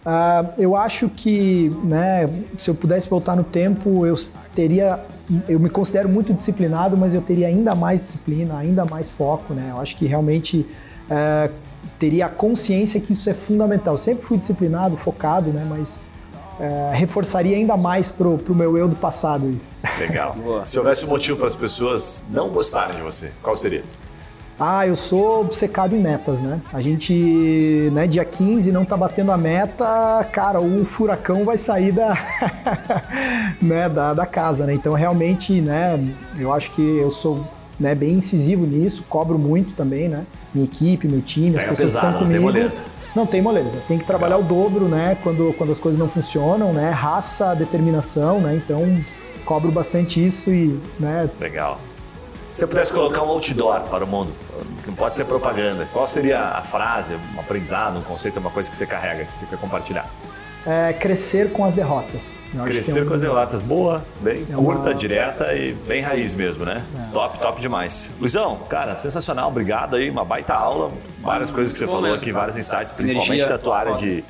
Uh, 0.06 0.48
eu 0.56 0.74
acho 0.74 1.10
que, 1.10 1.70
né, 1.84 2.30
se 2.56 2.70
eu 2.70 2.74
pudesse 2.74 3.10
voltar 3.10 3.36
no 3.36 3.44
tempo, 3.44 4.06
eu 4.06 4.14
teria, 4.54 5.00
eu 5.46 5.60
me 5.60 5.68
considero 5.68 6.08
muito 6.08 6.32
disciplinado, 6.32 6.96
mas 6.96 7.12
eu 7.12 7.20
teria 7.20 7.48
ainda 7.48 7.74
mais 7.74 8.00
disciplina, 8.00 8.56
ainda 8.56 8.86
mais 8.86 9.10
foco, 9.10 9.52
né? 9.52 9.68
Eu 9.70 9.78
acho 9.78 9.96
que 9.96 10.06
realmente 10.06 10.66
uh, 11.10 11.52
teria 11.98 12.26
a 12.26 12.28
consciência 12.28 13.00
que 13.00 13.12
isso 13.12 13.28
é 13.28 13.34
fundamental. 13.34 13.94
Eu 13.94 13.98
sempre 13.98 14.24
fui 14.24 14.38
disciplinado, 14.38 14.96
focado, 14.96 15.50
né? 15.50 15.66
Mas 15.68 16.06
uh, 16.58 16.92
reforçaria 16.92 17.56
ainda 17.56 17.76
mais 17.76 18.08
pro, 18.08 18.38
pro 18.38 18.54
meu 18.54 18.76
eu 18.76 18.88
do 18.88 18.96
passado 18.96 19.50
isso. 19.50 19.76
Legal. 19.98 20.36
se 20.64 20.78
houvesse 20.78 21.04
um 21.04 21.08
motivo 21.08 21.36
para 21.36 21.48
as 21.48 21.56
pessoas 21.56 22.26
não 22.30 22.50
gostarem 22.50 22.96
de 22.96 23.02
você, 23.02 23.32
qual 23.42 23.56
seria? 23.56 23.82
Ah, 24.60 24.84
eu 24.84 24.96
sou 24.96 25.42
obcecado 25.42 25.94
em 25.94 26.00
metas, 26.00 26.40
né? 26.40 26.60
A 26.72 26.80
gente, 26.80 27.88
né, 27.92 28.08
dia 28.08 28.24
15 28.24 28.72
não 28.72 28.84
tá 28.84 28.96
batendo 28.96 29.30
a 29.30 29.36
meta, 29.36 30.24
cara, 30.32 30.60
o 30.60 30.84
furacão 30.84 31.44
vai 31.44 31.56
sair 31.56 31.92
da, 31.92 32.18
né, 33.62 33.88
da, 33.88 34.14
da 34.14 34.26
casa, 34.26 34.66
né? 34.66 34.74
Então, 34.74 34.94
realmente, 34.94 35.60
né, 35.60 35.96
eu 36.36 36.52
acho 36.52 36.72
que 36.72 36.82
eu 36.82 37.08
sou 37.08 37.46
né, 37.78 37.94
bem 37.94 38.14
incisivo 38.14 38.66
nisso, 38.66 39.04
cobro 39.08 39.38
muito 39.38 39.74
também, 39.74 40.08
né? 40.08 40.26
Minha 40.52 40.66
equipe, 40.66 41.06
meu 41.06 41.20
time, 41.20 41.56
as 41.56 41.62
pessoas 41.62 41.78
pesado, 41.78 42.06
que 42.06 42.12
estão 42.12 42.26
comigo. 42.26 42.44
Não 42.44 42.52
tem 42.52 42.60
moleza. 42.60 42.84
Não 43.14 43.26
tem 43.26 43.42
moleza. 43.42 43.78
Tem 43.86 43.98
que 43.98 44.04
trabalhar 44.04 44.36
Legal. 44.36 44.58
o 44.58 44.62
dobro, 44.62 44.88
né? 44.88 45.16
Quando, 45.22 45.54
quando 45.56 45.70
as 45.70 45.78
coisas 45.78 45.98
não 45.98 46.08
funcionam, 46.08 46.72
né? 46.72 46.90
Raça, 46.90 47.54
determinação, 47.54 48.40
né? 48.40 48.56
Então, 48.56 48.82
cobro 49.44 49.70
bastante 49.70 50.24
isso 50.24 50.50
e, 50.50 50.80
né? 50.98 51.30
Legal. 51.40 51.78
Se 52.50 52.60
você 52.60 52.66
pudesse 52.66 52.92
colocar 52.92 53.22
um 53.22 53.28
outdoor 53.28 53.82
para 53.82 54.04
o 54.04 54.06
mundo, 54.06 54.34
não 54.86 54.94
pode 54.94 55.14
ser 55.14 55.26
propaganda, 55.26 55.86
qual 55.92 56.06
seria 56.06 56.40
a 56.40 56.62
frase, 56.62 57.14
um 57.36 57.40
aprendizado, 57.40 57.98
um 57.98 58.02
conceito, 58.02 58.40
uma 58.40 58.50
coisa 58.50 58.70
que 58.70 58.74
você 58.74 58.86
carrega, 58.86 59.26
que 59.26 59.36
você 59.36 59.44
quer 59.46 59.58
compartilhar? 59.58 60.08
É, 60.66 60.92
crescer 60.92 61.52
com 61.52 61.64
as 61.64 61.72
derrotas. 61.72 62.36
crescer 62.64 63.00
é 63.00 63.02
um... 63.02 63.06
com 63.06 63.14
as 63.14 63.20
derrotas. 63.20 63.62
Boa, 63.62 64.04
bem 64.20 64.46
é 64.50 64.54
curta, 64.54 64.88
uma... 64.88 64.94
direta 64.94 65.54
e 65.54 65.72
bem 65.72 66.02
raiz 66.02 66.34
mesmo, 66.34 66.64
né? 66.64 66.84
É. 66.96 67.12
Top, 67.12 67.38
top 67.38 67.60
demais. 67.60 68.10
Luizão, 68.18 68.56
cara, 68.68 68.96
sensacional. 68.96 69.48
Obrigado 69.48 69.96
aí, 69.96 70.10
uma 70.10 70.24
baita 70.24 70.54
aula. 70.54 70.92
Várias 71.22 71.50
coisas 71.50 71.72
que 71.72 71.78
você 71.78 71.86
falou 71.86 72.12
aqui, 72.12 72.32
vários 72.32 72.56
insights, 72.56 72.92
principalmente 72.92 73.30
Energia, 73.30 73.48
da 73.48 73.58
tua 73.58 73.78
área 73.78 73.94
de, 73.94 74.24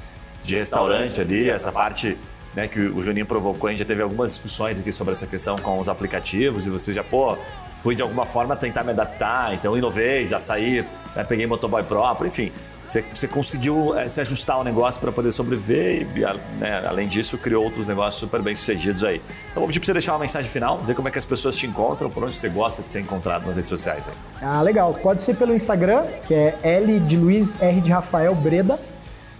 de 0.45 0.57
restaurante 0.57 1.21
ali, 1.21 1.51
essa 1.51 1.73
parte 1.73 2.17
né, 2.55 2.69
que 2.69 2.81
o 2.81 3.03
Juninho 3.03 3.27
provocou. 3.27 3.69
A 3.69 3.71
gente 3.71 3.81
já 3.81 3.85
teve 3.85 4.03
algumas 4.03 4.31
discussões 4.31 4.79
aqui 4.79 4.93
sobre 4.93 5.13
essa 5.13 5.27
questão 5.27 5.57
com 5.57 5.79
os 5.79 5.89
aplicativos 5.89 6.67
e 6.67 6.71
você 6.71 6.93
já, 6.93 7.05
pô, 7.05 7.37
fui 7.79 7.95
de 7.95 8.03
alguma 8.03 8.27
forma 8.27 8.55
tentar 8.57 8.85
me 8.85 8.91
adaptar, 8.91 9.55
então 9.55 9.77
inovei, 9.77 10.27
já 10.27 10.39
saí, 10.39 10.87
né, 11.15 11.25
peguei 11.25 11.47
motoboy 11.47 11.83
próprio, 11.83 12.29
enfim. 12.29 12.53
Você, 12.85 13.05
você 13.13 13.29
conseguiu 13.29 13.99
é, 13.99 14.09
se 14.09 14.21
ajustar 14.21 14.57
ao 14.57 14.65
negócio 14.65 14.99
para 15.01 15.13
poder 15.13 15.31
sobreviver 15.31 16.07
e, 16.17 16.21
né, 16.59 16.87
além 16.89 17.07
disso, 17.07 17.37
criou 17.37 17.65
outros 17.65 17.87
negócios 17.87 18.19
super 18.19 18.41
bem 18.41 18.55
sucedidos 18.55 19.05
aí. 19.05 19.21
Então, 19.51 19.61
vou 19.61 19.67
pedir 19.67 19.79
para 19.79 19.87
você 19.87 19.93
deixar 19.93 20.13
uma 20.13 20.21
mensagem 20.21 20.51
final, 20.51 20.79
dizer 20.79 20.95
como 20.95 21.07
é 21.09 21.11
que 21.11 21.19
as 21.19 21.27
pessoas 21.27 21.57
te 21.57 21.67
encontram, 21.67 22.09
por 22.09 22.25
onde 22.25 22.39
você 22.39 22.49
gosta 22.49 22.83
de 22.83 22.91
ser 22.91 23.01
encontrado 23.01 23.47
nas 23.47 23.57
redes 23.57 23.69
sociais 23.69 24.09
aí. 24.09 24.15
Ah, 24.41 24.63
legal. 24.63 24.95
Pode 24.95 25.23
ser 25.23 25.35
pelo 25.35 25.55
Instagram, 25.55 26.05
que 26.27 26.33
é 26.33 26.59
L 26.63 26.99
de 27.01 27.17
Luiz 27.17 27.61
R 27.61 27.81
de 27.81 27.91
Rafael 27.91 28.35
Breda. 28.35 28.79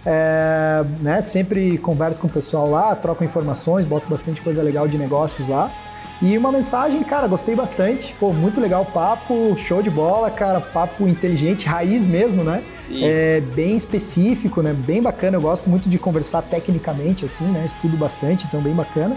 É, 0.05 0.85
né, 1.01 1.21
sempre 1.21 1.77
converso 1.79 2.21
com 2.21 2.27
o 2.27 2.29
pessoal 2.29 2.69
lá, 2.69 2.95
troco 2.95 3.23
informações, 3.23 3.85
boto 3.85 4.07
bastante 4.07 4.41
coisa 4.41 4.61
legal 4.61 4.87
de 4.87 4.97
negócios 4.97 5.47
lá. 5.47 5.69
E 6.21 6.37
uma 6.37 6.51
mensagem, 6.51 7.01
cara, 7.01 7.27
gostei 7.27 7.55
bastante. 7.55 8.13
Pô, 8.19 8.33
muito 8.33 8.59
legal 8.59 8.81
o 8.81 8.85
papo, 8.85 9.55
show 9.57 9.81
de 9.81 9.89
bola, 9.89 10.29
cara. 10.29 10.59
Papo 10.59 11.07
inteligente, 11.07 11.65
raiz 11.65 12.05
mesmo, 12.05 12.43
né? 12.43 12.61
Sim. 12.85 12.99
É 13.03 13.39
bem 13.39 13.75
específico, 13.75 14.61
né? 14.61 14.73
Bem 14.73 15.01
bacana. 15.01 15.37
Eu 15.37 15.41
gosto 15.41 15.69
muito 15.69 15.87
de 15.87 15.97
conversar 15.97 16.41
tecnicamente, 16.41 17.23
assim, 17.23 17.45
né? 17.45 17.63
Estudo 17.65 17.95
bastante, 17.95 18.45
então 18.45 18.59
bem 18.59 18.73
bacana 18.73 19.15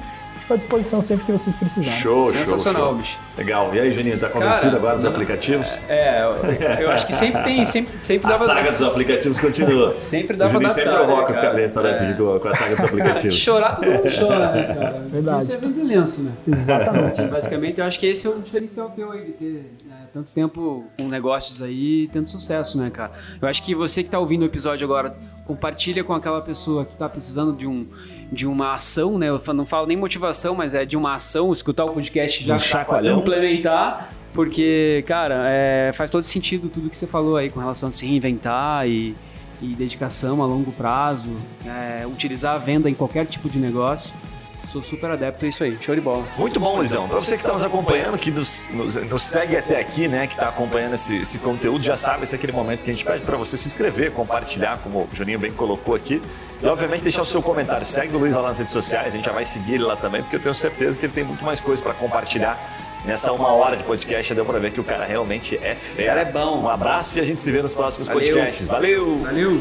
à 0.52 0.56
disposição 0.56 1.00
sempre 1.00 1.24
que 1.26 1.32
vocês 1.32 1.54
precisarem. 1.56 2.00
Show, 2.00 2.30
Sensacional, 2.30 2.88
show, 2.88 2.94
bicho. 2.94 3.18
Legal. 3.36 3.70
E 3.74 3.80
aí, 3.80 3.92
Juninho, 3.92 4.18
tá 4.18 4.28
convencido 4.28 4.62
Cara, 4.62 4.76
agora 4.76 4.94
dos 4.96 5.04
aplicativos? 5.04 5.78
É, 5.88 6.22
eu, 6.22 6.82
eu, 6.84 6.90
acho 6.90 7.06
que 7.06 7.14
sempre 7.14 7.42
tem, 7.42 7.66
sempre, 7.66 7.92
sempre 7.92 8.28
dava... 8.28 8.44
A 8.44 8.46
saga 8.46 8.70
dos 8.70 8.82
aplicativos 8.82 9.38
continua. 9.38 9.94
sempre 9.98 10.36
dava 10.36 10.50
O 10.50 10.52
Juninho 10.52 10.70
sempre 10.70 10.92
provoca 10.92 11.30
os 11.30 11.38
caras 11.38 11.60
restaurante 11.60 12.02
é. 12.02 12.12
com, 12.12 12.38
com 12.38 12.48
a 12.48 12.52
saga 12.52 12.74
dos 12.74 12.84
aplicativos. 12.84 13.36
Chorar, 13.36 13.76
todo 13.76 13.86
mundo 13.86 14.10
chora, 14.18 14.52
né, 14.52 14.74
cara? 14.74 15.06
Verdade. 15.10 15.44
Isso 15.44 15.52
é 15.52 15.56
vender 15.56 15.82
lenço, 15.82 16.22
né? 16.22 16.32
Exatamente. 16.46 17.22
Basicamente, 17.22 17.80
eu 17.80 17.84
acho 17.86 17.98
que 17.98 18.06
esse 18.06 18.26
é 18.26 18.30
o 18.30 18.38
diferencial 18.40 18.90
teu 18.90 19.10
aí, 19.12 19.24
de 19.24 19.32
ter 19.32 19.70
tanto 20.12 20.30
tempo 20.30 20.84
com 20.98 21.08
negócios 21.08 21.62
aí 21.62 22.08
tendo 22.12 22.28
sucesso, 22.28 22.76
né, 22.76 22.90
cara? 22.90 23.12
Eu 23.40 23.48
acho 23.48 23.62
que 23.62 23.74
você 23.74 24.02
que 24.02 24.10
tá 24.10 24.18
ouvindo 24.18 24.42
o 24.42 24.44
episódio 24.44 24.84
agora, 24.84 25.14
compartilha 25.46 26.04
com 26.04 26.12
aquela 26.12 26.42
pessoa 26.42 26.84
que 26.84 26.94
tá 26.94 27.08
precisando 27.08 27.52
de, 27.56 27.66
um, 27.66 27.86
de 28.30 28.46
uma 28.46 28.74
ação, 28.74 29.18
né? 29.18 29.28
Eu 29.28 29.40
não 29.54 29.64
falo 29.64 29.86
nem 29.86 29.96
motivação, 29.96 30.54
mas 30.54 30.74
é 30.74 30.84
de 30.84 30.96
uma 30.96 31.14
ação, 31.14 31.52
escutar 31.52 31.86
o 31.86 31.92
podcast 31.92 32.44
já 32.44 32.54
um 32.54 32.58
chacoalhão. 32.58 33.18
complementar. 33.18 34.12
Porque, 34.34 35.04
cara, 35.06 35.44
é, 35.46 35.92
faz 35.94 36.10
todo 36.10 36.24
sentido 36.24 36.68
tudo 36.68 36.88
que 36.88 36.96
você 36.96 37.06
falou 37.06 37.36
aí 37.36 37.50
com 37.50 37.60
relação 37.60 37.88
a 37.88 37.92
se 37.92 38.06
reinventar 38.06 38.88
e, 38.88 39.14
e 39.60 39.74
dedicação 39.74 40.42
a 40.42 40.46
longo 40.46 40.72
prazo, 40.72 41.28
é, 41.66 42.06
utilizar 42.06 42.54
a 42.54 42.58
venda 42.58 42.88
em 42.88 42.94
qualquer 42.94 43.26
tipo 43.26 43.48
de 43.48 43.58
negócio 43.58 44.12
sou 44.68 44.82
super 44.82 45.10
adepto 45.10 45.44
a 45.44 45.48
isso 45.48 45.64
aí. 45.64 45.78
Show 45.80 45.94
de 45.94 46.00
bola. 46.00 46.24
Muito 46.36 46.58
bom, 46.58 46.76
Luizão. 46.76 47.08
Para 47.08 47.18
você 47.18 47.36
que 47.36 47.42
está 47.42 47.52
nos 47.52 47.64
acompanhando, 47.64 48.18
que 48.18 48.30
nos, 48.30 48.68
nos, 48.72 48.94
nos, 48.94 49.22
segue 49.22 49.56
até 49.56 49.80
aqui, 49.80 50.08
né, 50.08 50.26
que 50.26 50.34
está 50.34 50.48
acompanhando 50.48 50.94
esse, 50.94 51.16
esse, 51.16 51.38
conteúdo, 51.38 51.82
já 51.82 51.96
sabe, 51.96 52.24
esse 52.24 52.34
é 52.34 52.38
aquele 52.38 52.52
momento 52.52 52.82
que 52.82 52.90
a 52.90 52.92
gente 52.92 53.04
pede 53.04 53.24
para 53.24 53.36
você 53.36 53.56
se 53.56 53.68
inscrever, 53.68 54.12
compartilhar, 54.12 54.78
como 54.78 55.00
o 55.00 55.08
Juninho 55.12 55.38
bem 55.38 55.52
colocou 55.52 55.94
aqui. 55.94 56.22
E, 56.62 56.66
obviamente, 56.66 57.02
deixar 57.02 57.22
o 57.22 57.26
seu 57.26 57.42
comentário. 57.42 57.84
Segue 57.84 58.14
o 58.16 58.18
Luiz 58.18 58.34
lá 58.34 58.42
nas 58.42 58.58
redes 58.58 58.72
sociais, 58.72 59.08
a 59.08 59.16
gente 59.16 59.24
já 59.24 59.32
vai 59.32 59.44
seguir 59.44 59.74
ele 59.74 59.84
lá 59.84 59.96
também, 59.96 60.22
porque 60.22 60.36
eu 60.36 60.40
tenho 60.40 60.54
certeza 60.54 60.98
que 60.98 61.06
ele 61.06 61.12
tem 61.12 61.24
muito 61.24 61.44
mais 61.44 61.60
coisa 61.60 61.82
para 61.82 61.94
compartilhar. 61.94 62.58
Nessa 63.04 63.32
uma 63.32 63.52
hora 63.52 63.76
de 63.76 63.82
podcast 63.82 64.28
já 64.28 64.34
deu 64.34 64.44
para 64.44 64.60
ver 64.60 64.70
que 64.70 64.80
o 64.80 64.84
cara 64.84 65.04
realmente 65.04 65.58
é 65.60 65.74
fera. 65.74 66.12
O 66.12 66.14
cara 66.14 66.20
é 66.28 66.32
bom. 66.32 66.62
Um 66.62 66.68
abraço 66.68 67.18
e 67.18 67.20
a 67.20 67.24
gente 67.24 67.42
se 67.42 67.50
vê 67.50 67.60
nos 67.60 67.74
próximos 67.74 68.06
Valeu. 68.06 68.22
podcasts. 68.22 68.68
Valeu! 68.68 69.18
Valeu! 69.18 69.60